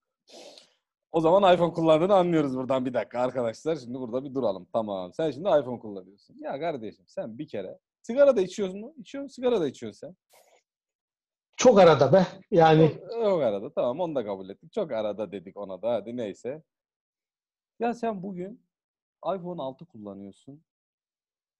O 1.18 1.22
zaman 1.22 1.53
iPhone 1.53 1.74
kullandığını 1.74 2.15
anlıyoruz 2.15 2.57
buradan 2.57 2.86
bir 2.86 2.93
dakika 2.93 3.20
arkadaşlar. 3.20 3.76
Şimdi 3.76 3.99
burada 3.99 4.24
bir 4.24 4.34
duralım. 4.34 4.68
Tamam. 4.74 5.13
Sen 5.13 5.32
şimdi 5.32 5.49
iPhone 5.49 5.80
kullanıyorsun. 5.80 6.36
Ya 6.39 6.59
kardeşim 6.59 7.05
sen 7.07 7.38
bir 7.38 7.47
kere 7.47 7.80
sigara 8.01 8.36
da 8.36 8.41
içiyorsun 8.41 8.80
mu? 8.80 8.93
İçiyorsun. 8.97 9.28
Sigara 9.28 9.61
da 9.61 9.68
içiyorsun 9.68 10.07
sen. 10.07 10.15
Çok 11.55 11.80
arada 11.80 12.13
be. 12.13 12.28
Yani 12.51 12.91
Çok, 12.99 13.11
çok 13.11 13.41
arada. 13.43 13.74
Tamam 13.74 13.99
onu 13.99 14.15
da 14.15 14.26
kabul 14.26 14.49
ettik. 14.49 14.74
Çok 14.74 14.91
arada 14.91 15.32
dedik 15.32 15.57
ona 15.57 15.82
da. 15.82 15.93
Hadi 15.93 16.18
neyse. 16.18 16.63
Ya 17.80 17.93
sen 17.93 18.24
bugün 18.24 18.61
iPhone 19.36 19.61
6 19.61 19.86
kullanıyorsun. 19.86 20.63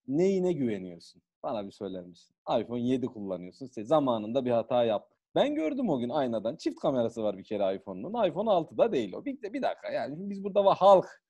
Neyine 0.08 0.52
güveniyorsun? 0.52 1.22
Bana 1.42 1.66
bir 1.66 1.72
söyler 1.72 2.04
misin? 2.04 2.34
iPhone 2.60 2.80
7 2.80 3.06
kullanıyorsun. 3.06 3.66
Sen 3.66 3.84
zamanında 3.84 4.44
bir 4.44 4.50
hata 4.50 4.84
yaptın. 4.84 5.17
Ben 5.38 5.54
gördüm 5.54 5.88
o 5.90 5.98
gün 5.98 6.08
aynadan. 6.08 6.56
Çift 6.56 6.80
kamerası 6.80 7.22
var 7.22 7.38
bir 7.38 7.44
kere 7.44 7.76
iPhone'un. 7.76 8.28
iPhone 8.28 8.50
6'da 8.50 8.92
değil 8.92 9.12
o. 9.12 9.24
Bir, 9.24 9.42
bir 9.42 9.62
dakika 9.62 9.90
yani 9.90 10.14
biz 10.18 10.44
burada 10.44 10.64
var 10.64 10.76
halk. 10.76 11.22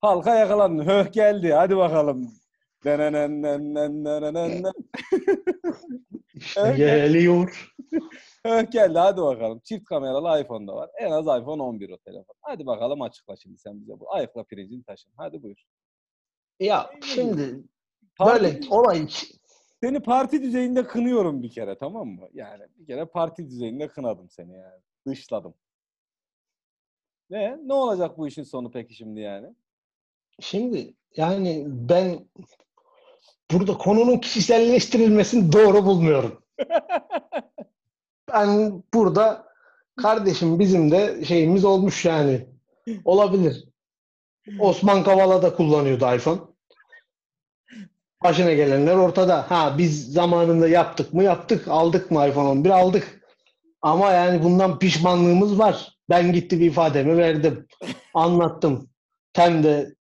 Halka 0.00 0.34
yakalandın. 0.34 0.86
Höh 0.86 1.12
geldi. 1.12 1.52
Hadi 1.52 1.76
bakalım. 1.76 2.32
Geliyor. 6.76 7.74
Höh 8.46 8.70
geldi 8.70 8.98
hadi 8.98 9.20
bakalım. 9.20 9.60
Çift 9.64 9.84
kameralı 9.84 10.40
iPhone'da 10.40 10.74
var. 10.74 10.90
En 11.00 11.10
az 11.10 11.24
iPhone 11.24 11.62
11 11.62 11.90
o 11.90 11.98
telefon. 11.98 12.36
Hadi 12.40 12.66
bakalım 12.66 13.02
açıkla 13.02 13.36
şimdi 13.36 13.58
sen 13.58 13.80
bize 13.80 14.00
bu. 14.00 14.14
Ayıkla 14.14 14.44
pirincini 14.44 14.84
taşın. 14.84 15.12
Hadi 15.16 15.42
buyur. 15.42 15.64
Ya 16.60 16.90
şimdi 17.14 17.64
böyle 18.26 18.60
olay 18.70 19.08
Seni 19.84 20.00
parti 20.00 20.42
düzeyinde 20.42 20.86
kınıyorum 20.86 21.42
bir 21.42 21.50
kere 21.50 21.78
tamam 21.78 22.08
mı? 22.08 22.28
Yani 22.34 22.62
bir 22.78 22.86
kere 22.86 23.04
parti 23.04 23.46
düzeyinde 23.46 23.88
kınadım 23.88 24.30
seni 24.30 24.52
yani. 24.52 24.80
Dışladım. 25.06 25.54
Ne? 27.30 27.58
Ne 27.64 27.72
olacak 27.72 28.18
bu 28.18 28.28
işin 28.28 28.42
sonu 28.42 28.70
peki 28.70 28.94
şimdi 28.94 29.20
yani? 29.20 29.54
şimdi 30.40 30.94
yani 31.16 31.64
ben 31.66 32.28
burada 33.50 33.78
konunun 33.78 34.18
kişiselleştirilmesini 34.18 35.52
doğru 35.52 35.84
bulmuyorum. 35.86 36.42
Ben 38.32 38.82
burada 38.94 39.46
kardeşim 39.96 40.58
bizim 40.58 40.90
de 40.90 41.24
şeyimiz 41.24 41.64
olmuş 41.64 42.04
yani. 42.04 42.46
Olabilir. 43.04 43.68
Osman 44.60 45.04
Kavala 45.04 45.42
da 45.42 45.54
kullanıyordu 45.54 46.14
iPhone. 46.16 46.53
Başına 48.24 48.52
gelenler 48.52 48.96
ortada. 48.96 49.50
Ha 49.50 49.74
biz 49.78 50.12
zamanında 50.12 50.68
yaptık 50.68 51.14
mı 51.14 51.24
yaptık. 51.24 51.68
Aldık 51.68 52.10
mı 52.10 52.28
iPhone 52.28 52.48
11 52.48 52.70
aldık. 52.70 53.20
Ama 53.82 54.10
yani 54.10 54.44
bundan 54.44 54.78
pişmanlığımız 54.78 55.58
var. 55.58 55.96
Ben 56.10 56.32
gitti 56.32 56.60
bir 56.60 56.66
ifademi 56.66 57.16
verdim. 57.16 57.66
Anlattım. 58.14 58.88
Hem 59.36 59.64
de 59.64 59.94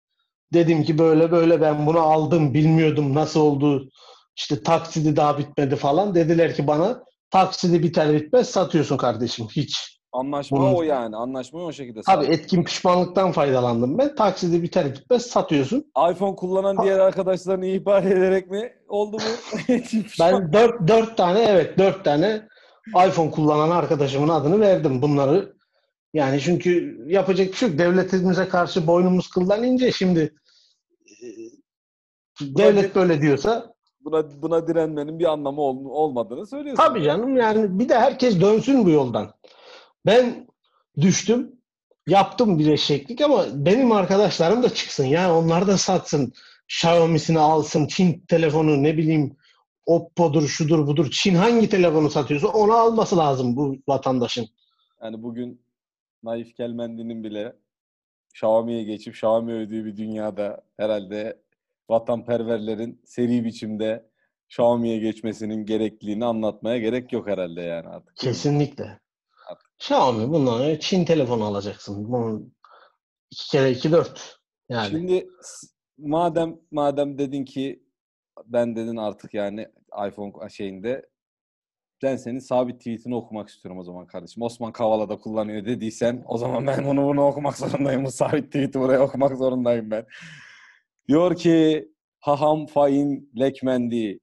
dedim 0.52 0.84
ki 0.84 0.98
böyle 0.98 1.32
böyle 1.32 1.60
ben 1.60 1.86
bunu 1.86 1.98
aldım. 1.98 2.54
Bilmiyordum 2.54 3.14
nasıl 3.14 3.40
oldu. 3.40 3.90
İşte 4.36 4.62
taksidi 4.62 5.16
daha 5.16 5.38
bitmedi 5.38 5.76
falan. 5.76 6.14
Dediler 6.14 6.54
ki 6.54 6.66
bana 6.66 7.04
taksidi 7.30 7.82
biter 7.82 8.12
bitmez 8.12 8.50
satıyorsun 8.50 8.96
kardeşim. 8.96 9.46
Hiç. 9.56 9.99
Anlaşma 10.12 10.58
Bunun- 10.58 10.74
o 10.74 10.82
yani. 10.82 11.16
Anlaşmayı 11.16 11.66
o 11.66 11.72
şekilde 11.72 12.02
Tabii 12.02 12.24
sağladık. 12.24 12.30
etkin 12.40 12.64
pişmanlıktan 12.64 13.32
faydalandım 13.32 13.98
ben. 13.98 14.14
Taksidi 14.14 14.62
biter 14.62 14.94
bitmez 14.94 15.26
satıyorsun. 15.26 15.92
iPhone 16.12 16.36
kullanan 16.36 16.76
diğer 16.82 16.98
arkadaşlarını 16.98 17.66
ihbar 17.66 18.02
ederek 18.02 18.50
mi 18.50 18.72
oldu 18.88 19.16
bu? 19.16 19.72
Ben 20.20 20.52
dört, 20.52 20.88
dört 20.88 21.16
tane 21.16 21.40
evet 21.42 21.78
dört 21.78 22.04
tane 22.04 22.48
iPhone 23.08 23.30
kullanan 23.30 23.70
arkadaşımın 23.70 24.28
adını 24.28 24.60
verdim 24.60 25.02
bunları. 25.02 25.52
Yani 26.14 26.40
çünkü 26.40 26.98
yapacak 27.06 27.48
bir 27.48 27.52
şey 27.56 27.68
yok. 27.68 27.78
Devletimize 27.78 28.48
karşı 28.48 28.86
boynumuz 28.86 29.30
kıldan 29.30 29.62
ince. 29.62 29.92
Şimdi 29.92 30.34
e, 31.06 31.26
devlet 32.40 32.94
böyle 32.94 33.20
diyorsa 33.20 33.74
buna 34.04 34.42
buna 34.42 34.68
direnmenin 34.68 35.18
bir 35.18 35.24
anlamı 35.24 35.60
ol- 35.60 35.84
olmadığını 35.90 36.46
söylüyorsun. 36.46 36.82
tabii 36.84 37.02
canım 37.02 37.36
yani 37.36 37.78
bir 37.78 37.88
de 37.88 37.98
herkes 37.98 38.40
dönsün 38.40 38.84
bu 38.86 38.90
yoldan. 38.90 39.32
Ben 40.06 40.46
düştüm. 41.00 41.52
Yaptım 42.06 42.58
bir 42.58 42.66
eşeklik 42.66 43.20
ama 43.20 43.46
benim 43.54 43.92
arkadaşlarım 43.92 44.62
da 44.62 44.74
çıksın 44.74 45.04
ya. 45.04 45.36
Onlar 45.36 45.66
da 45.66 45.78
satsın. 45.78 46.32
Xiaomi'sini 46.68 47.38
alsın. 47.38 47.86
Çin 47.86 48.24
telefonu 48.28 48.82
ne 48.82 48.96
bileyim 48.96 49.36
Oppo'dur, 49.86 50.48
şudur 50.48 50.86
budur. 50.86 51.10
Çin 51.10 51.34
hangi 51.34 51.68
telefonu 51.68 52.10
satıyorsa 52.10 52.48
onu 52.48 52.72
alması 52.72 53.16
lazım 53.16 53.56
bu 53.56 53.76
vatandaşın. 53.88 54.46
Yani 55.02 55.22
bugün 55.22 55.62
Naif 56.22 56.56
Kelmendi'nin 56.56 57.24
bile 57.24 57.56
Xiaomi'ye 58.30 58.82
geçip 58.82 59.14
Xiaomi 59.14 59.52
övdüğü 59.52 59.84
bir 59.84 59.96
dünyada 59.96 60.64
herhalde 60.76 61.38
vatanperverlerin 61.88 63.00
seri 63.04 63.44
biçimde 63.44 64.10
Xiaomi'ye 64.48 64.98
geçmesinin 64.98 65.66
gerekliliğini 65.66 66.24
anlatmaya 66.24 66.78
gerek 66.78 67.12
yok 67.12 67.26
herhalde 67.26 67.60
yani 67.60 67.88
artık. 67.88 68.16
Kesinlikle. 68.16 69.00
Xiaomi 69.80 70.30
bundan 70.30 70.76
Çin 70.76 71.04
telefonu 71.04 71.44
alacaksın. 71.44 72.12
Bunun 72.12 72.54
iki 73.30 73.50
kere 73.50 73.70
iki 73.70 73.92
dört. 73.92 74.38
Yani 74.68 74.90
Şimdi 74.90 75.28
madem 75.98 76.58
madem 76.70 77.18
dedin 77.18 77.44
ki 77.44 77.82
ben 78.44 78.76
dedin 78.76 78.96
artık 78.96 79.34
yani 79.34 79.68
iPhone 80.08 80.50
şeyinde 80.50 81.06
ben 82.02 82.16
senin 82.16 82.38
sabit 82.38 82.78
tweetini 82.78 83.14
okumak 83.14 83.48
istiyorum 83.48 83.78
o 83.78 83.84
zaman 83.84 84.06
kardeşim. 84.06 84.42
Osman 84.42 84.72
Kavala 84.72 85.08
da 85.08 85.18
kullanıyor 85.18 85.64
dediysen 85.64 86.24
o 86.26 86.38
zaman 86.38 86.66
ben 86.66 86.86
bunu 86.86 87.06
bunu 87.06 87.26
okumak 87.26 87.58
zorundayım. 87.58 88.04
Bu 88.04 88.10
sabit 88.10 88.46
tweet'i 88.46 88.80
buraya 88.80 89.02
okumak 89.02 89.36
zorundayım 89.36 89.90
ben. 89.90 90.06
Diyor 91.08 91.36
ki 91.36 91.88
Haham 92.20 92.66
Fain 92.66 93.30
Lekmendi 93.38 94.20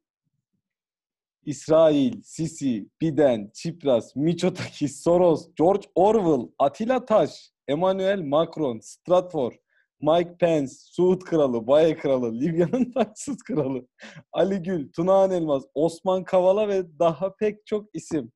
İsrail, 1.48 2.22
Sisi, 2.24 2.90
Biden, 3.02 3.52
Çipras, 3.54 4.16
Mitsotakis, 4.16 5.04
Soros, 5.04 5.50
George 5.56 5.88
Orwell, 5.96 6.50
Attila 6.60 7.06
Taş, 7.06 7.52
Emmanuel 7.68 8.22
Macron, 8.22 8.80
Stratfor, 8.80 9.54
Mike 10.02 10.38
Pence, 10.40 10.72
Suud 10.72 11.22
Kralı, 11.22 11.68
Baye 11.68 11.96
Kralı, 11.96 12.40
Libya'nın 12.40 12.92
taçsız 12.94 13.38
kralı, 13.38 13.88
Ali 14.34 14.64
Gül, 14.64 14.92
Tunağan 14.92 15.32
Elmas, 15.32 15.64
Osman 15.74 16.24
Kavala 16.24 16.68
ve 16.68 17.00
daha 17.00 17.36
pek 17.36 17.66
çok 17.66 17.90
isim. 17.94 18.32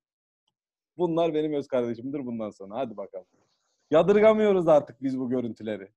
Bunlar 0.98 1.34
benim 1.34 1.54
öz 1.54 1.68
kardeşimdir 1.68 2.26
bundan 2.26 2.50
sonra. 2.50 2.76
Hadi 2.76 2.98
bakalım. 2.98 3.26
Yadırgamıyoruz 3.92 4.68
artık 4.68 5.02
biz 5.02 5.20
bu 5.20 5.30
görüntüleri. 5.30 5.88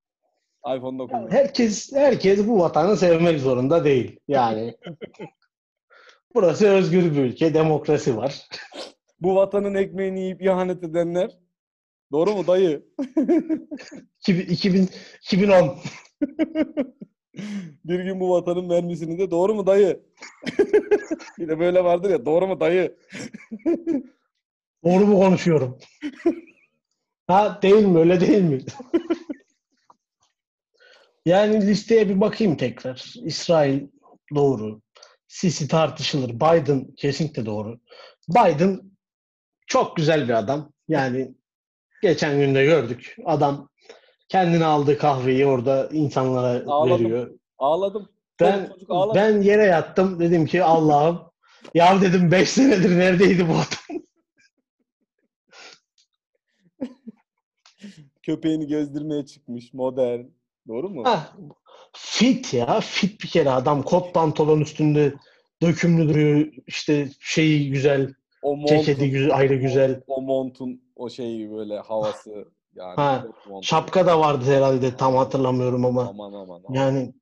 iPhone 0.77 0.99
9. 0.99 1.15
herkes 1.31 1.93
herkes 1.93 2.47
bu 2.47 2.59
vatanı 2.59 2.97
sevmek 2.97 3.41
zorunda 3.41 3.85
değil. 3.85 4.21
Yani 4.29 4.75
burası 6.35 6.69
özgür 6.69 7.05
bir 7.13 7.19
ülke, 7.19 7.55
demokrasi 7.55 8.17
var. 8.17 8.49
Bu 9.21 9.35
vatanın 9.37 9.75
ekmeğini 9.75 10.21
yiyip 10.21 10.43
ihanet 10.43 10.85
edenler. 10.85 11.31
Doğru 12.13 12.33
mu 12.37 12.47
dayı? 12.47 12.87
2000, 14.21 14.41
2000, 14.47 14.89
2010 15.23 15.79
Bir 17.85 18.01
gün 18.01 18.21
bu 18.21 18.31
vatanın 18.31 18.67
mermisini 18.67 19.19
de 19.19 19.31
doğru 19.31 19.55
mu 19.55 19.67
dayı? 19.67 20.01
bir 21.39 21.49
de 21.49 21.59
böyle 21.59 21.85
vardır 21.85 22.11
ya 22.11 22.27
doğru 22.27 22.47
mu 22.47 22.61
dayı? 22.61 22.97
Doğru 24.85 25.07
mu 25.07 25.21
konuşuyorum? 25.21 25.79
ha 27.27 27.59
değil 27.63 27.87
mi? 27.87 27.99
Öyle 27.99 28.21
değil 28.21 28.43
mi? 28.43 28.59
yani 31.27 31.67
listeye 31.67 32.09
bir 32.09 32.21
bakayım 32.21 32.57
tekrar. 32.57 33.15
İsrail 33.25 33.87
doğru. 34.35 34.81
Sisi 35.35 35.69
tartışılır. 35.69 36.31
Biden 36.31 36.95
kesinlikle 36.97 37.47
doğru. 37.47 37.81
Biden 38.29 38.81
çok 39.67 39.97
güzel 39.97 40.29
bir 40.29 40.33
adam. 40.33 40.73
Yani 40.89 41.35
geçen 42.03 42.39
gün 42.39 42.55
de 42.55 42.65
gördük. 42.65 43.17
Adam 43.25 43.69
kendine 44.29 44.65
aldığı 44.65 44.99
kahveyi 44.99 45.47
orada 45.47 45.89
insanlara 45.93 46.63
Ağladım. 46.67 47.05
veriyor. 47.05 47.39
Ağladım. 47.59 48.09
Ben 48.41 48.67
çocuk 48.67 48.91
ağladı. 48.91 49.19
ben 49.19 49.43
yere 49.43 49.65
yattım. 49.65 50.21
Dedim 50.21 50.47
ki 50.47 50.65
Allah'ım 50.65 51.21
ya 51.75 52.01
dedim 52.01 52.31
5 52.31 52.51
senedir 52.51 52.99
neredeydi 52.99 53.49
bu 53.49 53.53
adam? 53.53 54.03
Köpeğini 58.23 58.67
gezdirmeye 58.67 59.27
çıkmış. 59.27 59.73
Modern. 59.73 60.25
Doğru 60.69 60.91
mu? 60.91 61.05
Ha, 61.05 61.33
fit 61.97 62.55
ya. 62.55 62.81
Fit 62.81 63.23
bir 63.23 63.29
kere 63.29 63.51
adam. 63.51 63.83
Kot 63.83 64.15
pantolon 64.15 64.61
üstünde 64.61 65.15
dökümlü 65.63 66.09
duruyor. 66.09 66.47
İşte 66.67 67.09
şeyi 67.21 67.71
güzel. 67.71 68.15
O 68.43 68.57
montun, 68.57 68.77
Ceketi 68.77 69.11
güzel, 69.11 69.37
ayrı 69.37 69.55
güzel. 69.55 70.01
o 70.07 70.23
montun 70.23 70.81
o 70.97 71.11
şeyi 71.11 71.51
böyle 71.51 71.79
havası 71.79 72.31
yani. 72.77 72.97
Ha. 72.97 73.27
Şapka 73.63 74.07
da 74.07 74.21
vardı 74.21 74.45
herhalde. 74.47 74.97
Tam 74.97 75.15
hatırlamıyorum 75.15 75.85
ama. 75.85 76.09
Aman 76.09 76.33
aman 76.33 76.63
aman. 76.69 76.75
Yani 76.75 77.15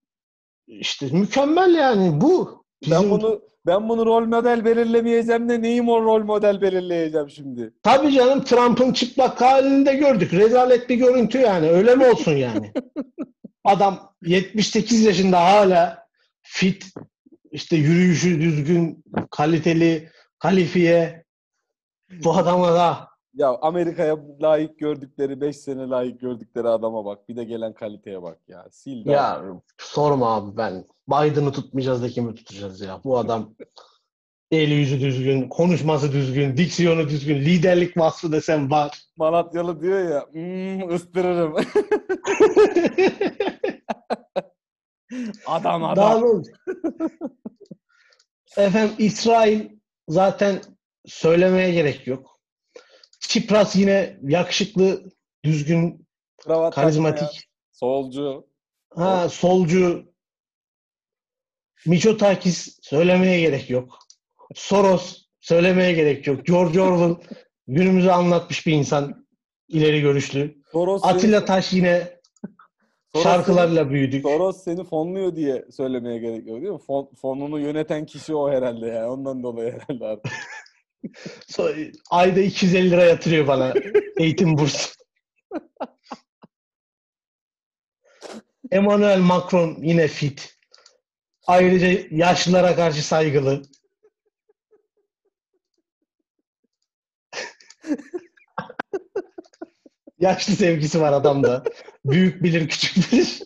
işte 0.66 1.06
mükemmel 1.12 1.74
yani 1.74 2.20
bu. 2.20 2.64
ben 2.90 3.02
Bizim, 3.02 3.10
bunu 3.10 3.42
ben 3.66 3.88
bunu 3.88 4.06
rol 4.06 4.26
model 4.26 4.64
belirlemeyeceğim 4.64 5.48
de 5.48 5.62
neyim 5.62 5.88
o 5.88 6.02
rol 6.02 6.24
model 6.24 6.60
belirleyeceğim 6.60 7.30
şimdi? 7.30 7.72
Tabii 7.82 8.12
canım 8.12 8.44
Trump'ın 8.44 8.92
çıplak 8.92 9.40
halini 9.40 9.86
de 9.86 9.94
gördük. 9.94 10.32
Rezalet 10.32 10.88
bir 10.88 10.96
görüntü 10.96 11.38
yani. 11.38 11.70
Öyle 11.70 11.94
mi 11.94 12.06
olsun 12.06 12.32
yani? 12.32 12.72
Adam 13.64 14.12
78 14.22 15.04
yaşında 15.04 15.40
hala 15.44 16.06
fit, 16.42 16.94
işte 17.50 17.76
yürüyüşü 17.76 18.40
düzgün, 18.40 19.04
kaliteli, 19.30 20.10
kalifiye. 20.38 21.24
Bu 22.24 22.36
adama 22.36 22.72
da 22.72 23.08
Ya 23.34 23.58
Amerika'ya 23.62 24.18
layık 24.42 24.78
gördükleri 24.78 25.40
5 25.40 25.56
sene 25.56 25.88
layık 25.88 26.20
gördükleri 26.20 26.68
adama 26.68 27.04
bak. 27.04 27.28
Bir 27.28 27.36
de 27.36 27.44
gelen 27.44 27.72
kaliteye 27.74 28.22
bak 28.22 28.38
ya. 28.48 28.66
Sil 28.78 29.00
ya 29.06 29.36
abi. 29.36 29.60
sorma 29.78 30.34
abi 30.34 30.56
ben. 30.56 30.84
Biden'ı 31.08 31.52
tutmayacağız 31.52 32.02
da 32.02 32.08
kimi 32.08 32.34
tutacağız 32.34 32.80
ya? 32.80 33.00
Bu 33.04 33.18
adam 33.18 33.54
eli 34.53 34.74
yüzü 34.74 35.00
düzgün, 35.00 35.48
konuşması 35.48 36.12
düzgün, 36.12 36.57
diksiyonu 36.57 37.09
düzgün, 37.09 37.36
liderlik 37.36 37.96
vasfı 37.96 38.32
desem 38.32 38.70
var. 38.70 38.98
Malatyalı 39.16 39.80
diyor 39.80 40.11
ya 40.11 40.26
hmm, 40.32 40.94
ıstırırım. 40.94 41.57
adam 45.46 45.84
adam. 45.84 45.96
Daha 45.96 46.18
ne 46.18 46.24
olacak? 46.24 46.66
Efendim 48.57 48.94
İsrail 48.98 49.68
zaten 50.09 50.61
söylemeye 51.07 51.70
gerek 51.70 52.07
yok. 52.07 52.40
Çipras 53.20 53.76
yine 53.76 54.18
yakışıklı, 54.22 55.03
düzgün, 55.44 56.07
Kravat 56.38 56.74
karizmatik. 56.74 57.48
Solcu. 57.72 58.46
Ha, 58.94 59.28
solcu. 59.28 60.12
Mitsotakis 61.86 62.78
söylemeye 62.82 63.40
gerek 63.40 63.70
yok. 63.70 64.01
Soros 64.55 65.22
söylemeye 65.40 65.92
gerek 65.92 66.26
yok. 66.26 66.46
George 66.46 66.80
Orwell 66.80 67.26
günümüzü 67.68 68.09
anlatmış 68.09 68.66
bir 68.66 68.72
insan. 68.72 69.26
ileri 69.68 70.00
görüşlü. 70.00 70.62
Soros 70.72 71.05
Atilla 71.05 71.38
seni, 71.38 71.46
Taş 71.46 71.72
yine 71.72 72.20
Soros 73.12 73.24
şarkılarla 73.24 73.90
büyüdük. 73.90 74.22
Seni, 74.22 74.32
Soros 74.32 74.64
seni 74.64 74.84
fonluyor 74.84 75.36
diye 75.36 75.64
söylemeye 75.70 76.18
gerek 76.18 76.46
yok 76.46 76.61
değil 76.61 76.72
mi? 76.72 76.78
Fon, 76.86 77.11
fonunu 77.22 77.61
yöneten 77.61 78.07
kişi 78.07 78.34
o 78.34 78.50
herhalde 78.50 78.86
ya. 78.86 79.11
Ondan 79.11 79.42
dolayı 79.42 79.72
herhalde 79.72 80.07
artık. 80.07 80.32
So- 81.48 81.92
Ayda 82.11 82.40
250 82.40 82.90
lira 82.90 83.05
yatırıyor 83.05 83.46
bana 83.46 83.74
eğitim 84.18 84.59
bursu. 84.59 84.90
Emmanuel 88.70 89.18
Macron 89.18 89.76
yine 89.82 90.09
fit. 90.09 90.59
Ayrıca 91.46 91.88
yaşlılara 92.11 92.76
karşı 92.76 93.07
saygılı. 93.07 93.62
Yaşlı 100.22 100.52
sevgisi 100.52 101.00
var 101.00 101.12
adamda. 101.12 101.64
Büyük 102.04 102.42
bilir, 102.42 102.68
küçük 102.68 103.12
bilir. 103.12 103.42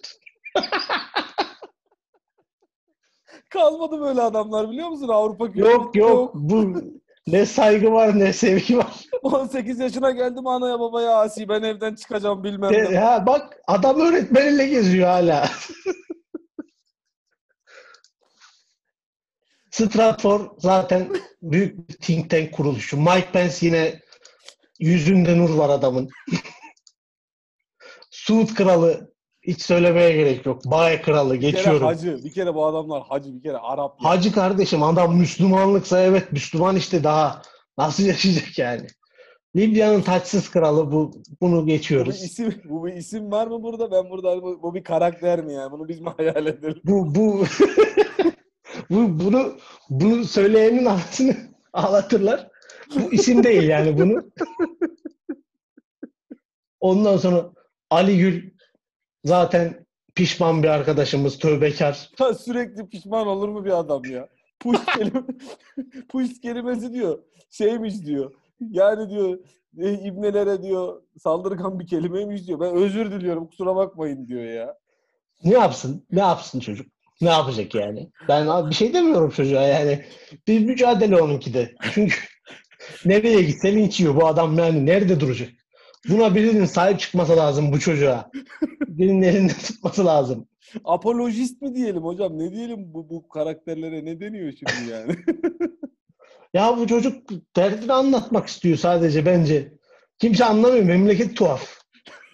Kalmadı 3.51 4.01
böyle 4.01 4.23
adamlar 4.23 4.71
biliyor 4.71 4.89
musun 4.89 5.09
Avrupa 5.09 5.49
Yok 5.55 5.97
yok. 5.97 6.35
Bu 6.35 6.83
ne 7.27 7.47
saygı 7.47 7.93
var 7.93 8.19
ne 8.19 8.33
sevgi 8.33 8.79
var. 8.79 9.05
18 9.23 9.79
yaşına 9.79 10.11
geldim 10.11 10.47
anaya 10.47 10.81
babaya 10.81 11.11
asi 11.11 11.49
ben 11.49 11.63
evden 11.63 11.95
çıkacağım 11.95 12.45
bilmem 12.45 12.73
ne. 12.73 12.99
ha 12.99 13.27
bak 13.27 13.61
adam 13.67 14.01
öğretmeniyle 14.01 14.67
geziyor 14.67 15.09
hala. 15.09 15.51
Stratfor 19.71 20.51
zaten 20.59 21.09
büyük 21.43 21.89
bir 21.89 21.95
think 21.95 22.31
tank 22.31 22.53
kuruluşu. 22.53 22.97
Mike 22.97 23.29
Pence 23.33 23.57
yine 23.61 24.01
yüzünde 24.79 25.39
nur 25.39 25.51
var 25.51 25.69
adamın. 25.69 26.09
Suud 28.27 28.55
kralı 28.55 29.13
hiç 29.43 29.63
söylemeye 29.63 30.13
gerek 30.17 30.47
yok. 30.47 30.63
Baye 30.65 31.03
kralı 31.03 31.35
Bir 31.35 31.41
kere 31.41 31.51
geçiyorum. 31.51 31.87
hacı, 31.87 32.25
bir 32.25 32.33
kere 32.33 32.55
bu 32.55 32.67
adamlar 32.67 33.03
hacı, 33.03 33.35
bir 33.35 33.43
kere 33.43 33.57
Arap. 33.59 34.03
ya. 34.03 34.11
Hacı 34.11 34.33
kardeşim 34.33 34.83
adam 34.83 35.17
Müslümanlıksa 35.17 36.01
evet 36.01 36.33
Müslüman 36.33 36.77
işte 36.77 37.05
daha 37.05 37.43
nasıl 37.79 38.03
yaşayacak 38.05 38.59
yani? 38.59 38.87
Libya'nın 39.57 40.01
taçsız 40.03 40.51
kralı 40.51 40.93
bu 40.93 41.11
bunu 41.41 41.63
Bu 41.63 41.67
bir 41.67 41.73
geçiyoruz. 41.73 42.23
isim, 42.23 42.55
bu 42.65 42.87
bir 42.87 42.93
isim 42.93 43.31
var 43.31 43.47
mı 43.47 43.63
burada? 43.63 43.91
Ben 43.91 44.11
burada 44.11 44.43
bu, 44.43 44.63
bu 44.63 44.75
bir 44.75 44.85
karakter 44.85 45.45
mi 45.45 45.53
yani? 45.55 45.73
Bunu 45.73 45.89
biz 45.89 46.01
mi 46.01 46.09
hayal 46.17 46.47
edelim? 46.47 46.81
Bu 46.85 47.15
bu 47.15 47.45
bu 48.91 49.25
bunu 49.25 49.53
bunu 49.91 50.25
söyleyenin 50.25 50.85
anasını 50.85 51.37
ağlatırlar. 51.73 52.49
Bu 52.97 53.13
isim 53.13 53.45
değil 53.45 53.63
yani 53.69 53.99
bunu. 53.99 54.31
Ondan 56.81 57.17
sonra 57.17 57.51
Ali 57.91 58.19
Gül 58.19 58.51
zaten 59.25 59.87
pişman 60.15 60.63
bir 60.63 60.69
arkadaşımız, 60.69 61.39
tövbekar. 61.39 62.11
Ya 62.21 62.35
Sürekli 62.35 62.89
pişman 62.89 63.27
olur 63.27 63.49
mu 63.49 63.65
bir 63.65 63.79
adam 63.79 64.05
ya? 64.05 64.29
push 64.61 64.85
kelime, 64.95 65.23
push 66.09 66.41
kelimesi 66.41 66.93
diyor. 66.93 67.19
Şeymiş 67.51 68.03
diyor. 68.03 68.33
Yani 68.71 69.11
diyor 69.11 69.39
e, 69.79 69.93
ibnelere 69.93 70.63
diyor 70.63 71.03
saldırgan 71.23 71.81
bir 71.81 71.87
kelimeymiş 71.87 72.47
diyor. 72.47 72.61
Ben 72.61 72.75
özür 72.75 73.13
diliyorum 73.13 73.47
kusura 73.47 73.77
bakmayın 73.77 74.27
diyor 74.27 74.45
ya. 74.45 74.75
Ne 75.45 75.53
yapsın? 75.53 76.07
Ne 76.11 76.21
yapsın 76.21 76.61
çocuk? 76.61 76.87
Ne 77.21 77.29
yapacak 77.29 77.75
yani? 77.75 78.11
Ben 78.29 78.71
bir 78.71 78.75
şey 78.75 78.95
demiyorum 78.95 79.31
çocuğa 79.31 79.63
yani. 79.63 80.05
Bir 80.49 80.61
mücadele 80.61 81.23
onunki 81.23 81.55
de. 81.55 81.75
Çünkü 81.93 82.17
nereye 83.05 83.43
gitse 83.43 83.73
linç 83.75 84.01
yiyor 84.01 84.17
bu 84.17 84.27
adam 84.27 84.59
yani 84.59 84.87
nerede 84.87 85.21
duracak? 85.21 85.49
Buna 86.09 86.35
birinin 86.35 86.65
sahip 86.65 87.01
çıkması 87.01 87.37
lazım 87.37 87.73
bu 87.73 87.81
çocuğa. 87.81 88.31
Birinin 88.87 89.23
elinden 89.23 89.57
tutması 89.57 90.07
lazım. 90.07 90.49
Apolojist 90.85 91.63
mi 91.63 91.75
diyelim 91.75 92.03
hocam? 92.03 92.39
Ne 92.39 92.53
diyelim 92.53 92.95
bu, 92.95 93.11
bu 93.11 93.29
karakterlere? 93.29 94.05
Ne 94.05 94.21
deniyor 94.21 94.53
şimdi 94.53 94.91
yani? 94.91 95.17
Ya 96.55 96.77
bu 96.79 96.87
çocuk 96.87 97.31
derdini 97.57 97.93
anlatmak 97.93 98.49
istiyor 98.49 98.77
sadece 98.77 99.27
bence. 99.27 99.73
Kimse 100.19 100.45
anlamıyor. 100.45 100.85
Memleket 100.85 101.37
tuhaf. 101.37 101.79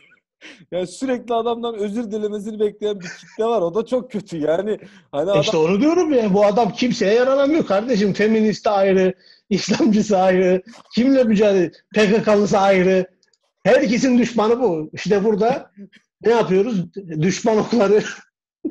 ya 0.72 0.86
sürekli 0.86 1.34
adamdan 1.34 1.74
özür 1.74 2.10
dilemesini 2.10 2.60
bekleyen 2.60 3.00
bir 3.00 3.08
kitle 3.08 3.44
var. 3.44 3.62
O 3.62 3.74
da 3.74 3.86
çok 3.86 4.10
kötü 4.10 4.36
yani. 4.36 4.78
Hani 5.12 5.30
adam 5.30 5.40
İşte 5.40 5.56
onu 5.56 5.80
diyorum 5.80 6.12
ya. 6.12 6.34
Bu 6.34 6.44
adam 6.44 6.72
kimseye 6.72 7.14
yaranamıyor 7.14 7.66
kardeşim. 7.66 8.12
Feministi 8.12 8.70
ayrı, 8.70 9.14
İslamcısı 9.50 10.18
ayrı, 10.18 10.62
kimle 10.94 11.24
mücadele, 11.24 11.72
PKK'lısı 11.94 12.58
ayrı. 12.58 13.06
Herkesin 13.64 14.18
düşmanı 14.18 14.60
bu. 14.60 14.90
İşte 14.92 15.24
burada 15.24 15.70
ne 16.26 16.32
yapıyoruz? 16.32 16.94
Düşman 16.94 17.58
okları 17.58 18.02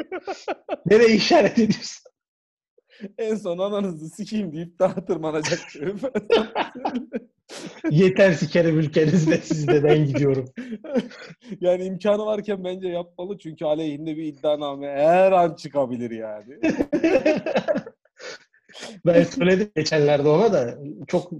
nereye 0.85 1.15
işaret 1.15 1.59
ediyoruz? 1.59 2.01
en 3.17 3.35
son 3.35 3.57
ananızı 3.57 4.09
sikeyim 4.09 4.53
deyip 4.53 4.79
daha 4.79 5.05
tırmanacak. 5.05 5.59
Yeter 7.89 8.33
sikerim 8.33 8.79
ülkenizde 8.79 9.37
sizde 9.37 9.83
ben 9.83 10.05
gidiyorum. 10.05 10.49
yani 11.61 11.83
imkanı 11.83 12.25
varken 12.25 12.63
bence 12.63 12.87
yapmalı 12.87 13.37
çünkü 13.37 13.65
aleyhinde 13.65 14.17
bir 14.17 14.23
iddianame 14.23 14.87
her 14.87 15.31
an 15.31 15.55
çıkabilir 15.55 16.11
yani. 16.11 16.59
Ben 19.05 19.23
söyledim 19.23 19.71
geçenlerde 19.75 20.29
ona 20.29 20.53
da 20.53 20.77
çok 21.07 21.31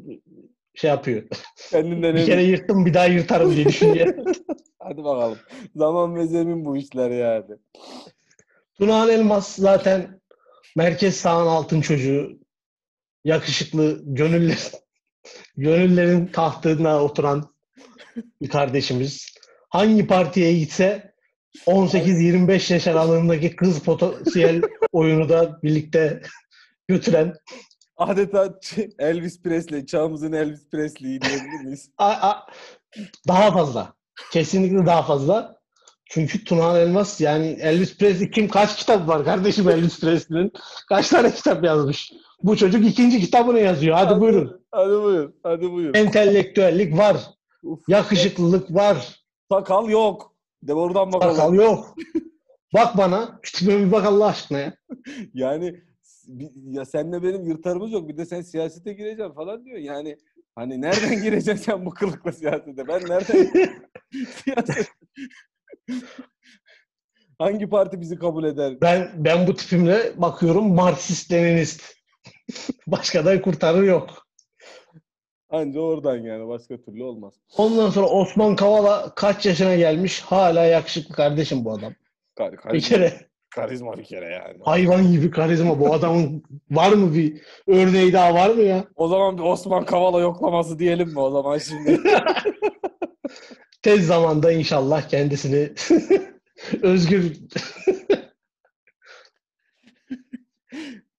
şey 0.76 0.90
yapıyor. 0.90 1.24
Kendinden 1.70 2.16
Bir 2.16 2.26
kere 2.26 2.44
yırttım 2.44 2.86
bir 2.86 2.94
daha 2.94 3.06
yırtarım 3.06 3.56
diye 3.56 3.66
düşünüyor. 3.66 4.16
Hadi 4.80 5.04
bakalım. 5.04 5.38
Zaman 5.76 6.16
ve 6.16 6.28
zemin 6.28 6.66
bu 6.66 6.78
işler 6.78 7.10
yani. 7.12 7.58
Tunağan 8.78 9.10
Elmas 9.10 9.56
zaten 9.56 10.22
merkez 10.76 11.16
sağın 11.16 11.48
altın 11.48 11.82
çocuğu. 11.82 12.40
Yakışıklı, 13.26 14.02
gönüller, 14.06 14.72
gönüllerin 15.58 16.26
tahtına 16.26 17.04
oturan 17.04 17.50
bir 18.42 18.50
kardeşimiz. 18.50 19.36
Hangi 19.70 20.08
partiye 20.08 20.54
gitse 20.60 21.14
18-25 21.68 22.74
yaş 22.74 22.88
aralığındaki 22.88 23.56
kız 23.56 23.84
potansiyel 23.84 24.62
oyunu 24.92 25.30
da 25.30 25.60
birlikte 25.64 26.22
götüren 26.88 27.34
Adeta 28.02 28.60
Elvis 29.00 29.42
Presley, 29.42 29.86
çağımızın 29.86 30.32
Elvis 30.32 30.70
Presley'i 30.70 31.22
diyebilir 31.22 31.64
miyiz? 31.64 31.90
Daha 33.28 33.52
fazla. 33.52 33.94
Kesinlikle 34.32 34.86
daha 34.86 35.02
fazla. 35.02 35.62
Çünkü 36.06 36.44
Tunağan 36.44 36.76
Elmas 36.76 37.22
yani 37.22 37.48
Elvis 37.62 37.98
Presley 37.98 38.32
kim 38.32 38.48
kaç 38.48 38.78
kitap 38.78 39.08
var 39.08 39.26
kardeşim 39.26 39.70
Elvis 39.70 40.00
Presley'nin? 40.00 40.52
Kaç 40.90 41.10
tane 41.10 41.32
kitap 41.32 41.64
yazmış? 41.64 42.12
Bu 42.44 42.58
çocuk 42.58 42.86
ikinci 42.86 43.20
kitabını 43.20 43.60
yazıyor. 43.60 43.98
Hadi 43.98 44.22
buyurun. 44.22 44.66
Hadi 44.72 45.02
buyur. 45.02 45.34
Hadi 45.44 45.72
buyur. 45.72 45.96
Entelektüellik 45.96 46.98
var. 46.98 47.18
Uf. 47.64 47.80
Yakışıklılık 47.88 48.76
var. 48.76 49.22
Sakal 49.52 49.90
yok. 49.90 50.36
De 50.64 50.74
oradan 50.74 51.14
bakalım. 51.14 51.36
Sakal 51.36 51.54
yok. 51.54 51.96
Bak 52.74 52.98
bana. 52.98 53.40
Tipime 53.44 53.86
bir 53.86 53.92
bak 53.92 54.06
Allah 54.06 54.26
aşkına 54.28 54.60
ya. 54.60 54.74
Yani 55.34 55.84
ya 56.72 56.86
senle 56.86 57.24
benim 57.24 57.44
yırtarımız 57.44 57.92
yok. 57.92 58.10
Bir 58.10 58.18
de 58.18 58.26
sen 58.26 58.42
siyasete 58.42 58.94
gireceksin 58.94 59.34
falan 59.34 59.66
diyor. 59.66 59.78
Yani 59.78 60.18
hani 60.56 60.82
nereden 60.82 61.22
gireceksin 61.24 61.64
sen 61.66 61.86
bu 61.86 61.90
kılıkla 61.90 62.32
siyasete? 62.32 62.88
Ben 62.88 63.02
nereden 63.02 63.52
siyaset? 64.44 64.92
Hangi 67.38 67.70
parti 67.70 68.02
bizi 68.02 68.20
kabul 68.20 68.44
eder? 68.44 68.82
Ben 68.82 69.12
ben 69.16 69.48
bu 69.48 69.56
tipimle 69.56 70.22
bakıyorum 70.22 70.74
Marksist 70.76 71.32
Leninist. 71.32 71.84
Başka 72.88 73.26
da 73.26 73.42
kurtarır 73.42 73.84
yok. 73.84 74.28
Anca 75.50 75.80
oradan 75.80 76.18
yani. 76.18 76.48
Başka 76.48 76.82
türlü 76.82 77.04
olmaz. 77.04 77.34
Ondan 77.58 77.90
sonra 77.90 78.08
Osman 78.08 78.56
Kavala 78.56 79.16
kaç 79.16 79.46
yaşına 79.46 79.76
gelmiş 79.76 80.22
hala 80.22 80.66
yakışıklı 80.66 81.16
kardeşim 81.16 81.66
bu 81.66 81.72
adam. 81.72 81.94
Kar- 82.36 82.52
Bir 82.52 82.58
karizma, 82.58 82.90
kere 82.90 83.31
karizma 83.52 83.98
bir 83.98 84.04
kere 84.04 84.26
yani. 84.26 84.58
hayvan 84.64 85.12
gibi 85.12 85.32
karizma 85.32 85.80
bu 85.80 85.94
adamın 85.94 86.44
var 86.72 86.92
mı 86.92 87.14
bir 87.14 87.42
örneği 87.68 88.14
daha 88.14 88.34
var 88.34 88.50
mı 88.50 88.62
ya? 88.62 88.86
O 88.96 89.08
zaman 89.08 89.38
bir 89.38 89.44
Osman 89.44 89.86
Kavala 89.86 90.20
yoklaması 90.20 90.80
diyelim 90.80 91.10
mi 91.10 91.20
o 91.20 91.32
zaman 91.32 91.58
şimdi? 91.58 92.00
Tez 93.82 94.08
zamanda 94.08 94.52
inşallah 94.52 95.10
kendisini 95.10 95.72
özgür 96.82 97.34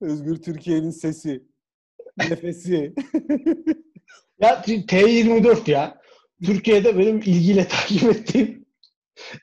Özgür 0.01 0.37
Türkiye'nin 0.43 0.91
sesi. 0.91 1.43
Nefesi. 2.19 2.95
ya 4.41 4.63
T24 4.67 5.71
ya. 5.71 6.03
Türkiye'de 6.45 6.99
benim 6.99 7.17
ilgiyle 7.19 7.69
takip 7.69 8.11
ettiğim 8.11 8.62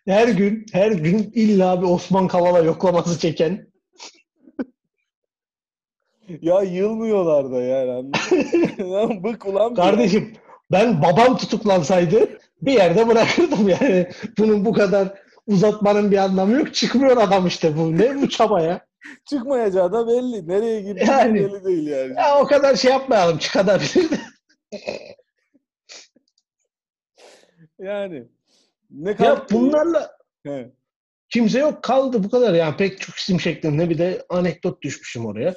her 0.08 0.28
gün 0.28 0.66
her 0.72 0.92
gün 0.92 1.32
illa 1.34 1.82
bir 1.82 1.88
Osman 1.88 2.28
Kavala 2.28 2.60
yoklaması 2.60 3.20
çeken 3.20 3.70
ya 6.42 6.62
yılmıyorlar 6.62 7.52
da 7.52 7.62
yani? 7.62 8.12
Lan 8.80 9.24
Bık 9.24 9.46
ulan. 9.46 9.76
Kardeşim 9.76 10.34
ben 10.72 11.02
babam 11.02 11.38
tutuklansaydı 11.38 12.40
bir 12.62 12.74
yerde 12.74 13.08
bırakırdım 13.08 13.70
yani. 13.70 14.10
Bunun 14.38 14.66
bu 14.66 14.74
kadar 14.74 15.14
uzatmanın 15.48 16.12
bir 16.12 16.18
anlamı 16.18 16.56
yok. 16.56 16.74
Çıkmıyor 16.74 17.18
adam 17.18 17.48
işte 17.48 17.78
bu. 17.78 17.98
Ne 17.98 18.22
bu 18.22 18.30
çaba 18.30 18.62
ya? 18.62 18.86
Çıkmayacağı 19.30 19.92
da 19.92 20.08
belli. 20.08 20.48
Nereye 20.48 20.82
gittiği 20.82 21.10
Yani. 21.10 21.36
belli 21.36 21.66
değil 21.66 21.88
yani. 21.88 22.14
Ya 22.18 22.40
o 22.40 22.46
kadar 22.46 22.76
şey 22.76 22.92
yapmayalım. 22.92 23.38
Çıkabilir 23.38 24.10
de. 24.12 24.20
Yani. 27.80 28.28
Ne 28.90 29.16
kadar 29.16 29.30
Ya 29.30 29.46
bunlarla 29.52 30.12
He. 30.44 30.72
kimse 31.30 31.60
yok 31.60 31.84
kaldı 31.84 32.24
bu 32.24 32.30
kadar. 32.30 32.54
Yani 32.54 32.78
pek 32.78 33.02
çok 33.02 33.16
isim 33.16 33.40
şeklinde 33.40 33.90
bir 33.90 33.98
de 33.98 34.26
anekdot 34.30 34.82
düşmüşüm 34.82 35.26
oraya. 35.26 35.56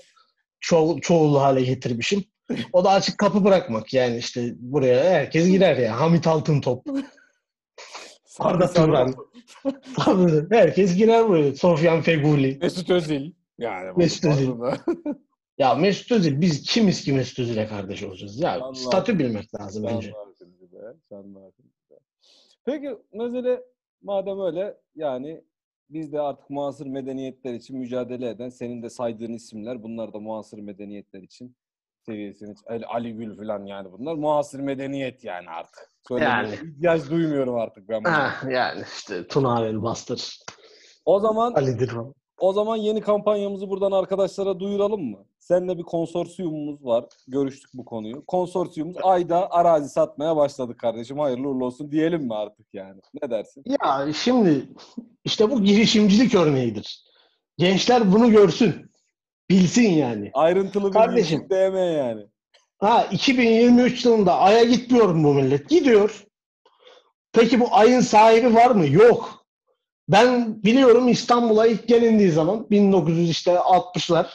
Ço 0.61 1.01
çoğulu 1.01 1.41
hale 1.41 1.63
getirmişim. 1.63 2.25
O 2.73 2.85
da 2.85 2.91
açık 2.91 3.19
kapı 3.19 3.45
bırakmak. 3.45 3.95
Yani 3.95 4.17
işte 4.17 4.55
buraya 4.57 5.05
herkes 5.05 5.47
girer 5.47 5.77
ya. 5.77 6.01
Hamit 6.01 6.27
Altıntop. 6.27 6.87
Arda 8.39 8.69
Sarı 8.69 8.87
Turan. 8.87 9.15
Tabii, 9.97 10.47
herkes 10.57 10.97
girer 10.97 11.29
buraya. 11.29 11.55
Sofyan 11.55 12.03
Feguli. 12.03 12.59
Mesut 12.61 12.91
Özil. 12.91 13.33
Yani 13.59 13.93
Mesut 13.97 14.25
Özil. 14.25 14.51
Ya 15.59 15.75
Mesut 15.75 16.13
Özil 16.13 16.41
biz 16.41 16.63
kimiz 16.63 17.05
ki 17.05 17.13
Mesut 17.13 17.39
Özil'e 17.39 17.67
kardeş 17.67 18.03
olacağız? 18.03 18.41
Ya 18.41 18.61
Allah. 18.61 18.75
statü 18.75 19.19
bilmek 19.19 19.55
lazım 19.61 19.85
önce. 19.85 20.11
Canlı 20.11 20.31
akıncı 20.31 20.73
be. 20.73 20.79
Canlı 21.11 21.39
akıncı 21.39 21.91
be. 21.91 21.95
Peki 22.65 22.97
mesele 23.13 23.63
madem 24.03 24.41
öyle 24.41 24.77
yani 24.95 25.45
biz 25.91 26.13
de 26.13 26.21
artık 26.21 26.51
muasır 26.51 26.87
medeniyetler 26.87 27.55
için 27.55 27.79
mücadele 27.79 28.29
eden 28.29 28.49
senin 28.49 28.83
de 28.83 28.91
saydığın 28.91 29.33
isimler 29.33 29.83
bunlar 29.83 30.13
da 30.13 30.19
muasır 30.19 30.59
medeniyetler 30.59 31.23
için 31.23 31.57
seviyesini 32.07 32.55
Ali, 32.67 32.87
Ali 32.87 33.13
Gül 33.17 33.37
falan 33.37 33.67
yani 33.67 33.93
bunlar 33.93 34.15
muasır 34.15 34.61
medeniyet 34.61 35.25
yani 35.25 35.51
artık. 35.51 35.93
Söylemeye 36.09 36.33
Yani. 36.33 36.55
ihtiyaç 36.55 37.11
duymuyorum 37.11 37.55
artık 37.55 37.89
ben. 37.89 38.03
Ha, 38.05 38.33
yani 38.51 38.83
işte 38.97 39.27
Tuna 39.29 39.67
Elbastır. 39.67 40.39
O 41.05 41.21
zaman 41.21 41.53
Ali'dir 41.53 41.93
o. 41.93 42.15
O 42.43 42.53
zaman 42.53 42.77
yeni 42.77 43.01
kampanyamızı 43.01 43.71
buradan 43.71 43.93
arkadaşlara 43.93 44.61
duyuralım 44.61 45.03
mı? 45.11 45.25
Seninle 45.39 45.79
bir 45.79 45.83
konsorsiyumumuz 45.83 46.85
var. 46.85 47.05
Görüştük 47.29 47.71
bu 47.75 47.85
konuyu. 47.85 48.27
Konsorsiyumumuz 48.27 48.99
ayda 49.03 49.51
arazi 49.51 49.89
satmaya 49.89 50.37
başladık 50.37 50.79
kardeşim. 50.79 51.19
Hayırlı 51.19 51.49
uğurlu 51.49 51.65
olsun 51.65 51.93
diyelim 51.93 52.23
mi 52.23 52.35
artık 52.35 52.67
yani? 52.73 53.01
Ne 53.23 53.31
dersin? 53.31 53.65
Ya 53.67 54.13
şimdi 54.13 54.69
işte 55.25 55.51
bu 55.51 55.63
girişimcilik 55.65 56.35
örneğidir. 56.35 57.05
Gençler 57.59 58.13
bunu 58.13 58.31
görsün. 58.31 58.75
Bilsin 59.51 59.91
yani. 59.91 60.31
Ayrıntılı 60.35 60.89
bir 60.89 60.93
Kardeşim. 60.93 61.47
DM 61.51 61.77
yani. 61.77 62.27
Ha 62.79 63.05
2023 63.13 64.05
yılında 64.05 64.39
Ay'a 64.39 64.65
gitmiyor 64.65 65.09
mu 65.09 65.29
bu 65.29 65.35
millet? 65.35 65.69
Gidiyor. 65.69 66.27
Peki 67.33 67.61
bu 67.61 67.67
Ay'ın 67.71 68.01
sahibi 68.01 68.55
var 68.55 68.71
mı? 68.71 68.87
Yok. 68.87 69.42
Ben 70.09 70.63
biliyorum 70.63 71.09
İstanbul'a 71.09 71.67
ilk 71.67 71.89
gelindiği 71.89 72.31
zaman 72.31 72.71
1900 72.71 73.31
işte 73.31 73.51
60'lar 73.51 74.27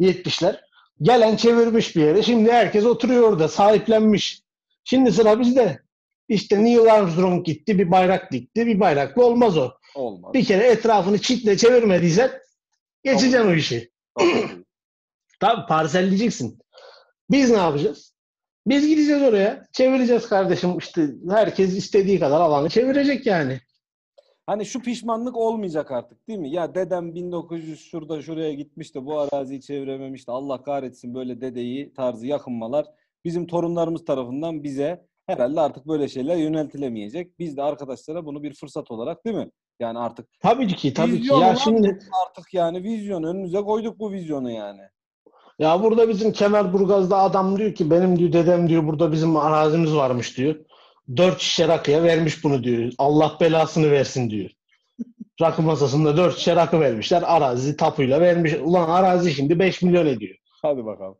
70'ler 0.00 0.68
Gelen 1.02 1.36
çevirmiş 1.36 1.96
bir 1.96 2.02
yere. 2.02 2.22
Şimdi 2.22 2.52
herkes 2.52 2.84
oturuyor 2.84 3.22
orada 3.22 3.48
sahiplenmiş. 3.48 4.42
Şimdi 4.84 5.12
sıra 5.12 5.40
bizde. 5.40 5.82
İşte 6.28 6.64
Neil 6.64 6.94
Armstrong 6.94 7.46
gitti 7.46 7.78
bir 7.78 7.90
bayrak 7.90 8.32
dikti. 8.32 8.66
Bir 8.66 8.80
bayraklı 8.80 9.24
olmaz 9.24 9.58
o. 9.58 9.70
Olmaz. 9.94 10.34
Bir 10.34 10.44
kere 10.44 10.66
etrafını 10.66 11.18
çitle 11.18 11.56
çevirmediysen 11.56 12.30
geçeceksin 13.04 13.48
o 13.48 13.54
işi. 13.54 13.90
Tabii 15.40 15.66
parselleyeceksin. 15.68 16.58
Biz 17.30 17.50
ne 17.50 17.56
yapacağız? 17.56 18.14
Biz 18.66 18.88
gideceğiz 18.88 19.22
oraya. 19.22 19.66
Çevireceğiz 19.72 20.28
kardeşim. 20.28 20.78
İşte 20.78 21.08
herkes 21.30 21.76
istediği 21.76 22.20
kadar 22.20 22.40
alanı 22.40 22.68
çevirecek 22.68 23.26
yani. 23.26 23.60
Hani 24.48 24.66
şu 24.66 24.82
pişmanlık 24.82 25.36
olmayacak 25.36 25.90
artık 25.90 26.28
değil 26.28 26.38
mi? 26.38 26.50
Ya 26.50 26.74
dedem 26.74 27.14
1900 27.14 27.80
şurada 27.80 28.22
şuraya 28.22 28.54
gitmiş 28.54 28.94
de 28.94 29.06
bu 29.06 29.18
araziyi 29.20 29.60
çevirememiş 29.60 30.28
de 30.28 30.32
Allah 30.32 30.62
kahretsin 30.62 31.14
böyle 31.14 31.40
dedeyi 31.40 31.94
tarzı 31.94 32.26
yakınmalar 32.26 32.86
bizim 33.24 33.46
torunlarımız 33.46 34.04
tarafından 34.04 34.64
bize 34.64 35.06
herhalde 35.26 35.60
artık 35.60 35.88
böyle 35.88 36.08
şeyler 36.08 36.36
yöneltilemeyecek. 36.36 37.38
Biz 37.38 37.56
de 37.56 37.62
arkadaşlara 37.62 38.26
bunu 38.26 38.42
bir 38.42 38.54
fırsat 38.54 38.90
olarak 38.90 39.24
değil 39.24 39.36
mi? 39.36 39.50
Yani 39.80 39.98
artık 39.98 40.28
Tabii 40.40 40.66
ki 40.66 40.94
tabii 40.94 41.22
ki. 41.22 41.34
Ya 41.40 41.56
şimdi 41.56 41.98
artık 42.26 42.54
yani 42.54 42.82
vizyon 42.82 43.22
önümüze 43.22 43.60
koyduk 43.60 43.98
bu 43.98 44.12
vizyonu 44.12 44.50
yani. 44.50 44.82
ya 45.58 45.82
burada 45.82 46.08
bizim 46.08 46.32
Kemerburgaz'da 46.32 47.18
adam 47.18 47.58
diyor 47.58 47.74
ki 47.74 47.90
benim 47.90 48.18
diyor 48.18 48.32
dedem 48.32 48.68
diyor 48.68 48.86
burada 48.86 49.12
bizim 49.12 49.36
arazimiz 49.36 49.94
varmış 49.94 50.36
diyor. 50.36 50.56
Dört 51.16 51.40
şişe 51.40 51.68
rakıya 51.68 52.02
vermiş 52.02 52.44
bunu 52.44 52.64
diyor. 52.64 52.92
Allah 52.98 53.36
belasını 53.40 53.90
versin 53.90 54.30
diyor. 54.30 54.50
Rakı 55.40 55.62
masasında 55.62 56.16
dört 56.16 56.36
şişe 56.38 56.56
rakı 56.56 56.80
vermişler. 56.80 57.22
Arazi 57.26 57.76
tapuyla 57.76 58.20
vermiş. 58.20 58.54
Ulan 58.54 58.88
arazi 58.90 59.32
şimdi 59.34 59.58
5 59.58 59.82
milyon 59.82 60.06
ediyor. 60.06 60.36
Hadi 60.62 60.84
bakalım. 60.84 61.18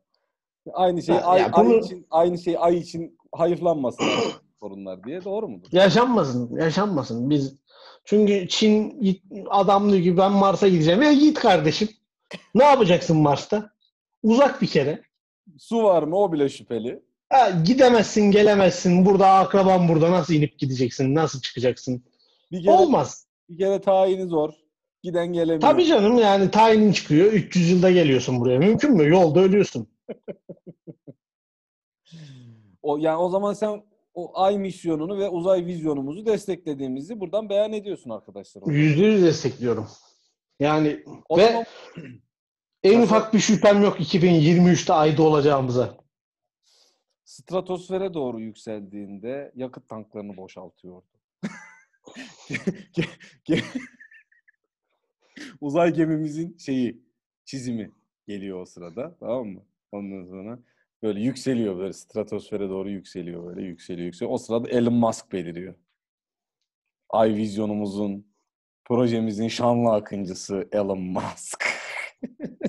Aynı 0.73 1.03
şey 1.03 1.17
ay, 1.25 1.41
ya 1.41 1.51
ay 1.53 1.65
bunu- 1.67 1.79
için 1.79 2.07
aynı 2.11 2.39
şey 2.39 2.57
ay 2.59 2.77
için 2.79 3.19
hayıflanmasın 3.33 4.05
sorunlar 4.63 5.05
diye 5.05 5.25
doğru 5.25 5.49
mudur? 5.49 5.69
Yaşanmasın, 5.73 6.57
yaşanmasın. 6.57 7.31
Biz 7.31 7.57
çünkü 8.05 8.49
Çin 8.49 9.01
git- 9.01 9.23
adam 9.51 9.93
diyor 9.93 10.03
ki 10.03 10.17
ben 10.17 10.33
Mars'a 10.33 10.69
gideceğim. 10.69 11.03
Ya 11.03 11.13
git 11.13 11.39
kardeşim. 11.39 11.89
Ne 12.55 12.65
yapacaksın 12.65 13.17
Mars'ta? 13.17 13.71
Uzak 14.23 14.63
bir 14.63 14.67
kere. 14.67 15.03
Su 15.59 15.83
var 15.83 16.03
mı 16.03 16.17
o 16.17 16.33
bile 16.33 16.49
şüpheli. 16.49 17.03
Ha, 17.39 17.51
gidemezsin, 17.51 18.31
gelemezsin. 18.31 19.07
Burada 19.07 19.29
akraban 19.31 19.89
burada 19.89 20.11
nasıl 20.11 20.35
inip 20.35 20.59
gideceksin? 20.59 21.15
Nasıl 21.15 21.41
çıkacaksın? 21.41 22.05
Bir 22.53 22.63
kere, 22.63 22.73
Olmaz. 22.73 23.27
bir 23.49 23.59
kere 23.59 23.81
tayini 23.81 24.27
zor. 24.27 24.53
Giden 25.03 25.33
gelemiyor. 25.33 25.61
Tabii 25.61 25.87
canım 25.87 26.19
yani 26.19 26.51
tayinin 26.51 26.93
çıkıyor. 26.93 27.33
300 27.33 27.71
yılda 27.71 27.91
geliyorsun 27.91 28.41
buraya. 28.41 28.59
Mümkün 28.59 28.93
mü? 28.97 29.09
Yolda 29.09 29.41
ölüyorsun. 29.41 29.89
O, 32.83 32.97
yani 32.97 33.17
o 33.17 33.29
zaman 33.29 33.53
sen 33.53 33.83
o 34.15 34.41
ay 34.41 34.59
misyonunu 34.59 35.19
ve 35.19 35.29
uzay 35.29 35.67
vizyonumuzu 35.67 36.27
desteklediğimizi 36.27 37.21
buradan 37.21 37.49
beyan 37.49 37.73
ediyorsun 37.73 38.11
arkadaşlar. 38.11 38.63
Yüzde 38.67 39.03
yüz 39.03 39.23
destekliyorum. 39.23 39.89
Yani 40.61 41.05
O 41.29 41.39
ve 41.39 41.47
zaman 41.47 41.65
en 42.83 43.03
ufak 43.03 43.35
bir 43.35 43.39
şüphem 43.39 43.83
yok 43.83 44.01
2023'te 44.01 44.93
ayda 44.93 45.23
olacağımıza. 45.23 45.99
Stratosfere 47.39 48.15
doğru 48.15 48.41
yükseldiğinde 48.41 49.53
yakıt 49.55 49.89
tanklarını 49.89 50.37
boşaltıyordu. 50.37 51.07
Uzay 55.61 55.95
gemimizin 55.95 56.57
şeyi, 56.57 57.03
çizimi 57.45 57.93
geliyor 58.27 58.61
o 58.61 58.65
sırada. 58.65 59.17
Tamam 59.21 59.47
mı? 59.47 59.63
Ondan 59.93 60.25
sonra 60.25 60.59
böyle 61.03 61.21
yükseliyor 61.21 61.79
böyle 61.79 61.93
stratosfere 61.93 62.69
doğru 62.69 62.91
yükseliyor 62.91 63.47
böyle 63.47 63.63
yükseliyor 63.63 64.07
yükseliyor. 64.07 64.35
O 64.35 64.39
sırada 64.39 64.69
Elon 64.69 64.95
Musk 64.95 65.33
beliriyor. 65.33 65.75
Ay 67.09 67.35
vizyonumuzun, 67.35 68.27
projemizin 68.85 69.49
şanlı 69.49 69.93
akıncısı 69.93 70.69
Elon 70.73 71.01
Musk. 71.01 71.65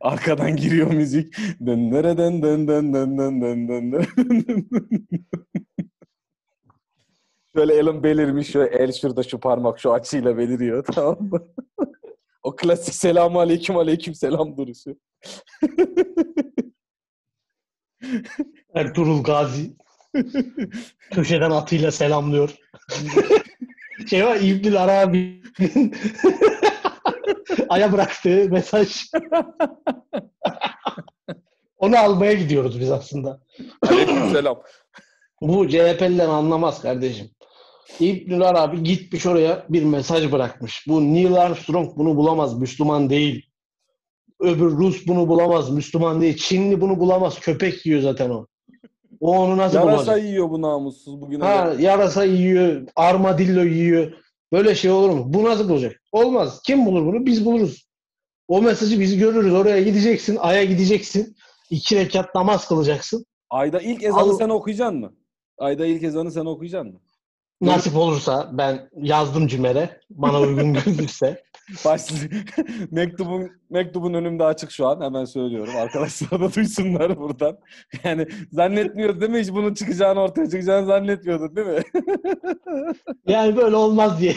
Arkadan 0.00 0.56
giriyor 0.56 0.90
müzik. 0.90 1.36
Dön 1.66 1.92
dön 1.92 2.42
dön 2.42 2.42
dön 2.42 2.68
dön 2.68 3.18
dön 3.18 3.68
dön 3.68 3.92
dön. 3.92 4.04
Şöyle 7.56 7.74
Elon 7.74 8.02
belirmiş, 8.02 8.50
şöyle 8.50 8.76
el 8.76 8.92
şurada 8.92 9.22
şu 9.22 9.40
parmak 9.40 9.80
şu 9.80 9.92
açıyla 9.92 10.38
beliriyor 10.38 10.84
tamam 10.84 11.18
mı? 11.20 11.40
o 12.42 12.56
klasik 12.56 12.94
selamu 12.94 13.40
aleyküm 13.40 13.76
aleyküm 13.76 14.14
selam 14.14 14.56
duruşu. 14.56 14.96
Ertuğrul 18.74 19.22
Gazi 19.22 19.76
köşeden 21.10 21.50
atıyla 21.50 21.90
selamlıyor. 21.90 22.54
şey 24.10 24.24
var 24.24 24.36
İbnül 24.40 24.82
Arabi'nin 24.82 25.94
aya 27.72 27.92
bıraktığı 27.92 28.48
mesaj. 28.50 28.88
Onu 31.78 31.98
almaya 31.98 32.32
gidiyoruz 32.32 32.80
biz 32.80 32.90
aslında. 32.90 33.40
aleyküm 33.82 34.30
selam. 34.30 34.62
Bu 35.40 35.68
CHP'liler 35.68 36.28
anlamaz 36.28 36.82
kardeşim. 36.82 37.30
İbnül 38.00 38.42
Arabi 38.42 38.82
gitmiş 38.82 39.26
oraya 39.26 39.66
bir 39.68 39.84
mesaj 39.84 40.32
bırakmış. 40.32 40.84
Bu 40.88 41.00
Neil 41.14 41.34
Armstrong 41.34 41.96
bunu 41.96 42.16
bulamaz. 42.16 42.58
Müslüman 42.58 43.10
değil. 43.10 43.46
Öbür 44.40 44.70
Rus 44.70 45.06
bunu 45.06 45.28
bulamaz. 45.28 45.70
Müslüman 45.70 46.20
değil. 46.20 46.36
Çinli 46.36 46.80
bunu 46.80 47.00
bulamaz. 47.00 47.40
Köpek 47.40 47.86
yiyor 47.86 48.00
zaten 48.00 48.30
o. 48.30 48.46
O 49.20 49.38
onu 49.38 49.56
nasıl 49.56 49.76
Yarasa 49.76 49.96
bulacak? 49.96 50.22
yiyor 50.22 50.50
bu 50.50 50.62
namussuz 50.62 51.20
bugüne. 51.20 51.44
Ha, 51.44 51.72
yarasa 51.78 52.24
yiyor. 52.24 52.82
Armadillo 52.96 53.62
yiyor. 53.62 54.12
Böyle 54.52 54.74
şey 54.74 54.90
olur 54.90 55.10
mu? 55.10 55.24
Bu 55.26 55.44
nasıl 55.44 55.68
bulacak? 55.68 56.02
Olmaz. 56.12 56.60
Kim 56.66 56.86
bulur 56.86 57.06
bunu? 57.06 57.26
Biz 57.26 57.44
buluruz. 57.44 57.88
O 58.48 58.62
mesajı 58.62 59.00
biz 59.00 59.18
görürüz. 59.18 59.54
Oraya 59.54 59.82
gideceksin. 59.82 60.36
Ay'a 60.40 60.64
gideceksin. 60.64 61.36
İki 61.70 61.96
rekat 61.96 62.34
namaz 62.34 62.68
kılacaksın. 62.68 63.26
Ayda 63.50 63.80
ilk 63.80 64.02
ezanı 64.02 64.20
Al- 64.20 64.38
sen 64.38 64.48
okuyacaksın 64.48 64.98
mı? 65.00 65.12
Ayda 65.58 65.86
ilk 65.86 66.02
ezanı 66.02 66.32
sen 66.32 66.44
okuyacaksın 66.44 66.92
mı? 66.92 67.00
Nasip 67.62 67.96
olursa 67.96 68.50
ben 68.52 68.90
yazdım 68.96 69.46
Cimer'e. 69.46 70.00
Bana 70.10 70.40
uygun 70.40 70.72
görülürse. 70.84 71.42
Başlı 71.84 72.16
mektubun 72.90 73.50
mektubun 73.70 74.14
önümde 74.14 74.44
açık 74.44 74.70
şu 74.70 74.86
an 74.86 75.00
hemen 75.00 75.24
söylüyorum. 75.24 75.72
Arkadaşlar 75.76 76.30
da 76.40 76.54
duysunlar 76.54 77.18
buradan. 77.20 77.58
Yani 78.04 78.26
zannetmiyordu 78.52 79.20
değil 79.20 79.32
mi 79.32 79.40
hiç 79.40 79.50
bunun 79.52 79.74
çıkacağını 79.74 80.20
ortaya 80.20 80.50
çıkacağını 80.50 80.86
zannetmiyordun 80.86 81.56
değil 81.56 81.66
mi? 81.66 81.82
Yani 83.26 83.56
böyle 83.56 83.76
olmaz 83.76 84.20
diye. 84.20 84.34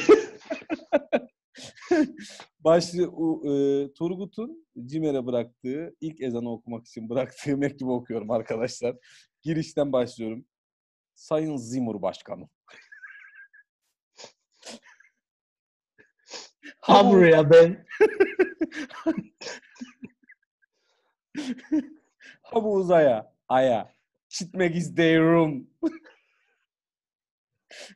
Başlı 2.60 3.08
u- 3.08 3.42
e, 3.54 3.94
Turgut'un 3.94 4.68
Cimer'e 4.86 5.26
bıraktığı 5.26 5.96
ilk 6.02 6.22
ezanı 6.22 6.52
okumak 6.52 6.88
için 6.88 7.10
bıraktığı 7.10 7.58
mektubu 7.58 7.94
okuyorum 7.96 8.32
arkadaşlar. 8.32 8.96
Girişten 9.42 9.94
başlıyorum. 9.94 10.46
Sayın 11.16 11.58
Zimur 11.58 12.02
Başkanım. 12.02 12.50
Ha 16.80 17.12
buraya 17.12 17.50
ben. 17.50 17.86
Ha 22.42 22.64
bu 22.64 22.74
uzaya, 22.74 23.34
aya. 23.50 23.94
Gitmek 24.40 24.76
istiyorum. 24.76 25.68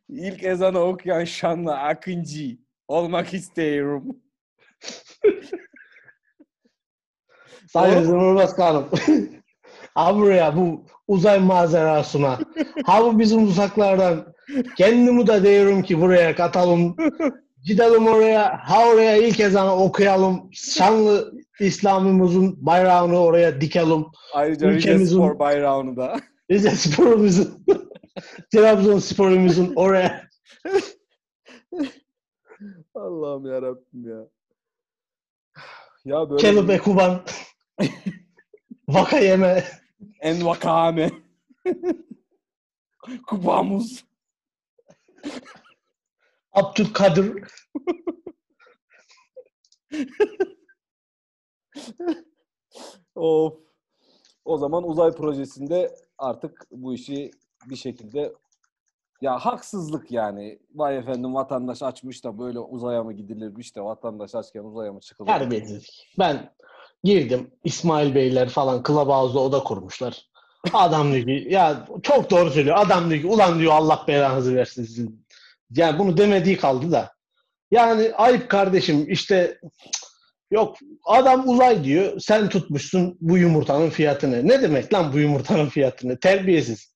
İlk 0.09 0.43
ezanı 0.43 0.79
okuyan 0.79 1.23
şanlı 1.23 1.77
Akıncı 1.77 2.57
olmak 2.87 3.33
istiyorum. 3.33 4.17
Sayın 7.67 8.03
Cumhurbaşkanım. 8.03 8.89
ha 9.95 10.15
buraya 10.15 10.57
bu 10.57 10.85
uzay 11.07 11.39
macerasına. 11.39 12.39
Ha 12.85 13.03
bu 13.03 13.19
bizim 13.19 13.43
uzaklardan. 13.43 14.33
Kendimi 14.77 15.27
de 15.27 15.43
diyorum 15.43 15.83
ki 15.83 16.01
buraya 16.01 16.35
katalım. 16.35 16.95
Gidelim 17.65 18.07
oraya. 18.07 18.59
Ha 18.63 18.87
oraya 18.87 19.15
ilk 19.17 19.39
ezanı 19.39 19.75
okuyalım. 19.75 20.49
Şanlı 20.53 21.33
İslam'ımızın 21.59 22.65
bayrağını 22.65 23.19
oraya 23.19 23.61
dikelim. 23.61 24.05
Ayrıca 24.33 24.69
Rize 24.69 24.89
Ülkemizin- 24.91 25.15
Spor 25.15 25.39
bayrağını 25.39 25.97
da. 25.97 26.19
Rize 26.51 26.69
sporumuzun 26.71 27.65
Trabzon 28.53 28.99
sporumuzun 28.99 29.73
oraya 29.75 30.29
Allah'ım 32.95 33.45
ya 33.45 33.61
Rabbim 33.61 34.09
ya. 34.09 34.27
Ya 36.05 36.29
böyle 36.29 36.41
Kelebe 36.41 36.77
Kuban 36.77 37.21
Vaka 38.87 39.19
yeme 39.19 39.63
en 40.21 40.45
vakame. 40.45 41.11
Kupamuz. 43.27 44.05
Abdülkadir 46.51 47.43
Of. 53.15 53.53
O 54.45 54.57
zaman 54.57 54.89
uzay 54.89 55.11
projesinde 55.11 55.95
artık 56.17 56.67
bu 56.71 56.93
işi 56.93 57.31
bir 57.69 57.75
şekilde 57.75 58.33
ya 59.21 59.39
haksızlık 59.39 60.11
yani. 60.11 60.59
Vay 60.75 60.97
efendim 60.97 61.35
vatandaş 61.35 61.83
açmış 61.83 62.23
da 62.23 62.39
böyle 62.39 62.59
uzaya 62.59 63.03
mı 63.03 63.13
gidilirmiş 63.13 63.75
de 63.75 63.81
vatandaş 63.81 64.35
açken 64.35 64.63
uzaya 64.63 64.93
mı 64.93 64.99
çıkılır? 64.99 65.27
Terbiyesizlik. 65.27 66.13
Ben 66.19 66.53
girdim. 67.03 67.51
İsmail 67.63 68.15
Beyler 68.15 68.49
falan 68.49 68.83
Clubhouse'da 68.83 69.39
oda 69.39 69.63
kurmuşlar. 69.63 70.29
Adam 70.73 71.13
diyor 71.13 71.25
ki 71.25 71.47
ya 71.49 71.87
çok 72.03 72.29
doğru 72.31 72.51
söylüyor. 72.51 72.77
Adam 72.79 73.09
diyor 73.09 73.21
ki 73.21 73.27
ulan 73.27 73.59
diyor 73.59 73.73
Allah 73.73 74.03
belanızı 74.07 74.55
versin 74.55 74.83
sizin. 74.83 75.25
Yani 75.71 75.99
bunu 75.99 76.17
demediği 76.17 76.57
kaldı 76.57 76.91
da. 76.91 77.11
Yani 77.71 78.11
ayıp 78.17 78.49
kardeşim 78.49 79.05
işte 79.09 79.59
yok 80.51 80.77
adam 81.05 81.49
uzay 81.49 81.83
diyor. 81.83 82.19
Sen 82.19 82.49
tutmuşsun 82.49 83.17
bu 83.21 83.37
yumurtanın 83.37 83.89
fiyatını. 83.89 84.47
Ne 84.47 84.61
demek 84.61 84.93
lan 84.93 85.13
bu 85.13 85.19
yumurtanın 85.19 85.69
fiyatını? 85.69 86.19
Terbiyesiz. 86.19 86.93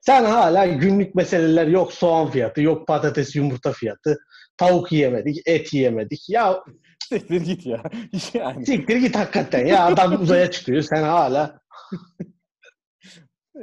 Sen 0.00 0.24
hala 0.24 0.66
günlük 0.66 1.14
meseleler 1.14 1.66
yok 1.66 1.92
soğan 1.92 2.30
fiyatı, 2.30 2.62
yok 2.62 2.86
patates 2.86 3.36
yumurta 3.36 3.72
fiyatı, 3.72 4.18
tavuk 4.56 4.92
yiyemedik, 4.92 5.42
et 5.46 5.72
yiyemedik. 5.72 6.28
Ya 6.28 6.64
Siktir 7.08 7.40
git 7.40 7.66
ya. 7.66 7.82
Yani, 8.34 8.66
Siktir 8.66 8.96
git 8.96 9.16
hakikaten 9.16 9.66
ya 9.66 9.84
adam 9.86 10.22
uzaya 10.22 10.50
çıkıyor 10.50 10.82
sen 10.82 11.02
hala. 11.02 11.60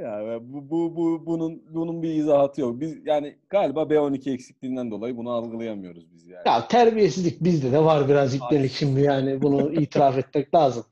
ya 0.01 0.39
bu, 0.41 0.69
bu, 0.69 0.95
bu 0.95 1.25
bunun 1.25 1.63
bunun 1.69 2.03
bir 2.03 2.09
izahatı 2.13 2.61
yok. 2.61 2.79
Biz 2.79 2.95
yani 3.05 3.35
galiba 3.49 3.81
B12 3.81 4.33
eksikliğinden 4.33 4.91
dolayı 4.91 5.17
bunu 5.17 5.31
algılayamıyoruz 5.31 6.11
biz 6.13 6.27
yani. 6.27 6.41
Ya 6.45 6.67
terbiyesizlik 6.67 7.43
bizde 7.43 7.71
de 7.71 7.79
var 7.83 8.09
biraz 8.09 8.35
ipnelik 8.35 8.71
şimdi 8.71 9.01
yani 9.01 9.41
bunu 9.41 9.73
itiraf 9.73 10.17
etmek 10.17 10.55
lazım. 10.55 10.85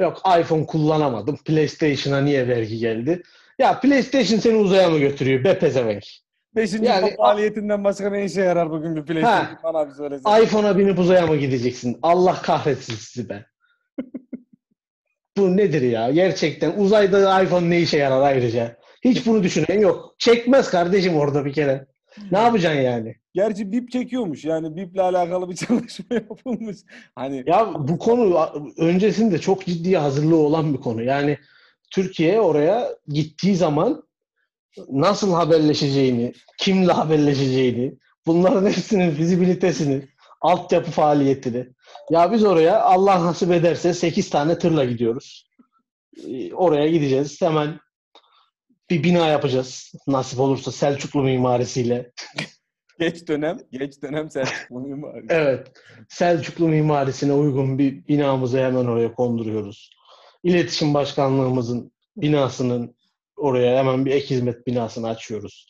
Yok 0.00 0.22
iPhone 0.40 0.66
kullanamadım. 0.66 1.36
PlayStation'a 1.44 2.20
niye 2.20 2.48
vergi 2.48 2.78
geldi? 2.78 3.22
Ya 3.58 3.80
PlayStation 3.80 4.38
seni 4.38 4.56
uzaya 4.56 4.90
mı 4.90 4.98
götürüyor 4.98 5.44
be 5.44 5.58
pezevenk? 5.58 6.04
Beşinci 6.56 6.84
Yani- 6.84 7.16
faaliyetinden 7.16 7.84
başka 7.84 8.10
ne 8.10 8.24
işe 8.24 8.40
yarar 8.40 8.70
bugün 8.70 8.96
bir 8.96 9.02
PlayStation? 9.06 9.58
Bana 9.64 9.88
bir 9.88 9.92
söylesene. 9.94 10.42
iPhone'a 10.42 10.78
binip 10.78 10.98
uzaya 10.98 11.26
mı 11.26 11.36
gideceksin? 11.36 11.98
Allah 12.02 12.34
kahretsin 12.42 12.94
sizi 12.94 13.28
be. 13.28 13.44
Bu 15.38 15.56
nedir 15.56 15.82
ya? 15.82 16.10
Gerçekten 16.10 16.72
uzayda 16.78 17.42
iPhone 17.42 17.70
ne 17.70 17.80
işe 17.80 17.98
yarar 17.98 18.22
ayrıca? 18.22 18.76
Hiç 19.04 19.26
bunu 19.26 19.42
düşünen 19.42 19.80
yok. 19.80 20.14
Çekmez 20.18 20.70
kardeşim 20.70 21.16
orada 21.16 21.44
bir 21.44 21.52
kere. 21.52 21.86
Ne 22.32 22.38
yapacaksın 22.38 22.80
yani? 22.80 23.16
Gerçi 23.34 23.72
BIP 23.72 23.90
çekiyormuş. 23.90 24.44
Yani 24.44 24.76
BIP'le 24.76 24.98
alakalı 24.98 25.50
bir 25.50 25.56
çalışma 25.66 26.14
yapılmış. 26.14 26.76
Hani 27.14 27.44
Ya 27.46 27.74
bu 27.78 27.98
konu 27.98 28.48
öncesinde 28.78 29.38
çok 29.38 29.66
ciddi 29.66 29.96
hazırlığı 29.96 30.36
olan 30.36 30.74
bir 30.74 30.78
konu. 30.78 31.02
Yani 31.02 31.38
Türkiye 31.90 32.40
oraya 32.40 32.88
gittiği 33.08 33.56
zaman 33.56 34.02
nasıl 34.90 35.32
haberleşeceğini, 35.32 36.32
kimle 36.58 36.92
haberleşeceğini, 36.92 37.94
bunların 38.26 38.66
hepsinin 38.66 39.10
fizibilitesini, 39.10 40.08
altyapı 40.40 40.90
faaliyetini. 40.90 41.66
Ya 42.10 42.32
biz 42.32 42.44
oraya 42.44 42.82
Allah 42.82 43.24
nasip 43.24 43.52
ederse 43.52 43.94
8 43.94 44.30
tane 44.30 44.58
tırla 44.58 44.84
gidiyoruz. 44.84 45.48
Ee, 46.26 46.54
Oraya 46.54 46.88
gideceğiz. 46.88 47.42
Hemen 47.42 47.80
bir 48.90 49.02
bina 49.02 49.26
yapacağız. 49.26 49.92
Nasip 50.06 50.40
olursa 50.40 50.72
Selçuklu 50.72 51.22
mimarisiyle. 51.22 52.12
geç 52.98 53.28
dönem, 53.28 53.58
geç 53.72 54.02
dönem 54.02 54.30
Selçuklu 54.30 54.80
mimari. 54.80 55.26
Evet. 55.28 55.72
Selçuklu 56.08 56.68
mimarisine 56.68 57.32
uygun 57.32 57.78
bir 57.78 58.08
binamızı 58.08 58.58
hemen 58.58 58.84
oraya 58.84 59.14
konduruyoruz. 59.14 59.90
İletişim 60.42 60.94
Başkanlığımızın 60.94 61.92
binasının 62.16 62.96
oraya 63.36 63.78
hemen 63.78 64.06
bir 64.06 64.10
ek 64.10 64.30
hizmet 64.30 64.66
binasını 64.66 65.08
açıyoruz. 65.08 65.66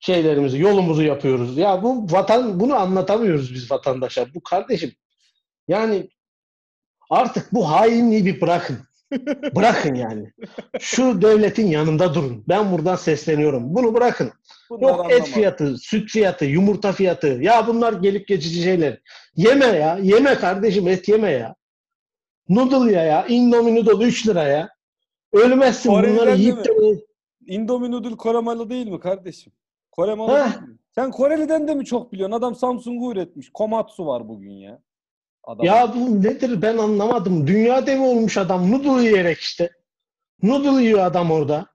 Şeylerimizi, 0.00 0.58
yolumuzu 0.58 1.02
yapıyoruz. 1.02 1.58
Ya 1.58 1.82
bu 1.82 2.06
vatan 2.12 2.60
bunu 2.60 2.74
anlatamıyoruz 2.74 3.54
biz 3.54 3.70
vatandaşa. 3.70 4.34
Bu 4.34 4.42
kardeşim 4.42 4.92
yani 5.68 6.08
artık 7.10 7.52
bu 7.52 7.70
hainliği 7.70 8.26
bir 8.26 8.40
bırakın. 8.40 8.78
Bırakın 9.54 9.94
yani. 9.94 10.32
Şu 10.80 11.22
devletin 11.22 11.66
yanında 11.66 12.14
durun. 12.14 12.44
Ben 12.48 12.72
buradan 12.72 12.96
sesleniyorum. 12.96 13.74
Bunu 13.74 13.94
bırakın. 13.94 14.32
Bunlar 14.70 14.88
Yok 14.88 14.98
et 14.98 15.12
anlamaz. 15.12 15.30
fiyatı, 15.30 15.78
süt 15.78 16.10
fiyatı, 16.10 16.44
yumurta 16.44 16.92
fiyatı. 16.92 17.26
Ya 17.26 17.66
bunlar 17.66 17.92
gelip 17.92 18.28
geçici 18.28 18.62
şeyler. 18.62 19.00
Yeme 19.36 19.66
ya. 19.66 19.98
Yeme 20.02 20.34
kardeşim 20.34 20.88
et 20.88 21.08
yeme 21.08 21.30
ya. 21.30 21.54
Noodle 22.48 22.92
ya 22.92 23.02
ya. 23.04 23.26
Indomie 23.26 23.74
noodle 23.74 24.04
3 24.04 24.28
lira 24.28 24.42
ya. 24.42 24.68
Ölmezsin 25.32 25.90
Kore'den 25.90 26.16
bunları 26.16 26.36
yiyip 26.36 26.64
de 26.64 26.70
Indomie 27.46 27.90
noodle 27.90 28.16
Kore 28.16 28.38
malı 28.38 28.70
değil 28.70 28.86
mi 28.88 29.00
kardeşim? 29.00 29.52
Kore 29.90 30.14
malı 30.14 30.38
Heh. 30.38 30.44
değil 30.44 30.68
mi? 30.68 30.78
Sen 30.94 31.10
Koreli'den 31.10 31.68
de 31.68 31.74
mi 31.74 31.84
çok 31.84 32.12
biliyorsun? 32.12 32.36
Adam 32.36 32.54
Samsung'u 32.54 33.12
üretmiş. 33.12 33.50
Komatsu 33.54 34.06
var 34.06 34.28
bugün 34.28 34.50
ya. 34.50 34.82
Adam. 35.44 35.66
ya 35.66 35.94
bu 35.94 36.22
nedir 36.22 36.62
ben 36.62 36.78
anlamadım. 36.78 37.46
Dünya 37.46 37.86
devi 37.86 38.00
olmuş 38.00 38.36
adam 38.36 38.70
noodle 38.70 39.08
yiyerek 39.08 39.38
işte. 39.38 39.70
Noodle 40.42 40.84
yiyor 40.84 41.04
adam 41.04 41.30
orada. 41.30 41.66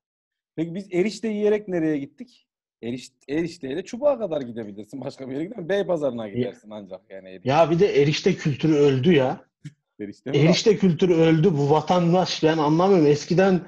Peki 0.56 0.76
biz 0.76 0.88
erişte 0.92 1.28
yiyerek 1.28 1.68
nereye 1.68 1.98
gittik? 1.98 2.48
Eriş, 2.82 3.12
erişteyle 3.30 3.86
çubuğa 3.86 4.20
kadar 4.20 4.42
gidebilirsin. 4.42 5.02
Başka 5.02 5.30
bir 5.30 5.34
yere 5.34 5.44
gidemezsin. 5.44 5.70
Beypazarı'na 5.70 6.30
gidersin 6.30 6.70
ancak 6.72 7.02
yani. 7.10 7.30
erişte. 7.30 7.50
Ya 7.50 7.72
bir 7.72 7.80
de 7.80 8.02
erişte 8.02 8.36
kültürü 8.36 8.76
öldü 8.76 9.14
ya. 9.14 9.42
erişte 10.00 10.32
mi? 10.32 10.38
Erişte 10.38 10.78
kültürü 10.78 11.14
öldü. 11.14 11.58
Bu 11.58 11.70
vatandaş 11.70 12.44
ben 12.44 12.58
anlamıyorum. 12.58 13.08
Eskiden 13.08 13.62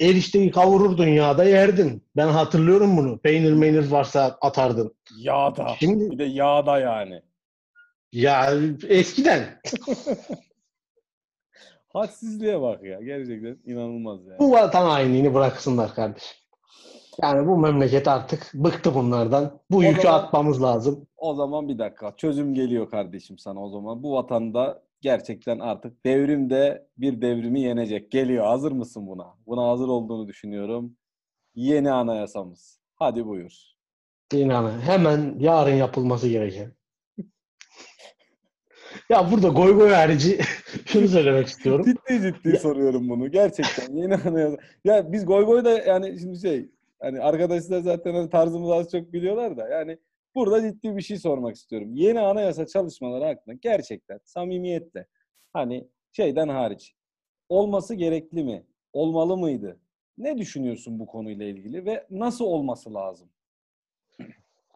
erişteyi 0.00 0.50
kavururdun 0.50 1.06
yağda 1.06 1.44
yerdin. 1.44 2.02
Ben 2.16 2.28
hatırlıyorum 2.28 2.96
bunu. 2.96 3.18
Peynir 3.18 3.52
meynir 3.52 3.90
varsa 3.90 4.38
atardın. 4.40 4.94
Yağda. 5.18 5.68
Şimdi 5.80 6.10
Bir 6.10 6.18
de 6.18 6.24
yağda 6.24 6.78
yani. 6.78 7.22
Ya 8.14 8.50
eskiden 8.88 9.44
Hadsizliğe 11.92 12.60
bak 12.60 12.84
ya. 12.84 13.00
Gerçekten 13.02 13.58
inanılmaz 13.72 14.26
yani. 14.26 14.38
bu 14.38 14.50
vatan 14.52 14.86
hainliğini 14.86 15.34
bıraksınlar 15.34 15.94
kardeşim. 15.94 16.36
Yani 17.22 17.46
bu 17.48 17.56
memleket 17.58 18.08
artık 18.08 18.50
bıktı 18.54 18.94
bunlardan. 18.94 19.60
Bu 19.70 19.76
O 19.76 19.82
yükü 19.82 20.02
zaman- 20.02 20.18
atmamız 20.18 20.62
lazım. 20.62 21.06
O 21.16 21.34
zaman 21.34 21.68
bir 21.68 21.78
dakika. 21.78 22.16
Çözüm 22.16 22.54
geliyor 22.54 22.90
kardeşim 22.90 23.38
sana 23.38 23.64
o 23.64 23.68
zaman. 23.70 24.02
Bu 24.02 24.12
vatanda 24.14 24.82
gerçekten 25.00 25.58
artık 25.58 26.06
devrim 26.06 26.50
de 26.50 26.86
bir 26.98 27.20
devrimi 27.20 27.60
yenecek. 27.60 28.10
Geliyor. 28.10 28.44
Hazır 28.46 28.72
mısın 28.72 29.06
buna? 29.06 29.34
Buna 29.46 29.68
hazır 29.68 29.88
olduğunu 29.88 30.28
düşünüyorum. 30.28 30.96
Yeni 31.54 31.90
anayasamız. 31.92 32.80
Hadi 32.94 33.26
buyur. 33.26 33.52
İnanın 34.32 34.80
hemen 34.80 35.36
yarın 35.38 35.74
yapılması 35.74 36.28
gereken. 36.28 36.72
Ya 39.10 39.30
burada 39.32 39.48
goy 39.48 39.72
goy 39.74 39.90
harici 39.90 40.38
şunu 40.86 41.08
söylemek 41.08 41.46
istiyorum. 41.46 41.84
Ciddi 41.84 42.22
ciddi 42.22 42.48
Ya- 42.48 42.60
soruyorum 42.60 43.08
bunu. 43.08 43.30
Gerçekten 43.30 43.96
yeni 43.96 44.14
anayasa. 44.14 44.56
Ya 44.84 45.12
biz 45.12 45.26
goy 45.26 45.44
goy 45.44 45.64
da 45.64 45.70
yani 45.70 46.18
şimdi 46.20 46.38
şey 46.38 46.68
hani 47.02 47.20
arkadaşlar 47.20 47.80
zaten 47.80 48.14
hani 48.14 48.30
tarzımızı 48.30 48.74
az 48.74 48.90
çok 48.90 49.12
biliyorlar 49.12 49.56
da 49.56 49.68
yani 49.68 49.98
burada 50.34 50.62
ciddi 50.62 50.96
bir 50.96 51.02
şey 51.02 51.16
sormak 51.18 51.56
istiyorum. 51.56 51.90
Yeni 51.94 52.20
anayasa 52.20 52.66
çalışmaları 52.66 53.24
hakkında 53.24 53.54
gerçekten 53.54 54.20
samimiyetle 54.24 55.06
hani 55.52 55.88
şeyden 56.12 56.48
hariç 56.48 56.94
olması 57.48 57.94
gerekli 57.94 58.44
mi? 58.44 58.64
Olmalı 58.92 59.36
mıydı? 59.36 59.80
Ne 60.18 60.38
düşünüyorsun 60.38 60.98
bu 60.98 61.06
konuyla 61.06 61.46
ilgili 61.46 61.84
ve 61.86 62.06
nasıl 62.10 62.44
olması 62.44 62.94
lazım? 62.94 63.28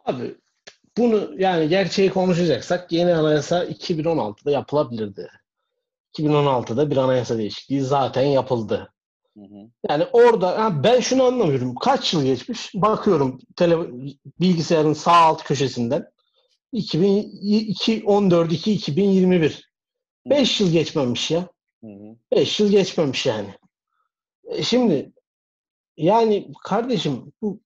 Abi 0.05 0.35
bunu 0.97 1.41
yani 1.41 1.69
gerçeği 1.69 2.11
konuşacaksak 2.11 2.93
yeni 2.93 3.15
anayasa 3.15 3.65
2016'da 3.65 4.51
yapılabilirdi. 4.51 5.29
2016'da 6.19 6.91
bir 6.91 6.97
anayasa 6.97 7.39
değişikliği 7.39 7.81
zaten 7.83 8.23
yapıldı. 8.23 8.93
Hı 9.37 9.45
hı. 9.45 9.71
Yani 9.89 10.05
orada 10.13 10.65
ha 10.65 10.85
ben 10.85 11.01
şunu 11.01 11.23
anlamıyorum. 11.23 11.75
Kaç 11.75 12.15
yıl 12.15 12.25
geçmiş? 12.25 12.75
Bakıyorum 12.75 13.41
tele, 13.57 13.77
bilgisayarın 14.41 14.93
sağ 14.93 15.13
alt 15.13 15.45
köşesinden 15.45 16.07
2002 16.73 18.03
14 18.07 18.53
2 18.53 18.73
2021. 18.73 19.69
5 20.27 20.61
yıl 20.61 20.73
geçmemiş 20.73 21.31
ya. 21.31 21.49
Hı 21.85 21.87
hı. 21.87 22.17
5 22.33 22.61
yıl 22.61 22.71
geçmemiş 22.71 23.27
yani. 23.27 23.55
E 24.49 24.63
şimdi 24.63 25.13
yani 25.97 26.53
kardeşim 26.65 27.33
bu 27.43 27.61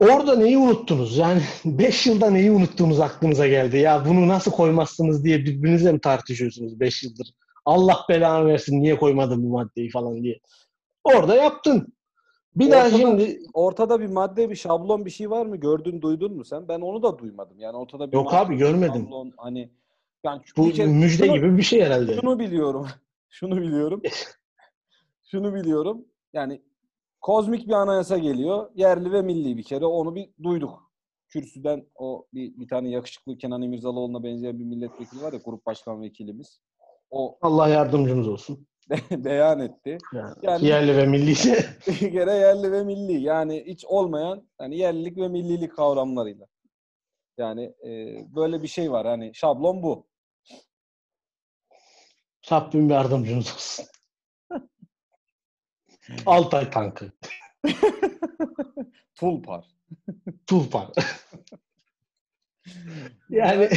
orada 0.00 0.36
neyi 0.36 0.58
unuttunuz? 0.58 1.16
Yani 1.18 1.42
5 1.64 2.06
yılda 2.06 2.30
neyi 2.30 2.50
unuttuğunuz 2.50 3.00
aklınıza 3.00 3.48
geldi. 3.48 3.76
Ya 3.76 4.04
bunu 4.08 4.28
nasıl 4.28 4.50
koymazsınız 4.50 5.24
diye 5.24 5.38
birbirinizle 5.38 5.92
mi 5.92 6.00
tartışıyorsunuz 6.00 6.80
5 6.80 7.02
yıldır? 7.02 7.34
Allah 7.64 7.96
belanı 8.08 8.46
versin 8.46 8.80
niye 8.82 8.96
koymadın 8.96 9.42
bu 9.42 9.48
maddeyi 9.48 9.90
falan 9.90 10.22
diye. 10.22 10.40
Orada 11.04 11.34
yaptın. 11.34 11.92
Bir 12.56 12.70
daha 12.70 12.86
Ortada- 12.86 12.98
şimdi 12.98 13.40
Ortada 13.54 14.00
bir 14.00 14.06
madde, 14.06 14.50
bir 14.50 14.56
şablon 14.56 15.04
bir 15.06 15.10
şey 15.10 15.30
var 15.30 15.46
mı? 15.46 15.56
Gördün, 15.56 16.02
duydun 16.02 16.36
mu 16.36 16.44
sen? 16.44 16.68
Ben 16.68 16.80
onu 16.80 17.02
da 17.02 17.18
duymadım. 17.18 17.58
Yani 17.60 17.76
ortada 17.76 18.08
bir 18.12 18.16
Yok 18.16 18.24
madde, 18.24 18.36
abi, 18.36 18.56
görmedim. 18.56 19.02
şablon, 19.04 19.32
hani 19.36 19.70
yani 20.24 20.42
bu 20.56 20.70
kere- 20.70 20.86
müjde 20.86 21.26
şunu- 21.26 21.36
gibi 21.36 21.58
bir 21.58 21.62
şey 21.62 21.82
herhalde. 21.82 22.14
Şunu 22.20 22.38
biliyorum. 22.38 22.86
Şunu 23.30 23.60
biliyorum. 23.60 24.02
şunu 25.30 25.54
biliyorum. 25.54 26.04
Yani 26.32 26.62
kozmik 27.20 27.68
bir 27.68 27.72
anayasa 27.72 28.18
geliyor. 28.18 28.70
Yerli 28.74 29.12
ve 29.12 29.22
milli 29.22 29.56
bir 29.56 29.62
kere 29.62 29.86
onu 29.86 30.14
bir 30.14 30.30
duyduk. 30.42 30.92
Kürsüden 31.28 31.86
o 31.94 32.26
bir, 32.34 32.58
bir 32.58 32.68
tane 32.68 32.90
yakışıklı 32.90 33.38
Kenan 33.38 33.62
İmirzalıoğlu'na 33.62 34.24
benzeyen 34.24 34.58
bir 34.58 34.64
milletvekili 34.64 35.22
var 35.22 35.32
ya 35.32 35.40
grup 35.44 35.66
başkan 35.66 36.02
vekilimiz. 36.02 36.60
O 37.10 37.38
Allah 37.42 37.68
yardımcımız 37.68 38.28
olsun. 38.28 38.66
beyan 39.10 39.60
etti. 39.60 39.98
Yani, 40.14 40.34
Yani- 40.42 40.66
yerli 40.66 40.96
ve 40.96 41.06
milliyse 41.06 41.66
bir 41.86 42.12
kere 42.12 42.32
yerli 42.32 42.72
ve 42.72 42.84
milli. 42.84 43.22
Yani 43.22 43.64
hiç 43.66 43.84
olmayan 43.84 44.48
yani 44.60 44.78
yerlilik 44.78 45.16
ve 45.16 45.28
millilik 45.28 45.76
kavramlarıyla. 45.76 46.46
Yani 47.38 47.74
e, 47.86 48.16
böyle 48.36 48.62
bir 48.62 48.68
şey 48.68 48.92
var. 48.92 49.06
Hani 49.06 49.34
şablon 49.34 49.82
bu. 49.82 50.06
Rabbim 52.52 52.90
yardımcımız 52.90 53.46
olsun. 53.54 53.84
Altay 56.26 56.70
tankı. 56.70 57.12
Tulpar. 59.14 59.64
Tulpan. 60.46 60.92
yani 63.30 63.68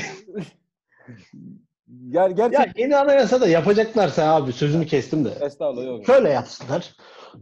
Ger 2.10 2.30
gerçek 2.30 2.60
ya 2.60 2.74
yeni 2.78 2.98
anayasa 2.98 3.42
da 3.42 3.48
yapacaklarsa 3.48 4.36
abi 4.36 4.54
sözünü 4.54 4.86
kestim 4.86 5.26
de. 5.26 5.30
Estağfurullah 5.42 5.86
yok. 5.86 6.06
Şöyle 6.06 6.30
yapsınlar. 6.30 6.96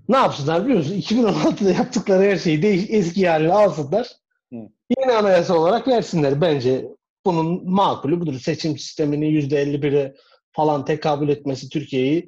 Ne 0.10 0.18
yapsınlar 0.18 0.64
biliyor 0.64 0.78
musun? 0.78 0.96
2016'da 0.96 1.72
yaptıkları 1.72 2.24
her 2.24 2.38
şeyi 2.38 2.62
değiş, 2.62 2.86
eski 2.90 3.30
haline 3.30 3.54
alsınlar. 3.54 4.08
Hı. 4.54 4.58
Yeni 5.00 5.12
anayasa 5.12 5.58
olarak 5.58 5.88
versinler. 5.88 6.42
Bence 6.42 6.86
bunun 7.26 7.72
makulü 7.72 8.20
budur. 8.20 8.40
Seçim 8.40 8.78
sistemini 8.78 9.26
%51'e 9.26 10.16
falan 10.52 10.86
tekabül 10.86 11.30
etmesi 11.30 11.70
Türkiye'yi 11.70 12.28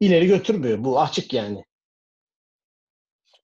ileri 0.00 0.26
götürmüyor. 0.26 0.84
Bu 0.84 1.00
açık 1.00 1.32
yani. 1.32 1.64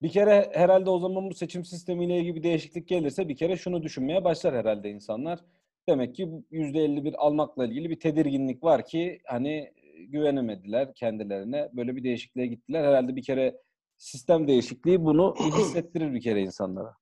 Bir 0.03 0.09
kere 0.09 0.51
herhalde 0.55 0.91
o 0.91 0.99
zaman 0.99 1.31
bu 1.31 1.35
seçim 1.35 1.65
sistemiyle 1.65 2.19
ilgili 2.19 2.35
bir 2.35 2.43
değişiklik 2.43 2.89
gelirse 2.89 3.29
bir 3.29 3.37
kere 3.37 3.57
şunu 3.57 3.83
düşünmeye 3.83 4.25
başlar 4.25 4.55
herhalde 4.55 4.91
insanlar. 4.91 5.41
Demek 5.89 6.15
ki 6.15 6.33
bu 6.33 6.45
%51 6.51 7.17
almakla 7.17 7.67
ilgili 7.67 7.91
bir 7.91 8.01
tedirginlik 8.01 8.65
var 8.65 8.87
ki 8.87 9.19
hani 9.25 9.73
güvenemediler 10.09 10.95
kendilerine. 10.95 11.69
Böyle 11.73 11.97
bir 11.97 12.05
değişikliğe 12.05 12.47
gittiler. 12.47 12.85
Herhalde 12.85 13.17
bir 13.17 13.23
kere 13.23 13.61
sistem 13.97 14.49
değişikliği 14.49 15.05
bunu 15.05 15.35
hissettirir 15.59 16.15
bir 16.15 16.21
kere 16.21 16.43
insanlara. 16.43 16.97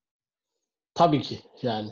Tabii 0.94 1.22
ki 1.22 1.38
yani. 1.62 1.90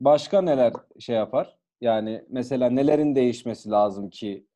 Başka 0.00 0.42
neler 0.42 0.72
şey 0.98 1.16
yapar? 1.16 1.56
Yani 1.80 2.24
mesela 2.28 2.70
nelerin 2.70 3.14
değişmesi 3.14 3.70
lazım 3.70 4.10
ki 4.10 4.46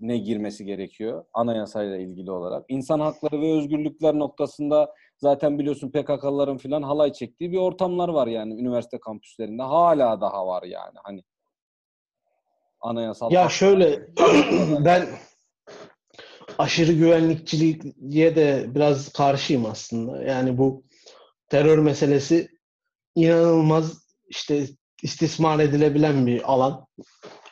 ne 0.00 0.18
girmesi 0.18 0.64
gerekiyor 0.64 1.24
anayasayla 1.34 1.96
ilgili 1.96 2.30
olarak? 2.30 2.64
İnsan 2.68 3.00
hakları 3.00 3.40
ve 3.40 3.52
özgürlükler 3.52 4.14
noktasında 4.14 4.94
zaten 5.16 5.58
biliyorsun 5.58 5.90
PKK'ların 5.90 6.58
falan 6.58 6.82
halay 6.82 7.12
çektiği 7.12 7.52
bir 7.52 7.58
ortamlar 7.58 8.08
var 8.08 8.26
yani 8.26 8.60
üniversite 8.60 9.00
kampüslerinde. 9.00 9.62
Hala 9.62 10.20
daha 10.20 10.46
var 10.46 10.62
yani 10.62 10.94
hani 11.04 11.22
anayasal 12.80 13.32
Ya 13.32 13.48
şöyle 13.48 14.06
ben 14.84 15.06
aşırı 16.58 16.92
güvenlikçiliğe 16.92 18.36
de 18.36 18.66
biraz 18.74 19.12
karşıyım 19.12 19.66
aslında. 19.66 20.22
Yani 20.22 20.58
bu 20.58 20.84
terör 21.48 21.78
meselesi 21.78 22.48
inanılmaz 23.14 24.06
işte 24.28 24.66
istismar 25.02 25.58
edilebilen 25.58 26.26
bir 26.26 26.52
alan. 26.52 26.86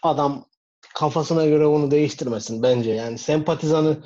Adam 0.02 0.47
kafasına 0.98 1.46
göre 1.46 1.66
onu 1.66 1.90
değiştirmesin 1.90 2.62
bence. 2.62 2.90
Yani 2.90 3.18
sempatizanı 3.18 4.04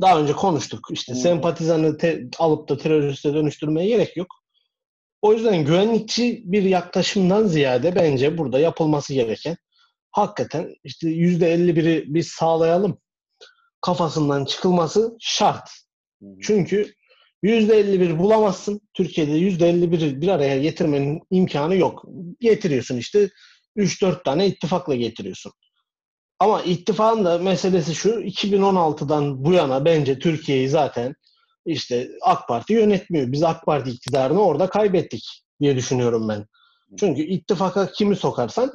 daha 0.00 0.20
önce 0.20 0.32
konuştuk. 0.32 0.88
İşte 0.90 1.12
Hı. 1.12 1.16
sempatizanı 1.16 1.98
te- 1.98 2.28
alıp 2.38 2.68
da 2.68 2.76
teröriste 2.76 3.34
dönüştürmeye 3.34 3.88
gerek 3.88 4.16
yok. 4.16 4.26
O 5.22 5.32
yüzden 5.32 5.64
güvenlikçi 5.64 6.42
bir 6.44 6.62
yaklaşımdan 6.62 7.46
ziyade 7.46 7.94
bence 7.94 8.38
burada 8.38 8.58
yapılması 8.58 9.14
gereken 9.14 9.56
hakikaten 10.10 10.74
işte 10.84 11.08
yüzde 11.08 11.52
elli 11.52 11.76
biri 11.76 12.04
biz 12.06 12.28
sağlayalım 12.28 12.98
kafasından 13.80 14.44
çıkılması 14.44 15.16
şart. 15.20 15.70
Hı. 16.22 16.26
Çünkü 16.42 16.94
yüzde 17.42 17.78
elli 17.78 18.00
bir 18.00 18.18
bulamazsın. 18.18 18.80
Türkiye'de 18.94 19.32
yüzde 19.32 19.68
elli 19.68 19.92
biri 19.92 20.20
bir 20.20 20.28
araya 20.28 20.58
getirmenin 20.58 21.20
imkanı 21.30 21.76
yok. 21.76 22.04
Getiriyorsun 22.40 22.96
işte 22.96 23.30
3-4 23.76 24.24
tane 24.24 24.46
ittifakla 24.46 24.94
getiriyorsun. 24.94 25.52
Ama 26.40 26.62
ittifakın 26.62 27.24
da 27.24 27.38
meselesi 27.38 27.94
şu 27.94 28.10
2016'dan 28.10 29.44
bu 29.44 29.52
yana 29.52 29.84
bence 29.84 30.18
Türkiye'yi 30.18 30.68
zaten 30.68 31.14
işte 31.66 32.08
AK 32.22 32.48
Parti 32.48 32.72
yönetmiyor. 32.72 33.32
Biz 33.32 33.42
AK 33.42 33.66
Parti 33.66 33.90
iktidarını 33.90 34.42
orada 34.42 34.70
kaybettik 34.70 35.42
diye 35.60 35.76
düşünüyorum 35.76 36.28
ben. 36.28 36.46
Çünkü 37.00 37.22
ittifaka 37.22 37.92
kimi 37.92 38.16
sokarsan 38.16 38.72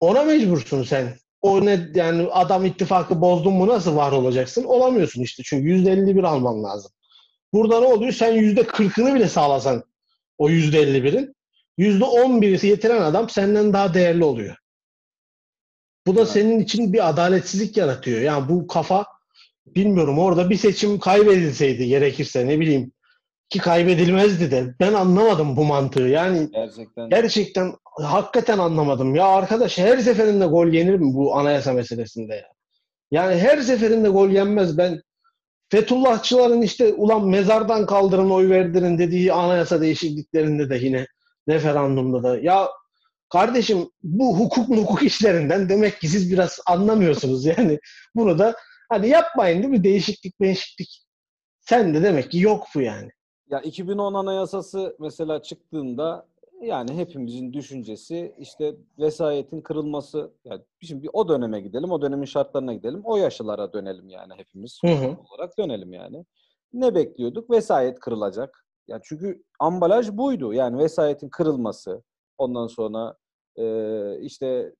ona 0.00 0.24
mecbursun 0.24 0.82
sen. 0.82 1.16
O 1.42 1.66
ne 1.66 1.88
yani 1.94 2.28
adam 2.32 2.64
ittifakı 2.64 3.20
bozdun 3.20 3.52
mu 3.52 3.66
nasıl 3.66 3.96
var 3.96 4.12
olacaksın? 4.12 4.64
Olamıyorsun 4.64 5.22
işte. 5.22 5.42
Çünkü 5.46 5.68
%51 5.68 6.26
alman 6.26 6.64
lazım. 6.64 6.92
Burada 7.52 7.80
ne 7.80 7.86
oluyor? 7.86 8.12
Sen 8.12 8.36
%40'ını 8.36 9.14
bile 9.14 9.28
sağlasan 9.28 9.82
o 10.38 10.50
%51'in 10.50 11.34
%11'i 11.78 12.68
getiren 12.68 13.02
adam 13.02 13.28
senden 13.30 13.72
daha 13.72 13.94
değerli 13.94 14.24
oluyor. 14.24 14.56
Bu 16.06 16.16
da 16.16 16.20
Evet. 16.20 16.30
senin 16.30 16.60
için 16.60 16.92
bir 16.92 17.08
adaletsizlik 17.08 17.76
yaratıyor. 17.76 18.20
Yani 18.20 18.48
bu 18.48 18.66
kafa 18.66 19.06
bilmiyorum 19.66 20.18
orada 20.18 20.50
bir 20.50 20.56
seçim 20.56 20.98
kaybedilseydi 20.98 21.88
gerekirse 21.88 22.46
ne 22.46 22.60
bileyim 22.60 22.92
ki 23.50 23.58
kaybedilmezdi 23.58 24.50
de 24.50 24.74
ben 24.80 24.92
anlamadım 24.92 25.56
bu 25.56 25.64
mantığı. 25.64 26.08
Yani 26.08 26.48
Gerçekten 26.52 27.10
Gerçekten 27.10 27.74
hakikaten 28.02 28.58
anlamadım. 28.58 29.14
Ya 29.14 29.26
arkadaş 29.26 29.78
her 29.78 29.98
seferinde 29.98 30.46
gol 30.46 30.66
yenir 30.66 30.94
mi 30.94 31.14
bu 31.14 31.36
anayasa 31.36 31.72
meselesinde 31.72 32.34
ya? 32.34 32.48
Yani 33.10 33.40
her 33.40 33.58
seferinde 33.58 34.08
gol 34.08 34.28
yenmez. 34.30 34.78
Ben 34.78 35.02
Fethullahçıların 35.68 36.62
işte 36.62 36.94
ulan 36.94 37.26
mezardan 37.28 37.86
kaldırın 37.86 38.30
oy 38.30 38.50
verdirin 38.50 38.98
dediği 38.98 39.32
anayasa 39.32 39.80
değişikliklerinde 39.80 40.70
de 40.70 40.76
yine 40.76 41.06
referandumda 41.48 42.22
da 42.22 42.38
ya 42.38 42.68
kardeşim 43.28 43.90
bu 44.02 44.38
hukuk 44.38 44.68
hukuk 44.68 45.02
işlerinden 45.02 45.68
demek 45.68 46.00
ki 46.00 46.08
siz 46.08 46.32
biraz 46.32 46.60
anlamıyorsunuz 46.66 47.44
yani 47.44 47.78
bunu 48.14 48.38
da 48.38 48.54
hani 48.88 49.08
yapmayın 49.08 49.62
değil 49.62 49.70
mi 49.70 49.84
değişiklik 49.84 50.40
değişiklik 50.40 51.06
sen 51.60 51.94
de 51.94 52.02
demek 52.02 52.30
ki 52.30 52.38
yok 52.38 52.66
bu 52.74 52.80
yani. 52.80 53.10
Ya 53.50 53.60
2010 53.60 54.14
Anayasası 54.14 54.96
mesela 55.00 55.42
çıktığında 55.42 56.26
yani 56.62 56.94
hepimizin 56.96 57.52
düşüncesi 57.52 58.34
işte 58.38 58.76
vesayetin 58.98 59.60
kırılması. 59.60 60.30
Yani 60.44 60.62
şimdi 60.82 61.02
bir 61.02 61.10
o 61.12 61.28
döneme 61.28 61.60
gidelim, 61.60 61.90
o 61.90 62.02
dönemin 62.02 62.24
şartlarına 62.24 62.74
gidelim, 62.74 63.00
o 63.04 63.16
yaşlara 63.16 63.72
dönelim 63.72 64.08
yani 64.08 64.32
hepimiz 64.36 64.80
Hı 64.84 64.90
hı. 64.90 65.06
olarak 65.06 65.58
dönelim 65.58 65.92
yani. 65.92 66.24
Ne 66.72 66.94
bekliyorduk? 66.94 67.50
Vesayet 67.50 68.00
kırılacak. 68.00 68.66
Ya 68.88 69.00
çünkü 69.02 69.42
ambalaj 69.60 70.08
buydu. 70.12 70.52
Yani 70.52 70.78
vesayetin 70.78 71.28
kırılması. 71.28 72.02
Ondan 72.38 72.66
sonra 72.66 73.16
eee, 73.56 74.18
işte 74.20 74.74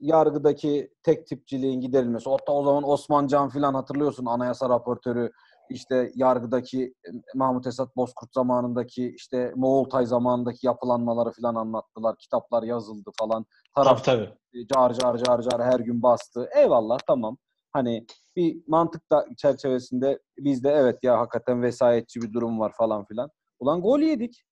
yargıdaki 0.00 0.90
tek 1.02 1.26
tipçiliğin 1.26 1.80
giderilmesi. 1.80 2.30
Hatta 2.30 2.52
o 2.52 2.64
zaman 2.64 2.88
Osman 2.88 3.26
Can 3.26 3.48
filan 3.48 3.74
hatırlıyorsun 3.74 4.26
anayasa 4.26 4.68
raportörü 4.68 5.30
işte 5.70 6.12
yargıdaki 6.14 6.84
e, 6.84 7.10
Mahmut 7.34 7.66
Esat 7.66 7.96
Bozkurt 7.96 8.34
zamanındaki 8.34 9.14
işte 9.16 9.52
Moğoltay 9.56 10.06
zamanındaki 10.06 10.66
yapılanmaları 10.66 11.30
filan 11.30 11.54
anlattılar. 11.54 12.16
Kitaplar 12.18 12.62
yazıldı 12.62 13.10
falan. 13.18 13.46
Taraf 13.76 14.04
Tabii 14.04 14.18
tabii. 14.52 14.66
car 14.74 14.92
car 14.94 15.16
car 15.18 15.42
car 15.42 15.62
her 15.62 15.80
gün 15.80 16.02
bastı. 16.02 16.48
Eyvallah 16.56 16.98
tamam. 17.06 17.36
Hani 17.72 18.06
bir 18.36 18.62
mantık 18.66 19.10
da 19.12 19.26
çerçevesinde 19.36 20.18
bizde 20.38 20.70
evet 20.70 20.98
ya 21.02 21.18
hakikaten 21.18 21.62
vesayetçi 21.62 22.20
bir 22.22 22.32
durum 22.32 22.60
var 22.60 22.72
falan 22.76 23.04
filan. 23.04 23.30
Ulan 23.60 23.80
gol 23.82 24.00
yedik. 24.00 24.44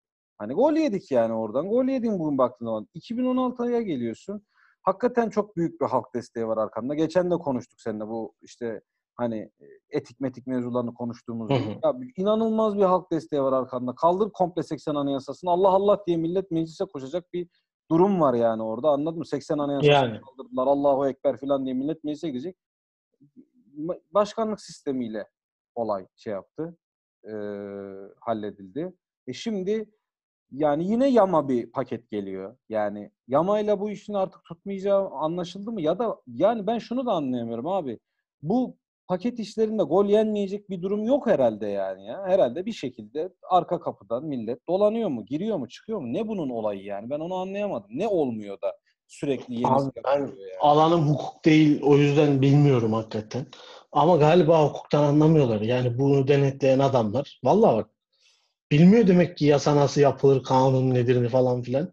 Hani 0.43 0.55
gol 0.55 0.73
yedik 0.73 1.11
yani 1.11 1.33
oradan. 1.35 1.69
Gol 1.69 1.85
yedin 1.85 2.19
bugün 2.19 2.39
baktığın 2.39 2.67
zaman. 2.67 2.89
2016'ya 2.95 3.83
geliyorsun. 3.83 4.47
Hakikaten 4.83 5.31
çok 5.31 5.57
büyük 5.57 5.81
bir 5.81 5.87
halk 5.87 6.15
desteği 6.15 6.47
var 6.47 6.57
arkanda. 6.57 6.95
Geçen 6.95 7.31
de 7.31 7.35
konuştuk 7.35 7.81
seninle 7.81 8.07
bu 8.09 8.35
işte 8.43 8.81
hani 9.15 9.37
e, 9.39 9.65
etik 9.91 10.21
metik 10.21 10.47
mevzularını 10.47 10.95
konuştuğumuz 10.95 11.51
Hı 11.51 11.55
gibi. 11.55 11.65
hı. 11.75 11.79
Ya 11.85 11.95
inanılmaz 12.17 12.77
bir 12.77 12.83
halk 12.83 13.11
desteği 13.13 13.43
var 13.43 13.53
arkanda. 13.53 13.95
Kaldır 13.95 14.31
komple 14.33 14.63
80 14.63 14.95
anayasasını. 14.95 15.51
Allah 15.51 15.69
Allah 15.69 16.03
diye 16.07 16.17
millet 16.17 16.51
meclise 16.51 16.85
koşacak 16.85 17.33
bir 17.33 17.49
durum 17.91 18.21
var 18.21 18.35
yani 18.35 18.63
orada 18.63 18.89
anladın 18.91 19.19
mı? 19.19 19.27
80 19.27 19.59
anayasasını 19.59 19.93
Yani. 19.95 20.21
kaldırdılar. 20.21 20.67
Allahu 20.67 21.09
Ekber 21.09 21.37
falan 21.37 21.65
diye 21.65 21.75
millet 21.75 22.05
meclise 22.05 22.29
gidecek. 22.29 22.57
Başkanlık 24.15 24.61
sistemiyle 24.61 25.29
olay 25.75 26.07
şey 26.17 26.33
yaptı. 26.33 26.77
e, 27.29 27.33
halledildi. 28.21 28.93
E 29.27 29.33
şimdi 29.33 29.91
yani 30.53 30.85
yine 30.91 31.09
yama 31.09 31.49
bir 31.49 31.73
paket 31.73 32.11
geliyor. 32.11 32.57
Yani 32.69 33.11
yamayla 33.29 33.81
bu 33.81 33.91
işin 33.91 34.15
artık 34.15 34.45
tutmayacağı 34.45 35.11
anlaşıldı 35.11 35.73
mı? 35.73 35.83
Ya 35.83 35.99
da 35.99 36.17
yani 36.27 36.67
ben 36.67 36.79
şunu 36.79 37.07
da 37.07 37.13
anlayamıyorum 37.13 37.67
abi. 37.67 37.99
Bu 38.43 38.77
paket 39.09 39.39
işlerinde 39.39 39.83
gol 39.83 40.07
yenmeyecek 40.07 40.71
bir 40.71 40.83
durum 40.83 41.05
yok 41.05 41.27
herhalde 41.27 41.67
yani 41.67 42.07
ya. 42.07 42.23
Herhalde 42.27 42.67
bir 42.67 42.73
şekilde 42.73 43.33
arka 43.51 43.81
kapıdan 43.81 44.25
millet 44.25 44.69
dolanıyor 44.69 45.09
mu, 45.09 45.25
giriyor 45.25 45.57
mu, 45.57 45.69
çıkıyor 45.69 46.01
mu? 46.01 46.13
Ne 46.13 46.29
bunun 46.29 46.51
olayı 46.51 46.85
yani? 46.85 47.11
Ben 47.11 47.21
onu 47.21 47.35
anlayamadım. 47.35 47.91
Ne 47.93 48.09
olmuyor 48.09 48.61
da 48.63 48.77
sürekli 49.07 49.55
yenisi 49.55 49.87
Abi 49.87 49.91
ben 50.05 50.19
yani. 50.21 50.33
alanım 50.61 51.09
hukuk 51.09 51.45
değil 51.45 51.83
o 51.83 51.97
yüzden 51.97 52.43
bilmiyorum 52.43 52.93
hakikaten. 52.93 53.47
Ama 53.93 54.17
galiba 54.17 54.69
hukuktan 54.69 55.03
anlamıyorlar. 55.03 55.61
Yani 55.61 55.99
bunu 55.99 56.29
denetleyen 56.29 56.79
adamlar. 56.79 57.41
Vallahi 57.45 57.77
bak 57.77 57.91
bilmiyor 58.73 59.07
demek 59.07 59.39
ki 59.39 59.45
yasa 59.45 59.77
nasıl 59.77 60.01
yapılır, 60.01 60.43
kanun 60.43 60.95
nedir 60.95 61.29
falan 61.29 61.63
filan. 61.63 61.93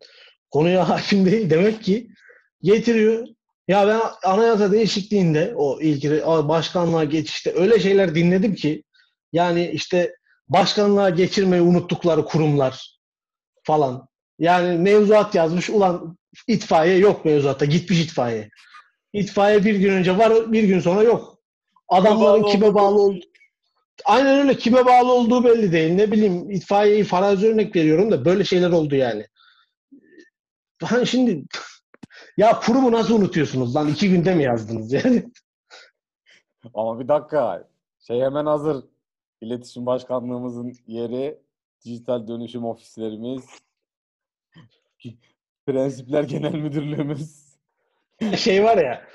Konuya 0.51 0.89
hakim 0.89 1.25
değil. 1.25 1.49
Demek 1.49 1.83
ki 1.83 2.09
getiriyor. 2.61 3.27
Ya 3.67 3.87
ben 3.87 4.01
anayasa 4.23 4.71
değişikliğinde 4.71 5.53
o 5.55 5.81
ilk 5.81 6.25
başkanlığa 6.25 7.03
geçişte 7.03 7.53
öyle 7.55 7.79
şeyler 7.79 8.15
dinledim 8.15 8.55
ki 8.55 8.83
yani 9.33 9.69
işte 9.73 10.15
başkanlığa 10.47 11.09
geçirmeyi 11.09 11.61
unuttukları 11.61 12.25
kurumlar 12.25 12.99
falan. 13.63 14.07
Yani 14.39 14.77
mevzuat 14.77 15.35
yazmış. 15.35 15.69
Ulan 15.69 16.17
itfaiye 16.47 16.97
yok 16.97 17.25
mevzuatta. 17.25 17.65
Gitmiş 17.65 18.01
itfaiye. 18.01 18.49
İtfaiye 19.13 19.65
bir 19.65 19.75
gün 19.75 19.93
önce 19.93 20.17
var, 20.17 20.51
bir 20.51 20.63
gün 20.63 20.79
sonra 20.79 21.03
yok. 21.03 21.39
Adamların 21.87 22.43
bağlı 22.43 22.51
kime 22.51 22.73
bağlı 22.73 23.01
olduğu 23.01 23.19
Aynen 24.05 24.39
öyle. 24.39 24.57
Kime 24.57 24.85
bağlı 24.85 25.13
olduğu 25.13 25.43
belli 25.43 25.71
değil. 25.71 25.93
Ne 25.93 26.11
bileyim 26.11 26.51
itfaiyeyi 26.51 27.03
farazi 27.03 27.47
örnek 27.47 27.75
veriyorum 27.75 28.11
da 28.11 28.25
böyle 28.25 28.43
şeyler 28.43 28.71
oldu 28.71 28.95
yani. 28.95 29.27
Hani 30.83 31.07
şimdi 31.07 31.43
ya 32.37 32.59
kurumu 32.59 32.91
nasıl 32.91 33.19
unutuyorsunuz 33.19 33.75
lan? 33.75 33.87
İki 33.87 34.09
günde 34.09 34.35
mi 34.35 34.43
yazdınız 34.43 34.93
yani? 34.93 35.23
Ama 36.73 36.99
bir 36.99 37.07
dakika. 37.07 37.69
Şey 38.07 38.21
hemen 38.21 38.45
hazır. 38.45 38.85
İletişim 39.41 39.85
Başkanlığımızın 39.85 40.73
yeri, 40.87 41.39
dijital 41.85 42.27
dönüşüm 42.27 42.65
ofislerimiz, 42.65 43.45
Prensipler 45.65 46.23
Genel 46.23 46.53
Müdürlüğümüz. 46.53 47.49
Şey 48.37 48.63
var 48.63 48.77
ya 48.77 49.07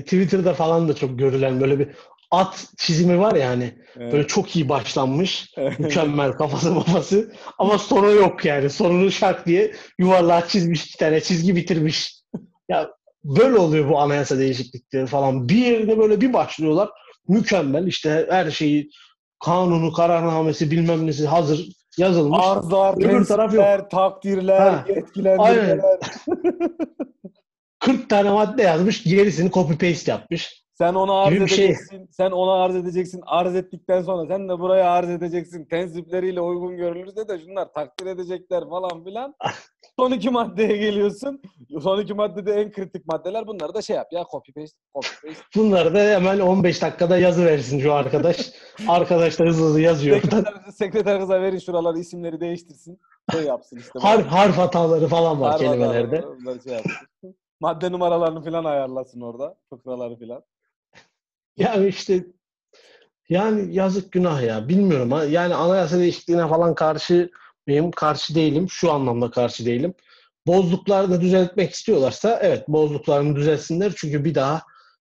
Twitter'da 0.00 0.54
falan 0.54 0.88
da 0.88 0.94
çok 0.94 1.18
görülen 1.18 1.60
böyle 1.60 1.78
bir 1.78 1.88
at 2.36 2.66
çizimi 2.78 3.18
var 3.18 3.34
ya 3.34 3.48
hani 3.48 3.78
böyle 3.96 4.26
çok 4.26 4.56
iyi 4.56 4.68
başlanmış. 4.68 5.52
Mükemmel 5.78 6.32
kafası 6.32 6.74
kafası. 6.74 7.32
Ama 7.58 7.78
sonu 7.78 8.10
yok 8.10 8.44
yani. 8.44 8.70
Sonunu 8.70 9.10
şak 9.10 9.46
diye 9.46 9.74
yuvarlağa 9.98 10.48
çizmiş 10.48 10.84
iki 10.86 10.98
tane 10.98 11.20
çizgi 11.20 11.56
bitirmiş. 11.56 12.22
Ya 12.68 12.90
böyle 13.24 13.56
oluyor 13.58 13.88
bu 13.88 13.98
anayasa 13.98 14.38
değişiklikleri 14.38 15.06
falan. 15.06 15.48
Bir 15.48 15.56
yerine 15.56 15.98
böyle 15.98 16.20
bir 16.20 16.32
başlıyorlar. 16.32 16.88
Mükemmel 17.28 17.86
işte 17.86 18.26
her 18.30 18.50
şeyi 18.50 18.90
kanunu, 19.44 19.92
kararnamesi 19.92 20.70
bilmem 20.70 21.06
nesi 21.06 21.26
hazır 21.26 21.68
yazılmış. 21.98 22.40
Arzlar, 22.42 22.94
Öbür 22.96 23.24
taraf 23.24 23.54
yok. 23.54 23.90
takdirler, 23.90 24.60
Ha, 24.60 24.84
yetkilendirmeler. 24.88 25.80
40 27.80 28.08
tane 28.08 28.30
madde 28.30 28.62
yazmış. 28.62 29.02
Gerisini 29.02 29.50
copy 29.50 29.72
paste 29.72 30.10
yapmış. 30.12 30.63
Sen 30.74 30.94
ona 30.94 31.12
arz 31.20 31.30
şey. 31.30 31.64
edeceksin. 31.64 32.08
Sen 32.12 32.30
ona 32.30 32.52
arz 32.64 32.76
edeceksin. 32.76 33.20
Arz 33.26 33.54
ettikten 33.56 34.02
sonra 34.02 34.26
sen 34.26 34.48
de 34.48 34.58
buraya 34.58 34.90
arz 34.90 35.10
edeceksin. 35.10 35.64
Tenzipleriyle 35.64 36.40
uygun 36.40 36.76
görülürse 36.76 37.28
de 37.28 37.38
şunlar 37.38 37.72
takdir 37.72 38.06
edecekler 38.06 38.68
falan 38.68 39.04
filan. 39.04 39.34
Son 39.98 40.12
iki 40.12 40.30
maddeye 40.30 40.76
geliyorsun. 40.76 41.42
Son 41.82 42.00
iki 42.00 42.14
maddede 42.14 42.52
en 42.52 42.72
kritik 42.72 43.06
maddeler. 43.06 43.46
Bunları 43.46 43.74
da 43.74 43.82
şey 43.82 43.96
yap 43.96 44.08
ya 44.12 44.24
copy 44.30 44.52
paste, 44.52 44.78
copy 44.94 45.26
paste. 45.26 45.44
Bunları 45.56 45.94
da 45.94 45.98
hemen 45.98 46.40
15 46.40 46.82
dakikada 46.82 47.18
yazı 47.18 47.44
versin 47.44 47.80
şu 47.80 47.92
arkadaş. 47.92 48.52
arkadaş 48.88 49.38
da 49.38 49.44
hızlı 49.44 49.66
hızlı 49.66 49.80
yazıyor. 49.80 50.20
sekreter, 50.20 50.54
sekreter 50.72 51.20
kıza 51.20 51.40
verin 51.40 51.58
şuraları 51.58 51.98
isimleri 51.98 52.40
değiştirsin. 52.40 53.00
Şey 53.32 53.42
yapsın 53.42 53.76
işte. 53.76 53.98
harf, 53.98 54.26
harf 54.26 54.58
hataları 54.58 55.06
falan 55.06 55.40
var 55.40 55.50
Harf 55.50 55.60
kelimelerde. 55.60 56.16
hataları, 56.16 56.62
şey 56.62 56.72
yapsın. 56.72 57.36
Madde 57.60 57.92
numaralarını 57.92 58.44
falan 58.44 58.64
ayarlasın 58.64 59.20
orada. 59.20 59.56
Fıkraları 59.70 60.18
falan. 60.18 60.42
Yani 61.56 61.88
işte 61.88 62.24
yani 63.28 63.74
yazık 63.74 64.12
günah 64.12 64.42
ya. 64.42 64.68
Bilmiyorum. 64.68 65.12
ha. 65.12 65.24
Yani 65.24 65.54
anayasa 65.54 65.98
değişikliğine 65.98 66.48
falan 66.48 66.74
karşı 66.74 67.30
mıyım? 67.66 67.90
Karşı 67.90 68.34
değilim. 68.34 68.66
Şu 68.70 68.92
anlamda 68.92 69.30
karşı 69.30 69.66
değilim. 69.66 69.94
Bozduklarını 70.46 71.20
düzeltmek 71.20 71.72
istiyorlarsa 71.72 72.38
evet 72.42 72.68
bozduklarını 72.68 73.36
düzeltsinler. 73.36 73.92
Çünkü 73.96 74.24
bir 74.24 74.34
daha 74.34 74.62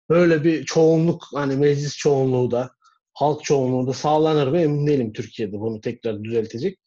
böyle 0.10 0.43
bir 0.43 0.66
çoğunluk 0.66 1.28
hani 1.34 1.56
meclis 1.56 1.98
çoğunluğu 1.98 2.52
da 2.52 2.72
halk 3.14 3.43
çoğunluğu 3.43 3.88
da 3.88 3.93
sağlanır 3.93 4.48
mı 4.48 4.60
emin 4.60 4.88
değilim 4.88 5.14
Türkiye'de 5.14 5.60
bunu 5.60 5.82
tekrar 5.82 6.24
düzeltecek. 6.24 6.80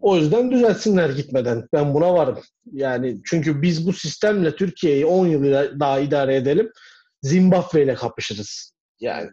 O 0.00 0.16
yüzden 0.16 0.50
düzeltsinler 0.50 1.10
gitmeden. 1.10 1.68
Ben 1.72 1.94
buna 1.94 2.14
varım. 2.14 2.38
Yani 2.72 3.20
çünkü 3.24 3.62
biz 3.62 3.86
bu 3.86 3.92
sistemle 3.92 4.56
Türkiye'yi 4.56 5.06
10 5.06 5.26
yıl 5.26 5.42
daha 5.80 6.00
idare 6.00 6.36
edelim. 6.36 6.70
Zimbabwe 7.22 7.82
ile 7.82 7.94
kapışırız. 7.94 8.73
Yani 9.04 9.30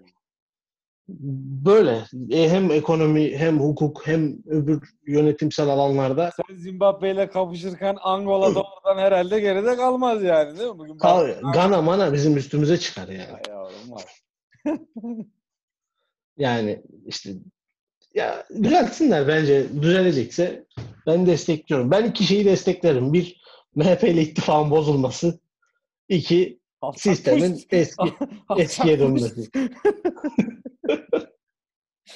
böyle 1.65 2.03
E, 2.31 2.49
hem 2.49 2.71
ekonomi 2.71 3.37
hem 3.37 3.59
hukuk 3.59 4.07
hem 4.07 4.37
öbür 4.45 4.89
yönetimsel 5.07 5.67
alanlarda 5.69 6.31
Sen 6.47 6.55
Zimbabwe 6.55 7.11
ile 7.11 7.29
kapışırken 7.29 7.97
Angola'da 8.01 8.63
oradan 8.63 9.01
herhalde 9.01 9.39
geride 9.39 9.75
kalmaz 9.75 10.23
yani 10.23 10.59
değil 10.59 10.71
mi? 10.71 10.77
Bugün 10.77 10.97
Kal- 10.97 11.51
Gana 11.53 11.81
mana 11.81 12.13
bizim 12.13 12.37
üstümüze 12.37 12.77
çıkar 12.77 13.07
yani. 13.07 13.31
Ay 13.33 13.41
yavrum 13.49 13.91
var. 13.91 14.05
Yani 16.37 16.83
işte 17.05 17.31
ya 18.13 18.45
düzeltsinler 18.63 19.27
bence 19.27 19.81
düzelecekse 19.81 20.65
ben 21.07 21.25
destekliyorum. 21.25 21.91
Ben 21.91 22.03
iki 22.05 22.23
şeyi 22.23 22.45
desteklerim. 22.45 23.13
Bir 23.13 23.41
MHP 23.75 24.03
ile 24.03 24.21
ittifakın 24.21 24.71
bozulması. 24.71 25.39
İki 26.09 26.60
sistemin 26.95 27.61
eski 27.69 28.13
eskiye 28.57 28.99
dönmesi. 28.99 29.49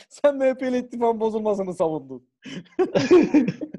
Sen 0.09 0.37
MHP 0.37 0.61
ile 0.61 0.79
ittifakın 0.79 1.19
bozulmasını 1.19 1.73
savundun. 1.73 2.29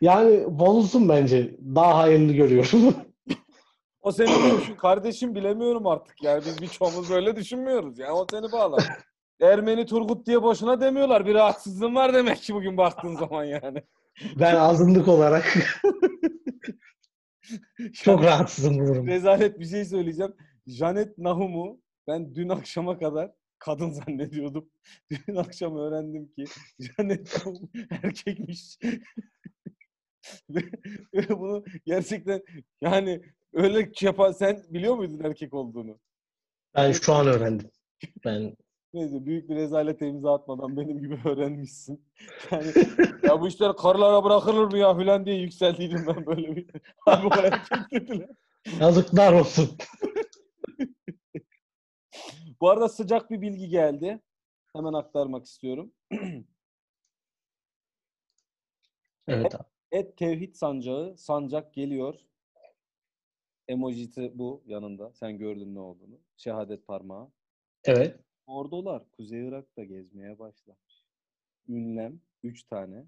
Yani 0.00 0.58
bozulsun 0.58 1.08
bence. 1.08 1.56
Daha 1.74 1.98
hayırlı 1.98 2.32
görüyorum. 2.32 2.94
O 4.02 4.12
senin 4.12 4.58
düşün 4.58 4.74
kardeşim 4.74 5.34
bilemiyorum 5.34 5.86
artık 5.86 6.22
yani 6.22 6.42
biz 6.46 6.62
birçoğumuz 6.62 7.10
böyle 7.10 7.36
düşünmüyoruz 7.36 7.98
yani 7.98 8.12
o 8.12 8.26
seni 8.30 8.52
bağlar. 8.52 8.84
Ermeni 9.40 9.86
Turgut 9.86 10.26
diye 10.26 10.42
boşuna 10.42 10.80
demiyorlar. 10.80 11.26
Bir 11.26 11.34
rahatsızlığın 11.34 11.94
var 11.94 12.14
demek 12.14 12.38
ki 12.38 12.54
bugün 12.54 12.76
baktığın 12.76 13.16
zaman 13.16 13.44
yani. 13.44 13.82
ben 14.40 14.54
azınlık 14.54 15.08
olarak 15.08 15.56
çok 17.92 18.24
rahatsızım 18.24 18.78
bu 18.78 18.86
durumda. 18.86 19.10
Rezalet 19.10 19.60
bir 19.60 19.66
şey 19.66 19.84
söyleyeceğim. 19.84 20.34
Janet 20.66 21.18
Nahum'u 21.18 21.80
ben 22.06 22.34
dün 22.34 22.48
akşama 22.48 22.98
kadar 22.98 23.32
kadın 23.58 23.90
zannediyordum. 24.06 24.70
Dün 25.10 25.36
akşam 25.36 25.76
öğrendim 25.76 26.32
ki 26.32 26.44
Janet 26.78 27.36
Nahum 27.36 27.70
erkekmiş. 27.90 28.78
ve, 30.50 30.60
ve 31.14 31.28
bunu 31.28 31.64
gerçekten 31.86 32.42
yani 32.80 33.22
öyle 33.52 33.90
yapan 34.00 34.32
sen 34.32 34.62
biliyor 34.68 34.96
muydun 34.96 35.24
erkek 35.24 35.54
olduğunu? 35.54 35.98
Ben 36.74 36.92
şu 36.92 37.12
an 37.12 37.26
öğrendim. 37.26 37.70
Ben 38.24 38.56
Neyse 38.94 39.26
büyük 39.26 39.48
bir 39.48 39.54
rezalete 39.54 40.08
imza 40.08 40.34
atmadan 40.34 40.76
benim 40.76 40.98
gibi 40.98 41.18
öğrenmişsin. 41.24 42.04
Yani 42.50 42.72
ya 43.22 43.40
bu 43.40 43.48
işler 43.48 43.76
karılara 43.76 44.24
bırakılır 44.24 44.64
mı 44.72 44.78
ya 44.78 44.96
filan 44.98 45.26
diye 45.26 45.36
yükseldiydim 45.36 46.06
ben 46.06 46.26
böyle 46.26 46.56
bir. 46.56 46.66
Abi 47.06 47.26
o 47.26 47.30
erkek 47.30 47.90
dediler. 47.90 48.28
yazıklar 48.80 49.32
olsun. 49.32 49.70
Bu 52.60 52.70
arada 52.70 52.88
sıcak 52.88 53.30
bir 53.30 53.40
bilgi 53.40 53.68
geldi. 53.68 54.20
Hemen 54.72 54.92
aktarmak 54.92 55.46
istiyorum. 55.46 55.92
Evet 59.28 59.54
abi. 59.54 59.64
Et 59.92 60.16
Tevhid 60.16 60.54
Sancağı, 60.54 61.18
sancak 61.18 61.74
geliyor. 61.74 62.14
Emojisi 63.68 64.32
bu 64.34 64.62
yanında. 64.66 65.12
Sen 65.12 65.38
gördün 65.38 65.74
ne 65.74 65.80
olduğunu. 65.80 66.20
Şehadet 66.36 66.86
parmağı. 66.86 67.30
Evet. 67.84 68.20
Ordular 68.46 69.02
Kuzey 69.12 69.48
Irak'ta 69.48 69.84
gezmeye 69.84 70.38
başlamış. 70.38 71.04
Ünlem 71.68 72.20
3 72.42 72.62
tane. 72.64 73.04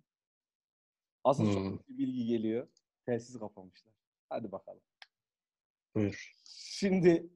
Asıl 1.24 1.44
Hmm. 1.44 1.52
çok 1.54 1.88
bir 1.88 1.98
bilgi 1.98 2.26
geliyor. 2.26 2.66
Telsiz 3.06 3.38
kapamışlar. 3.38 3.92
Hadi 4.28 4.52
bakalım. 4.52 4.80
Buyur. 5.94 6.32
Şimdi 6.54 7.26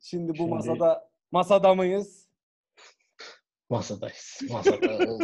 şimdi 0.00 0.28
bu 0.32 0.36
Şimdi- 0.36 0.50
masada 0.50 1.10
masada 1.32 1.74
mıyız? 1.74 2.28
Masadayız. 3.70 4.40
Masada. 4.50 4.98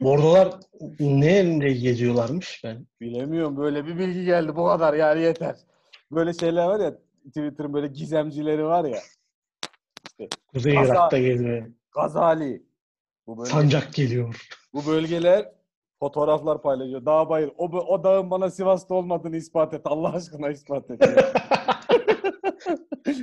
Bordolar 0.00 0.60
neyle 1.00 1.72
geziyorlarmış 1.72 2.60
ben? 2.64 2.86
Bilemiyorum. 3.00 3.56
Böyle 3.56 3.86
bir 3.86 3.98
bilgi 3.98 4.24
geldi. 4.24 4.56
Bu 4.56 4.66
kadar 4.66 4.94
yani 4.94 5.22
yeter. 5.22 5.56
Böyle 6.12 6.32
şeyler 6.32 6.66
var 6.66 6.80
ya 6.80 6.98
Twitter'ın 7.26 7.72
böyle 7.74 7.86
gizemcileri 7.86 8.64
var 8.64 8.84
ya. 8.84 9.00
Kuzey 10.52 10.74
Gaza- 10.74 10.92
Irak'ta 10.94 11.18
geliyor. 11.18 11.66
Gazali. 11.94 12.62
Bu 13.26 13.38
bölge, 13.38 13.50
Sancak 13.50 13.94
geliyor. 13.94 14.48
bu 14.74 14.86
bölgeler 14.86 15.52
fotoğraflar 15.98 16.62
paylaşıyor. 16.62 17.06
Dağ 17.06 17.28
bayır. 17.28 17.50
O, 17.58 17.64
o 17.66 18.04
dağın 18.04 18.30
bana 18.30 18.50
Sivas'ta 18.50 18.94
olmadığını 18.94 19.36
ispat 19.36 19.74
et. 19.74 19.80
Allah 19.84 20.12
aşkına 20.12 20.50
ispat 20.50 20.90
et. 20.90 21.00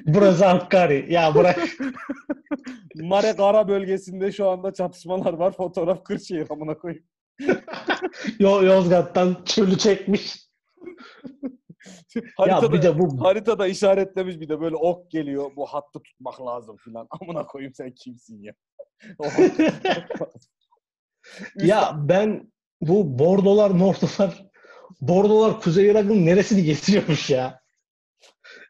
Burası 0.05 0.45
Hakkari. 0.45 1.05
Ya 1.13 1.35
bırak. 1.35 1.59
Mare 2.95 3.35
Kara 3.35 3.67
bölgesinde 3.67 4.31
şu 4.31 4.49
anda 4.49 4.73
çatışmalar 4.73 5.33
var. 5.33 5.51
Fotoğraf 5.51 6.03
Kırşehir 6.03 6.47
amına 6.49 6.77
koyayım. 6.77 7.03
Yo- 8.39 8.63
Yozgat'tan 8.63 9.37
çölü 9.45 9.77
çekmiş. 9.77 10.45
Ya 12.15 12.21
Haritada, 12.37 12.73
bir 12.73 12.81
de 12.81 12.99
bu 12.99 13.25
haritada 13.25 13.67
işaretlemiş 13.67 14.39
bir 14.39 14.49
de 14.49 14.61
böyle 14.61 14.75
ok 14.75 15.11
geliyor. 15.11 15.51
Bu 15.55 15.65
hattı 15.65 15.99
tutmak 15.99 16.41
lazım 16.41 16.77
filan. 16.77 17.07
Amına 17.21 17.45
koyayım 17.47 17.73
sen 17.73 17.91
kimsin 17.91 18.43
ya? 18.43 18.53
Ya 21.55 21.95
ben 21.97 22.51
bu 22.81 23.19
bordolar 23.19 23.71
mordolar 23.71 24.45
bordolar 25.01 25.61
Kuzey 25.61 25.87
Irak'ın 25.87 26.25
neresini 26.25 26.63
getiriyormuş 26.63 27.29
ya. 27.29 27.61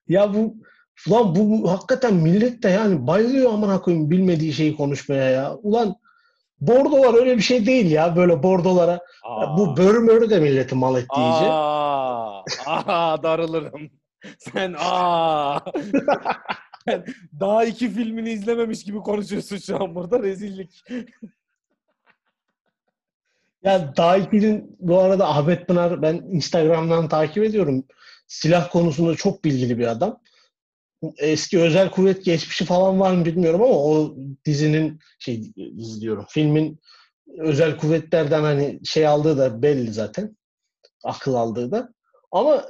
Ya 0.08 0.34
bu 0.34 0.56
ulan 1.08 1.36
bu, 1.36 1.50
bu 1.50 1.72
hakikaten 1.72 2.14
millet 2.14 2.64
de 2.64 2.70
yani 2.70 3.08
bayılıyor 3.08 3.54
amına 3.54 3.82
koyayım 3.82 4.12
bilmediği 4.12 4.54
şeyi 4.54 4.76
konuşmaya 4.76 5.30
ya. 5.30 5.56
Ulan 5.56 5.96
bordolar 6.68 7.14
öyle 7.14 7.38
bir 7.38 7.42
şey 7.42 7.66
değil 7.66 7.92
ya 7.92 8.16
böyle 8.16 8.44
bordolara. 8.44 9.00
Aa. 9.24 9.58
Bu 9.58 9.78
börü 9.78 10.00
mörü 10.00 10.30
de 10.30 10.40
milleti 10.40 10.76
mal 10.76 10.96
etti 10.96 11.16
iyice. 11.18 11.46
Aa, 11.50 12.44
aa 12.66 13.24
darılırım. 13.24 13.90
Sen 14.40 14.76
aa. 14.80 15.60
Daha 17.40 17.66
iki 17.66 17.90
filmini 17.90 18.32
izlememiş 18.32 18.84
gibi 18.84 18.98
konuşuyorsun 18.98 19.58
şu 19.58 19.84
an 19.84 19.96
burada 19.96 20.24
rezillik. 20.24 20.84
Ya 23.64 23.94
Daiki'nin 23.98 24.78
bu 24.80 25.00
arada 25.00 25.28
Ahmet 25.30 25.68
Pınar 25.68 26.02
ben 26.02 26.16
Instagram'dan 26.16 27.10
takip 27.10 27.44
ediyorum. 27.44 27.84
Silah 28.28 28.72
konusunda 28.72 29.16
çok 29.16 29.44
bilgili 29.46 29.78
bir 29.78 29.88
adam. 29.88 30.20
Eski 31.18 31.60
özel 31.60 31.92
kuvvet 31.92 32.26
geçmişi 32.26 32.66
falan 32.66 33.00
var 33.00 33.14
mı 33.14 33.26
bilmiyorum 33.26 33.62
ama 33.62 33.74
o 33.74 34.16
dizinin 34.46 35.00
şey 35.20 35.54
dizi 35.78 36.10
filmin 36.30 36.80
özel 37.38 37.78
kuvvetlerden 37.78 38.42
hani 38.42 38.80
şey 38.84 39.08
aldığı 39.08 39.38
da 39.38 39.62
belli 39.62 39.94
zaten. 39.94 40.38
Akıl 41.04 41.34
aldığı 41.34 41.72
da. 41.72 41.94
Ama 42.32 42.66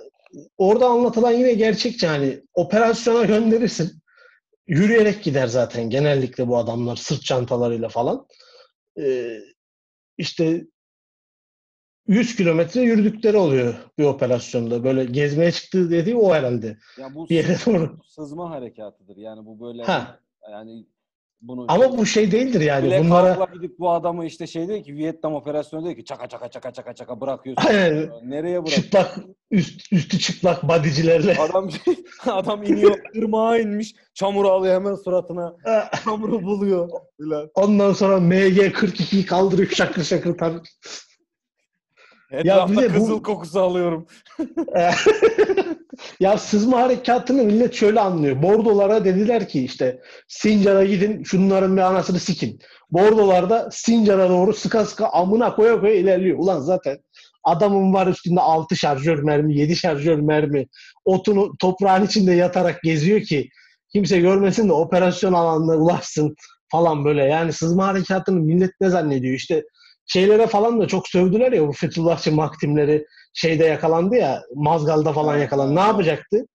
orada 0.58 0.88
anlatılan 0.88 1.32
yine 1.32 1.54
gerçekçi 1.54 2.08
hani 2.08 2.44
operasyona 2.54 3.24
gönderirsin. 3.24 4.02
Yürüyerek 4.68 5.24
gider 5.24 5.48
zaten 5.48 5.90
genellikle 5.90 6.48
bu 6.48 6.58
adamlar 6.58 6.96
sırt 6.96 7.22
çantalarıyla 7.24 7.90
falan. 7.90 8.28
Ee, 9.00 9.40
işte 10.18 10.66
100 12.08 12.36
kilometre 12.36 12.82
yürüdükleri 12.82 13.38
oluyor 13.38 13.74
bir 13.98 14.04
operasyonda. 14.04 14.84
Böyle 14.84 15.06
gezmeye 15.06 15.52
çıktığı 15.52 15.92
dediği 15.92 16.16
o 16.16 16.34
herhalde. 16.34 16.78
Ya 17.00 17.16
bu 17.16 17.30
Bir 17.30 17.36
yere 17.36 17.56
sızma, 17.56 17.80
doğru. 17.80 17.98
sızma 18.08 18.50
harekatıdır. 18.50 19.18
Yani 19.18 19.46
bu 19.46 19.60
böyle 19.60 19.84
Ha. 19.84 20.20
yani 20.52 20.86
bunu 21.42 21.66
Ama 21.68 21.98
bu 21.98 22.06
şey 22.06 22.32
değildir 22.32 22.62
yani. 22.62 22.90
Black 22.90 23.04
Bunlara 23.06 23.48
gidip 23.54 23.80
bu 23.80 23.92
adamı 23.92 24.26
işte 24.26 24.48
şey 24.48 24.68
değil 24.68 24.84
ki 24.84 24.96
Vietnam 24.96 25.34
operasyonu 25.36 25.86
değil 25.86 25.96
ki 25.96 26.06
çaka 26.06 26.28
çaka 26.28 26.48
çaka 26.50 26.72
çaka 26.74 26.94
çaka 26.96 27.22
bırakıyorsun. 27.22 27.68
Aynen. 27.70 28.10
Nereye 28.24 28.64
bırak? 28.64 28.76
çıplak 28.76 29.20
üst, 29.52 29.94
üstü 29.94 30.20
çıplak 30.20 30.68
badicilerle 30.68 31.36
Adam 31.40 31.70
adam 32.26 32.64
iniyor, 32.64 32.98
ırmağa 33.18 33.58
inmiş, 33.58 33.96
çamur 34.14 34.46
alıyor 34.46 34.76
hemen 34.76 34.96
suratına. 34.96 35.56
Çamuru 36.04 36.44
buluyor. 36.44 36.90
Ondan 37.56 37.94
sonra 37.94 38.16
MG42'yi 38.18 39.26
kaldırıyor 39.26 39.70
şakır 39.70 40.04
şakır 40.04 40.38
tabii. 40.38 40.60
Etrafta 42.40 42.82
de 42.82 42.90
bu- 42.90 42.94
kızıl 42.94 43.24
kokusu 43.24 43.60
alıyorum. 43.62 44.08
ya 46.20 46.38
sızma 46.38 46.82
harekatını 46.82 47.44
millet 47.44 47.74
şöyle 47.74 48.00
anlıyor. 48.00 48.44
Bordolara 48.44 49.06
dediler 49.06 49.48
ki 49.48 49.66
işte 49.66 50.02
Sincar'a 50.28 50.86
gidin 50.86 51.24
şunların 51.24 51.78
bir 51.78 51.82
anasını 51.82 52.20
sikin. 52.20 52.60
Bordolar 52.92 53.50
da 53.50 53.70
Sincar'a 53.72 54.30
doğru 54.30 54.54
sıka 54.54 54.86
sıka 54.86 55.08
amına 55.08 55.56
koya 55.56 55.80
koya 55.80 55.94
ilerliyor. 55.94 56.38
Ulan 56.40 56.60
zaten 56.60 56.98
adamın 57.44 57.94
var 57.94 58.08
üstünde 58.08 58.42
6 58.42 58.76
şarjör 58.76 59.24
mermi, 59.24 59.58
7 59.58 59.76
şarjör 59.76 60.20
mermi. 60.20 60.68
Otunu 61.06 61.58
toprağın 61.58 62.06
içinde 62.06 62.34
yatarak 62.34 62.82
geziyor 62.84 63.22
ki 63.22 63.50
kimse 63.92 64.20
görmesin 64.20 64.70
de 64.70 64.74
operasyon 64.74 65.34
alanına 65.34 65.76
ulaşsın 65.76 66.36
falan 66.72 67.06
böyle. 67.06 67.24
Yani 67.24 67.54
sızma 67.54 67.88
harekatını 67.88 68.40
millet 68.40 68.72
ne 68.82 68.90
zannediyor? 68.90 69.34
İşte 69.34 69.64
şeylere 70.08 70.48
falan 70.48 70.82
da 70.82 70.88
çok 70.88 71.08
sövdüler 71.08 71.52
ya 71.52 71.68
bu 71.68 71.72
Fethullahçı 71.72 72.32
maktimleri 72.36 73.06
şeyde 73.34 73.66
yakalandı 73.66 74.16
ya 74.16 74.42
Mazgal'da 74.56 75.14
falan 75.14 75.38
yakalandı. 75.38 75.76
Ne 75.76 75.80
yapacaktı? 75.80 76.46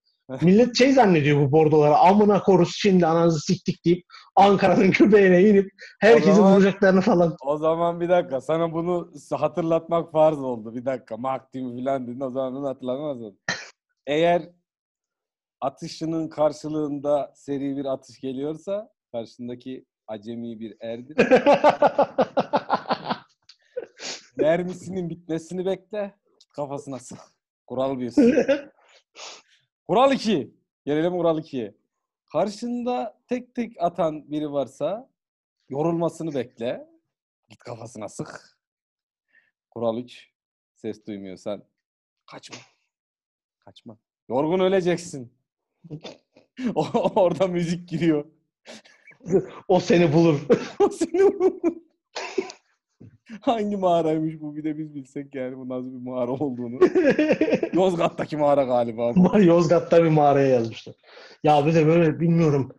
Millet 0.43 0.79
şey 0.79 0.93
zannediyor 0.93 1.41
bu 1.41 1.53
bordolara 1.53 1.99
amına 1.99 2.43
korus 2.43 2.77
şimdi 2.77 3.07
ananızı 3.07 3.41
siktik 3.41 3.85
deyip 3.85 4.05
Ankara'nın 4.37 4.91
göbeğine 4.99 5.43
inip 5.43 5.71
herkesi 6.01 6.35
zaman- 6.35 6.55
vuracaklarını 6.55 7.01
falan. 7.01 7.37
O 7.47 7.57
zaman 7.57 8.01
bir 8.01 8.09
dakika 8.09 8.41
sana 8.41 8.73
bunu 8.73 9.13
hatırlatmak 9.31 10.13
farz 10.13 10.39
oldu. 10.39 10.75
Bir 10.75 10.85
dakika 10.85 11.17
Maktim 11.17 11.77
falan 11.85 12.07
dedin 12.07 12.21
o 12.21 12.31
zaman 12.31 12.55
bunu 12.55 12.69
hatırlamaz 12.69 13.17
oldun. 13.23 13.39
Eğer 14.07 14.43
atışının 15.61 16.29
karşılığında 16.29 17.33
seri 17.35 17.77
bir 17.77 17.85
atış 17.85 18.21
geliyorsa 18.21 18.89
karşındaki 19.13 19.85
acemi 20.09 20.61
bir 20.61 20.77
erdir. 20.81 21.17
Mermisinin 24.37 25.11
bitmesini 25.11 25.67
bekle. 25.67 26.15
Kafasına 26.55 26.99
sık. 26.99 27.19
Kural 27.67 27.99
bir. 27.99 28.15
Kural 29.89 30.13
2. 30.13 30.55
Gelelim 30.85 31.13
kural 31.13 31.39
2'ye. 31.39 31.75
Karşında 32.33 33.21
tek 33.29 33.55
tek 33.55 33.83
atan 33.83 34.31
biri 34.31 34.53
varsa 34.53 35.11
yorulmasını 35.69 36.35
bekle. 36.35 36.89
Git 37.49 37.59
kafasına 37.59 38.09
sık. 38.09 38.59
Kural 39.71 39.99
3. 39.99 40.31
Ses 40.75 41.07
duymuyorsan 41.07 41.65
kaçma. 42.27 42.57
Kaçma. 43.59 43.99
Yorgun 44.29 44.61
öleceksin. 44.61 45.33
Orada 47.15 47.47
müzik 47.47 47.89
giriyor. 47.89 48.25
o 49.69 49.81
seni 49.81 50.13
bulur. 50.13 50.41
O 50.79 50.89
seni 50.89 51.41
Hangi 53.41 53.77
mağaraymış 53.77 54.41
bu 54.41 54.57
bir 54.57 54.65
de 54.65 54.79
biz 54.79 54.95
bilsek 54.95 55.35
yani 55.35 55.57
bu 55.57 55.69
nasıl 55.69 55.93
bir 55.93 56.11
mağara 56.11 56.31
olduğunu. 56.31 56.79
Yozgat'taki 57.73 58.37
mağara 58.37 58.65
galiba 58.65 59.15
bu. 59.17 59.41
Yozgat'ta 59.41 60.05
bir 60.05 60.09
mağaraya 60.09 60.49
yazmışlar. 60.49 60.95
Ya 61.45 61.67
bir 61.67 61.75
de 61.75 61.87
böyle 61.87 62.21
bilmiyorum. 62.21 62.73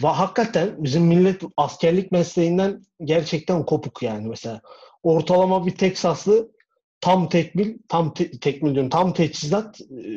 Va 0.00 0.18
hakikaten 0.18 0.84
bizim 0.84 1.02
millet 1.02 1.42
askerlik 1.56 2.12
mesleğinden 2.12 2.82
gerçekten 3.04 3.66
kopuk 3.66 4.02
yani 4.02 4.28
mesela. 4.28 4.60
Ortalama 5.02 5.66
bir 5.66 5.70
Teksaslı 5.76 6.52
tam 7.00 7.28
tekmil, 7.28 7.78
tam 7.88 8.14
te- 8.14 8.30
tekmil 8.30 8.74
diyorum, 8.74 8.90
tam 8.90 9.12
teçhizat 9.12 9.80
e, 9.80 10.10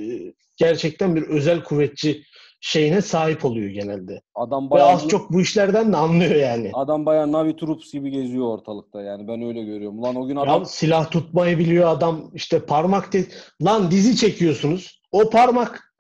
gerçekten 0.58 1.16
bir 1.16 1.22
özel 1.22 1.64
kuvvetçi 1.64 2.24
şeyine 2.62 3.02
sahip 3.02 3.46
oluyor 3.46 3.70
genelde. 3.70 4.22
Adam 4.36 4.66
Ve 4.68 4.70
bayağı 4.72 4.90
az 4.90 5.08
çok 5.08 5.32
bu 5.34 5.42
işlerden 5.42 5.94
de 5.94 5.98
anlıyor 5.98 6.36
yani. 6.36 6.70
adam 6.74 7.06
bayağı 7.06 7.32
Navi 7.32 7.56
Troops 7.56 7.92
gibi 7.94 8.12
geziyor 8.12 8.46
ortalıkta 8.48 9.02
yani 9.02 9.28
ben 9.28 9.42
öyle 9.42 9.64
görüyorum. 9.64 10.00
Ulan 10.00 10.16
o 10.16 10.28
gün 10.28 10.36
Ya 10.36 10.42
adam 10.42 10.66
silah 10.66 11.12
tutmayı 11.12 11.58
biliyor 11.58 11.88
adam 11.88 12.32
işte 12.34 12.66
parmak 12.66 13.12
te- 13.12 13.26
lan 13.62 13.92
dizi 13.92 14.16
çekiyorsunuz. 14.16 15.02
O 15.12 15.30
parmak 15.30 15.94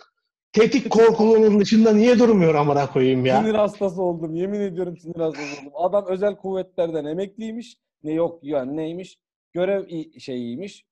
tetik 0.53 0.89
korkuluğunun 0.89 1.59
dışında 1.59 1.93
niye 1.93 2.19
durmuyor 2.19 2.55
amına 2.55 2.91
koyayım 2.91 3.25
ya? 3.25 3.41
sinir 3.41 3.55
hastası 3.55 4.01
oldum. 4.03 4.35
Yemin 4.35 4.59
ediyorum 4.59 4.97
sinir 4.97 5.19
hastası 5.19 5.61
oldum. 5.61 5.71
Adam 5.75 6.05
özel 6.07 6.35
kuvvetlerden 6.35 7.05
emekliymiş. 7.05 7.77
Ne 8.03 8.13
yok 8.13 8.39
yani 8.43 8.77
neymiş? 8.77 9.19
Görev 9.53 9.85
şeyiymiş. 10.19 10.85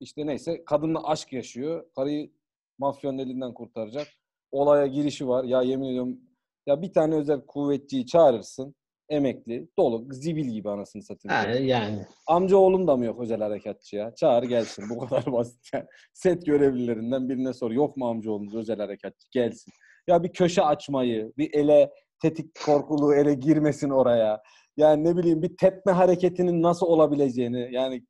İşte 0.00 0.26
neyse 0.26 0.64
kadınla 0.64 1.08
aşk 1.08 1.32
yaşıyor. 1.32 1.84
Karıyı 1.96 2.30
mafyanın 2.78 3.18
elinden 3.18 3.54
kurtaracak. 3.54 4.06
Olaya 4.54 4.86
girişi 4.86 5.28
var. 5.28 5.44
Ya 5.44 5.62
yemin 5.62 5.88
ediyorum 5.88 6.18
ya 6.66 6.82
bir 6.82 6.92
tane 6.92 7.14
özel 7.14 7.40
kuvvetçiyi 7.40 8.06
çağırırsın. 8.06 8.74
Emekli, 9.08 9.68
dolu, 9.78 10.06
zibil 10.10 10.44
gibi 10.44 10.70
anasını 10.70 11.02
satayım. 11.02 11.52
Ha, 11.52 11.58
yani. 11.58 12.06
Amca 12.26 12.56
oğlum 12.56 12.86
da 12.86 12.96
mı 12.96 13.04
yok 13.04 13.20
özel 13.20 13.40
harekatçı 13.40 13.96
ya? 13.96 14.14
Çağır 14.14 14.42
gelsin. 14.42 14.84
Bu 14.90 14.98
kadar 14.98 15.32
basit. 15.32 15.68
Yani 15.74 15.84
set 16.14 16.46
görevlilerinden 16.46 17.28
birine 17.28 17.52
sor. 17.52 17.70
Yok 17.70 17.96
mu 17.96 18.08
amca 18.08 18.30
oğlunuz 18.30 18.54
özel 18.54 18.78
harekatçı? 18.78 19.28
Gelsin. 19.32 19.72
Ya 20.08 20.22
bir 20.22 20.32
köşe 20.32 20.62
açmayı, 20.62 21.32
bir 21.38 21.54
ele 21.54 21.90
tetik 22.22 22.60
korkuluğu 22.64 23.14
ele 23.14 23.34
girmesin 23.34 23.90
oraya. 23.90 24.42
Yani 24.76 25.04
ne 25.04 25.16
bileyim 25.16 25.42
bir 25.42 25.56
tepme 25.56 25.92
hareketinin 25.92 26.62
nasıl 26.62 26.86
olabileceğini 26.86 27.68
yani 27.70 28.04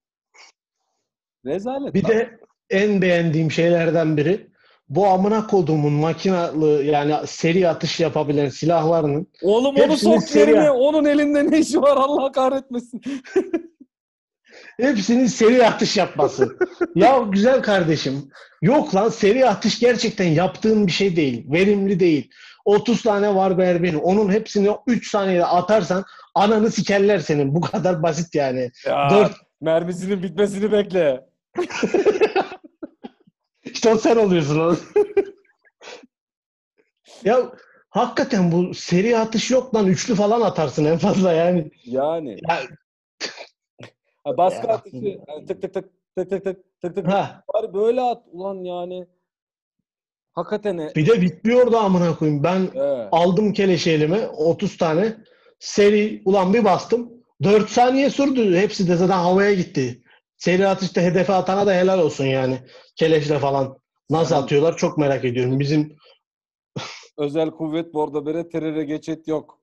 rezalet. 1.46 1.94
Bir 1.94 2.02
lan. 2.02 2.10
de 2.10 2.38
en 2.70 3.02
beğendiğim 3.02 3.50
şeylerden 3.50 4.16
biri 4.16 4.53
bu 4.89 5.06
amına 5.06 5.47
koduğumun 5.47 5.93
makinalı 5.93 6.85
yani 6.85 7.15
seri 7.27 7.69
atış 7.69 8.01
yapabilen 8.01 8.48
silahlarının 8.48 9.27
Oğlum 9.43 9.77
onu 9.77 9.78
Hepsini 9.78 10.12
sok 10.15 10.23
seri 10.23 10.51
yerine. 10.51 10.70
Onun 10.70 11.05
elinde 11.05 11.51
ne 11.51 11.59
işi 11.59 11.82
var 11.82 11.97
Allah 11.97 12.32
kahretmesin. 12.32 13.02
hepsinin 14.81 15.27
seri 15.27 15.66
atış 15.66 15.97
yapması. 15.97 16.59
ya 16.94 17.19
güzel 17.31 17.62
kardeşim. 17.62 18.31
Yok 18.62 18.94
lan 18.94 19.09
seri 19.09 19.48
atış 19.48 19.78
gerçekten 19.78 20.28
yaptığın 20.28 20.86
bir 20.86 20.93
şey 20.93 21.16
değil. 21.16 21.52
Verimli 21.52 22.01
değil. 22.01 22.31
30 22.65 23.02
tane 23.02 23.35
var 23.35 23.59
benim. 23.59 24.01
Onun 24.01 24.32
hepsini 24.32 24.70
3 24.86 25.11
saniyede 25.11 25.44
atarsan 25.44 26.05
ananı 26.35 26.70
sikerler 26.70 27.19
senin. 27.19 27.55
Bu 27.55 27.61
kadar 27.61 28.02
basit 28.02 28.35
yani. 28.35 28.70
Ya, 28.86 29.11
Dört. 29.11 29.32
mermisinin 29.61 30.23
bitmesini 30.23 30.73
bekle. 30.73 31.24
O 33.86 33.98
sen 33.98 34.16
oluyorsun 34.16 34.61
o. 34.61 34.77
ya 37.24 37.52
hakikaten 37.90 38.52
bu 38.52 38.74
seri 38.74 39.19
atış 39.19 39.51
yok 39.51 39.74
lan. 39.74 39.86
Üçlü 39.86 40.15
falan 40.15 40.40
atarsın 40.40 40.85
en 40.85 40.98
fazla 40.98 41.32
yani. 41.32 41.70
Yani. 41.85 42.39
Ya, 42.48 42.61
Ha, 44.24 44.36
baskı 44.36 44.66
Ya. 44.66 44.74
atışı. 44.74 44.97
Yani 45.28 45.47
tık 45.47 45.62
tık 45.62 45.74
tık 45.74 45.85
tık 46.16 46.31
tık 46.31 46.44
tık 46.44 46.81
tık 46.82 46.97
tık. 46.97 47.06
ha. 47.09 47.44
Bari 47.55 47.74
böyle 47.74 48.01
at. 48.01 48.23
Ulan 48.32 48.65
yani. 48.65 49.06
Hakikaten. 50.32 50.78
e- 50.78 50.93
Bir 50.97 51.06
de 51.06 51.20
bitmiyordu 51.20 51.77
amına 51.77 52.16
koyayım. 52.16 52.43
Ben 52.43 52.69
Evet. 52.74 53.09
aldım 53.12 53.52
keleşi 53.52 53.90
elime 53.90 54.27
30 54.28 54.77
tane. 54.77 55.16
Seri 55.59 56.23
ulan 56.24 56.55
bir 56.55 56.65
bastım. 56.65 57.12
4 57.43 57.70
saniye 57.70 58.11
sürdü. 58.11 58.56
Hepsi 58.56 58.89
de 58.89 58.97
zaten 58.97 59.16
havaya 59.19 59.55
gitti. 59.55 60.02
Seri 60.44 60.68
atışta 60.68 61.00
hedefe 61.00 61.32
atana 61.32 61.66
da 61.66 61.74
helal 61.74 61.98
olsun 61.98 62.24
yani. 62.24 62.58
Keleşle 62.96 63.38
falan. 63.38 63.78
Nasıl 64.10 64.34
atıyorlar 64.34 64.76
çok 64.76 64.98
merak 64.98 65.24
ediyorum. 65.24 65.60
Bizim 65.60 65.96
Özel 67.18 67.50
kuvvet 67.50 67.94
bordo 67.94 68.26
bere 68.26 68.48
teröre 68.48 68.84
geçit 68.84 69.28
yok. 69.28 69.60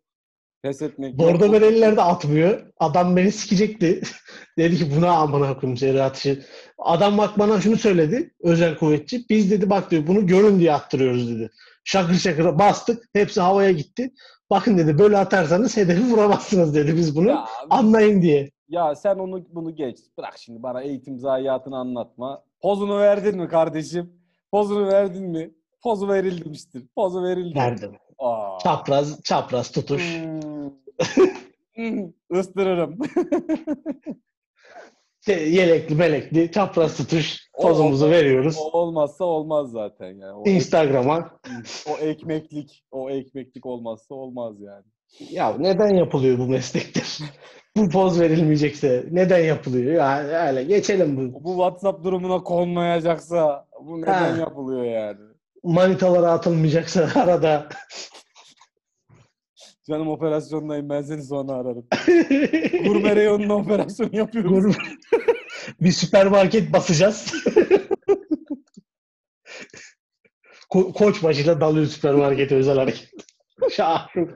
Pes 0.64 0.82
etmek 0.82 1.18
bordo 1.18 1.54
bereliler 1.54 1.98
de 1.98 2.02
atmıyor. 2.02 2.62
Adam 2.80 3.16
beni 3.16 3.32
sikecekti. 3.32 4.02
dedi 4.58 4.78
ki 4.78 4.96
buna 4.98 5.12
amına 5.12 5.60
koyayım 5.60 5.78
seri 5.78 6.04
atışı. 6.04 6.46
Adam 6.78 7.18
bak 7.18 7.40
bana 7.40 7.62
şunu 7.62 7.78
söyledi. 7.78 8.34
Özel 8.44 8.78
kuvvetçi. 8.78 9.26
Biz 9.30 9.52
dedi 9.52 9.70
bak 9.70 9.92
diyor 9.92 10.08
bunu 10.08 10.28
görün 10.28 10.60
diye 10.60 10.74
attırıyoruz 10.74 11.30
dedi. 11.30 11.50
Şakır 11.84 12.14
şakır 12.14 12.60
bastık. 12.60 13.04
Hepsi 13.14 13.42
havaya 13.42 13.72
gitti. 13.72 14.12
Bakın 14.50 14.78
dedi 14.78 15.00
böyle 15.00 15.18
atarsanız 15.18 15.78
hedefi 15.78 16.04
vuramazsınız 16.04 16.76
dedi 16.76 16.96
biz 16.96 17.16
bunu. 17.16 17.30
Ya, 17.30 17.46
Anlayın 17.70 18.22
diye. 18.22 18.52
Ya 18.72 18.96
sen 18.96 19.16
onu 19.20 19.44
bunu 19.50 19.76
geç. 19.76 19.98
Bırak 20.18 20.38
şimdi 20.38 20.64
bana 20.64 20.82
eğitim 20.82 21.20
zayiatını 21.20 21.78
anlatma. 21.78 22.44
Pozunu 22.62 22.98
verdin 22.98 23.38
mi 23.38 23.48
kardeşim? 23.48 24.14
Pozunu 24.52 24.88
verdin 24.88 25.24
mi? 25.24 25.52
Pozu 25.84 26.08
verilmiştir. 26.10 26.88
Pozu 26.96 27.24
verildi. 27.24 27.56
Verdim. 27.60 27.96
Aa. 28.20 28.58
Çapraz, 28.64 29.24
çapraz 29.24 29.72
tutuş. 29.72 30.22
Hmm. 31.76 32.12
Istırırım. 32.40 32.98
Şey, 35.26 35.54
yelekli 35.54 35.96
melekli 35.96 36.52
çapraz 36.52 36.98
tutuş. 36.98 37.50
Pozumuzu 37.62 38.06
o- 38.06 38.10
veriyoruz. 38.10 38.58
O 38.60 38.72
olmazsa 38.80 39.26
olmaz 39.26 39.72
zaten 39.72 40.14
yani. 40.14 40.34
O, 40.34 40.50
Instagram'a. 40.50 41.40
o 41.90 41.98
ekmeklik, 41.98 42.84
o 42.92 43.10
ekmeklik 43.10 43.66
olmazsa 43.66 44.16
olmaz 44.16 44.56
yani. 44.62 44.86
Ya 45.20 45.56
neden 45.60 45.90
yapılıyor 45.94 46.38
bu 46.40 46.48
meslekler? 46.48 47.18
bu 47.78 47.90
poz 47.90 48.20
verilmeyecekse 48.20 49.06
neden 49.12 49.40
yapılıyor? 49.40 49.94
Ya 49.94 50.48
öyle 50.48 50.64
geçelim 50.64 51.18
bu. 51.18 51.44
Bu 51.44 51.52
WhatsApp 51.52 52.04
durumuna 52.04 52.44
konmayacaksa 52.44 53.68
bu 53.86 54.02
neden 54.02 54.32
Ha. 54.34 54.38
yapılıyor 54.40 54.84
yani? 54.84 55.20
Manitalara 55.64 56.32
atılmayacaksa 56.32 57.10
arada. 57.16 57.70
Canım 59.88 60.08
operasyondayım 60.08 60.90
ben 60.90 61.02
seni 61.02 61.24
sonra 61.24 61.52
ararım. 61.52 61.88
Gurme 62.88 63.16
reyonuna 63.16 63.56
operasyon 63.56 64.10
yapıyoruz. 64.12 64.66
Gur- 64.66 64.98
bir 65.82 65.92
süpermarket 65.92 66.74
basacağız. 66.74 67.34
Ko- 70.70 70.94
koç 70.94 71.24
başıyla 71.24 71.62
dalıyor 71.62 71.86
süpermarkete 71.86 72.56
özel 72.56 72.78
hareket. 72.78 73.10
Şahane. 73.70 74.28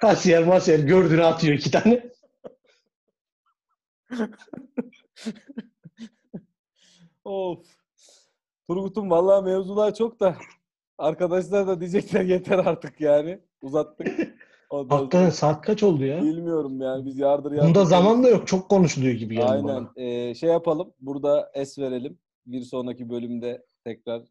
Kasiyer 0.00 0.44
masiyer 0.44 0.78
gördüğünü 0.78 1.24
atıyor 1.24 1.54
iki 1.54 1.70
tane. 1.70 2.10
Of. 7.24 7.58
Turgut'um 8.68 9.10
vallahi 9.10 9.44
mevzular 9.44 9.94
çok 9.94 10.20
da 10.20 10.36
arkadaşlar 10.98 11.66
da 11.66 11.80
diyecekler 11.80 12.24
yeter 12.24 12.58
artık 12.58 13.00
yani. 13.00 13.40
Uzattık. 13.62 14.34
Hakikaten 14.70 15.30
saat 15.30 15.62
kaç 15.62 15.82
oldu 15.82 16.04
ya? 16.04 16.22
Bilmiyorum 16.22 16.80
yani 16.80 17.06
biz 17.06 17.18
yardır 17.18 17.52
yardır. 17.52 17.68
Bunda 17.68 17.84
zaman 17.84 18.24
da 18.24 18.28
yok. 18.28 18.46
Çok 18.46 18.68
konuşuluyor 18.68 19.14
gibi 19.14 19.34
geldi 19.34 19.46
Aynen. 19.46 19.64
bana. 19.66 19.92
Ee, 19.96 20.34
şey 20.34 20.50
yapalım. 20.50 20.94
Burada 21.00 21.50
es 21.54 21.78
verelim. 21.78 22.18
Bir 22.46 22.60
sonraki 22.60 23.10
bölümde 23.10 23.64
tekrar 23.84 24.20
e, 24.20 24.24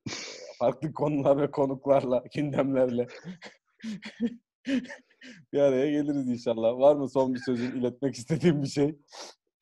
farklı 0.59 0.93
konular 0.93 1.41
ve 1.41 1.51
konuklarla, 1.51 2.23
gündemlerle 2.35 3.07
bir 5.53 5.59
araya 5.59 5.91
geliriz 5.91 6.27
inşallah. 6.27 6.79
Var 6.79 6.95
mı 6.95 7.09
son 7.09 7.33
bir 7.33 7.39
sözün, 7.39 7.71
iletmek 7.71 8.15
istediğin 8.15 8.63
bir 8.63 8.67
şey? 8.67 8.95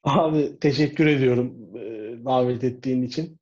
Abi 0.04 0.60
teşekkür 0.60 1.06
ediyorum 1.06 1.56
e, 1.76 1.82
davet 2.26 2.64
ettiğin 2.64 3.02
için. 3.04 3.40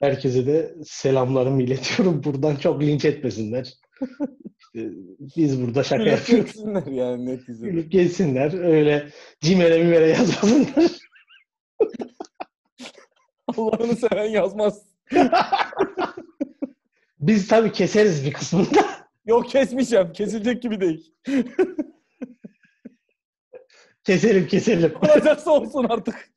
Herkese 0.00 0.46
de 0.46 0.74
selamlarımı 0.84 1.62
iletiyorum. 1.62 2.24
Buradan 2.24 2.56
çok 2.56 2.82
linç 2.82 3.04
etmesinler. 3.04 3.74
İşte 4.58 4.90
biz 5.36 5.62
burada 5.62 5.82
şaka 5.82 6.02
yapıyoruz. 6.02 6.46
geçsinler 6.46 6.86
yani 6.86 7.26
neticede. 7.26 7.68
Gülüp 7.68 7.92
geçsinler. 7.92 8.52
Öyle 8.52 9.10
cimere 9.40 9.82
mimere 9.82 10.08
yazmasınlar. 10.08 10.90
Allah'ını 13.56 13.96
seven 13.96 14.30
yazmaz. 14.30 14.82
Biz 17.20 17.48
tabii 17.48 17.72
keseriz 17.72 18.24
bir 18.24 18.32
kısmında. 18.32 18.95
Yok 19.26 19.48
kesmeyeceğim. 19.48 20.12
Kesilecek 20.12 20.62
gibi 20.62 20.80
değil. 20.80 21.14
Keselim 24.04 24.46
keselim. 24.46 24.94
Olacaksa 25.02 25.50
olsun 25.50 25.86
artık. 25.88 26.30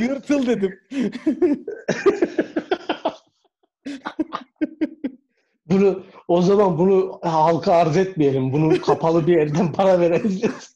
Yırtıl 0.00 0.46
dedim. 0.46 0.80
Bunu 5.66 6.04
o 6.28 6.42
zaman 6.42 6.78
bunu 6.78 7.20
halka 7.22 7.72
arz 7.72 7.96
etmeyelim. 7.96 8.52
Bunu 8.52 8.80
kapalı 8.80 9.26
bir 9.26 9.36
yerden 9.36 9.72
para 9.72 10.00
verebiliriz. 10.00 10.74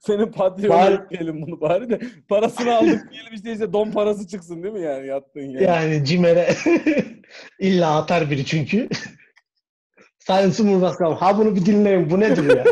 Senin 0.00 0.32
Patreon'a 0.32 0.74
Bari- 0.76 1.04
ekleyelim 1.04 1.42
bunu 1.42 1.60
bari 1.60 1.90
de. 1.90 2.00
Parasını 2.28 2.74
aldık 2.74 3.12
diyelim 3.12 3.34
işte, 3.34 3.52
işte 3.52 3.72
don 3.72 3.90
parası 3.90 4.28
çıksın 4.28 4.62
değil 4.62 4.74
mi 4.74 4.80
yani 4.82 5.06
yattığın 5.06 5.40
yer. 5.40 5.60
Yani 5.60 6.04
cimere 6.04 6.48
illa 7.58 7.96
atar 7.96 8.30
biri 8.30 8.44
çünkü. 8.44 8.88
Sayın 10.26 10.50
Cumhurbaşkanım 10.50 11.14
ha 11.14 11.38
bunu 11.38 11.56
bir 11.56 11.66
dinleyin. 11.66 12.10
Bu 12.10 12.20
nedir 12.20 12.56
ya? 12.56 12.64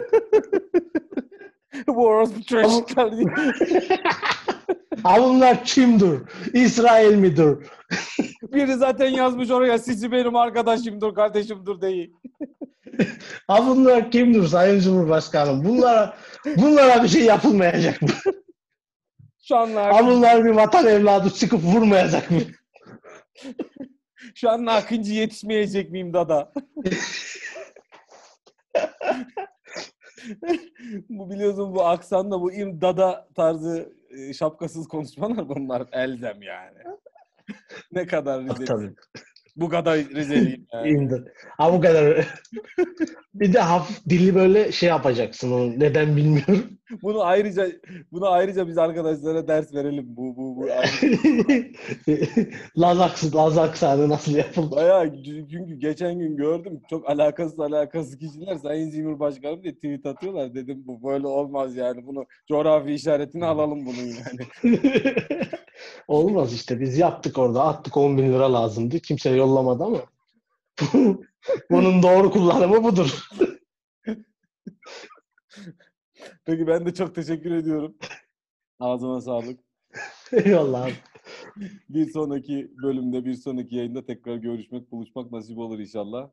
Bu 1.86 2.06
orospu 2.06 2.42
çocuklar 2.42 3.16
diye. 3.16 3.26
Ha 5.02 5.22
bunlar 5.22 5.64
kimdir? 5.64 6.20
İsrail 6.52 7.16
midir? 7.16 7.58
Biri 8.52 8.74
zaten 8.74 9.08
yazmış 9.08 9.50
oraya 9.50 9.78
sizi 9.78 10.12
benim 10.12 10.36
arkadaşımdır, 10.36 11.14
kardeşimdir 11.14 11.80
değil. 11.80 12.14
Ha 13.48 13.66
bunlar 13.66 14.10
kimdir 14.10 14.46
Sayın 14.46 14.80
Cumhurbaşkanım? 14.80 15.64
Bunlara 15.64 16.16
bunlara 16.56 17.02
bir 17.02 17.08
şey 17.08 17.22
yapılmayacak 17.24 18.02
mı? 18.02 18.08
Şu 19.48 19.56
an, 19.56 19.72
Ha 19.72 20.06
bunlar 20.06 20.44
bir 20.44 20.50
vatan 20.50 20.86
evladı 20.86 21.30
çıkıp 21.30 21.62
vurmayacak 21.62 22.30
mı? 22.30 22.40
Şu 24.35 24.51
an 24.51 24.66
Akıncı 24.66 25.12
yetişmeyecek 25.15 25.90
miyim 25.90 26.12
dada? 26.15 26.53
bu 31.09 31.31
biliyorsun 31.31 31.74
bu 31.74 31.86
aksanla 31.86 32.40
bu 32.40 32.53
im 32.53 32.81
dada 32.81 33.28
tarzı 33.36 33.93
e, 34.11 34.32
şapkasız 34.32 34.89
konuşmalar 34.89 35.49
bunlar 35.49 35.89
elzem 35.93 36.43
yani. 36.43 36.78
ne 37.93 38.07
kadar 38.07 38.44
Rizeli. 38.44 38.65
Tabii. 38.65 38.94
Bu 39.57 39.69
kadar 39.69 39.99
Rizeliyim 39.99 40.66
yani. 40.73 40.89
İndir. 40.89 41.24
Ha 41.59 41.73
bu 41.73 41.81
kadar. 41.81 42.27
bir 43.35 43.53
de 43.53 43.61
hafif 43.61 44.05
dili 44.09 44.35
böyle 44.35 44.73
şey 44.73 44.89
yapacaksın 44.89 45.53
onu. 45.53 45.81
Neden 45.81 46.16
bilmiyorum. 46.16 46.78
Bunu 47.02 47.23
ayrıca 47.23 47.69
bunu 48.12 48.28
ayrıca 48.28 48.69
biz 48.69 48.78
arkadaşlara 48.78 49.48
ders 49.48 49.74
verelim. 49.74 50.06
Bu 50.09 50.36
bu 50.36 50.56
bu 50.56 50.64
ayrı. 50.73 51.66
Laz, 52.77 53.01
aksı, 53.01 53.36
Laz 53.36 53.59
aksanı 53.59 54.09
nasıl 54.09 54.36
yapılır? 54.36 54.70
Bayağı 54.70 55.23
çünkü 55.24 55.74
geçen 55.74 56.19
gün 56.19 56.36
gördüm 56.36 56.81
çok 56.90 57.10
alakasız 57.10 57.60
alakasız 57.60 58.19
kişiler 58.19 58.56
Sayın 58.56 58.90
Cumhurbaşkanım 58.90 59.62
diye 59.62 59.74
tweet 59.74 60.06
atıyorlar. 60.06 60.55
Dedim 60.55 60.82
bu 60.86 61.09
böyle 61.09 61.27
olmaz 61.27 61.77
yani. 61.77 62.06
Bunu 62.06 62.27
coğrafi 62.48 62.93
işaretini 62.93 63.47
alalım 63.47 63.86
bunun 63.86 64.06
yani. 64.06 64.78
Olmaz 66.09 66.55
işte. 66.55 66.81
Biz 66.81 66.98
yaptık 66.98 67.39
orada. 67.39 67.64
Attık 67.64 67.97
10 67.97 68.19
bin 68.19 68.32
lira 68.32 68.52
lazımdı. 68.52 68.98
Kimse 68.98 69.31
yollamadı 69.31 69.85
ama. 69.85 69.98
Bunun 71.70 72.02
doğru 72.02 72.31
kullanımı 72.31 72.85
budur. 72.85 73.28
Peki 76.44 76.66
ben 76.66 76.86
de 76.86 76.94
çok 76.94 77.14
teşekkür 77.14 77.51
ediyorum. 77.51 77.94
Ağzına 78.81 79.20
sağlık. 79.20 79.60
Eyvallah 80.32 80.85
abi. 80.85 80.93
Bir 81.89 82.10
sonraki 82.10 82.70
bölümde, 82.82 83.24
bir 83.24 83.35
sonraki 83.35 83.77
yayında 83.77 84.06
tekrar 84.06 84.36
görüşmek, 84.36 84.93
buluşmak 84.93 85.32
nasip 85.32 85.59
olur 85.59 85.78
inşallah. 85.78 86.31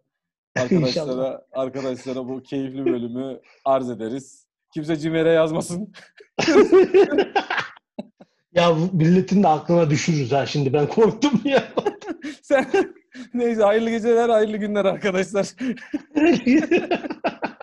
Arkadaşlara, 0.56 0.88
İnşallah. 0.88 1.40
arkadaşlara 1.52 2.28
bu 2.28 2.44
keyifli 2.44 2.86
bölümü 2.86 3.40
arz 3.66 3.90
ederiz. 3.90 4.46
Kimse 4.74 4.96
Cimer'e 4.96 5.30
yazmasın. 5.32 5.94
ya 8.54 8.76
milletin 8.94 9.44
de 9.44 9.48
aklına 9.48 9.90
düşürürüz 9.90 10.32
ha 10.32 10.46
şimdi. 10.46 10.74
Ben 10.74 10.88
korktum 10.88 11.42
ya. 11.44 11.64
Sen 12.42 12.68
neyse 13.34 13.64
hayırlı 13.64 13.90
geceler, 13.90 14.30
hayırlı 14.30 14.58
günler 14.58 14.86
arkadaşlar. 14.86 15.48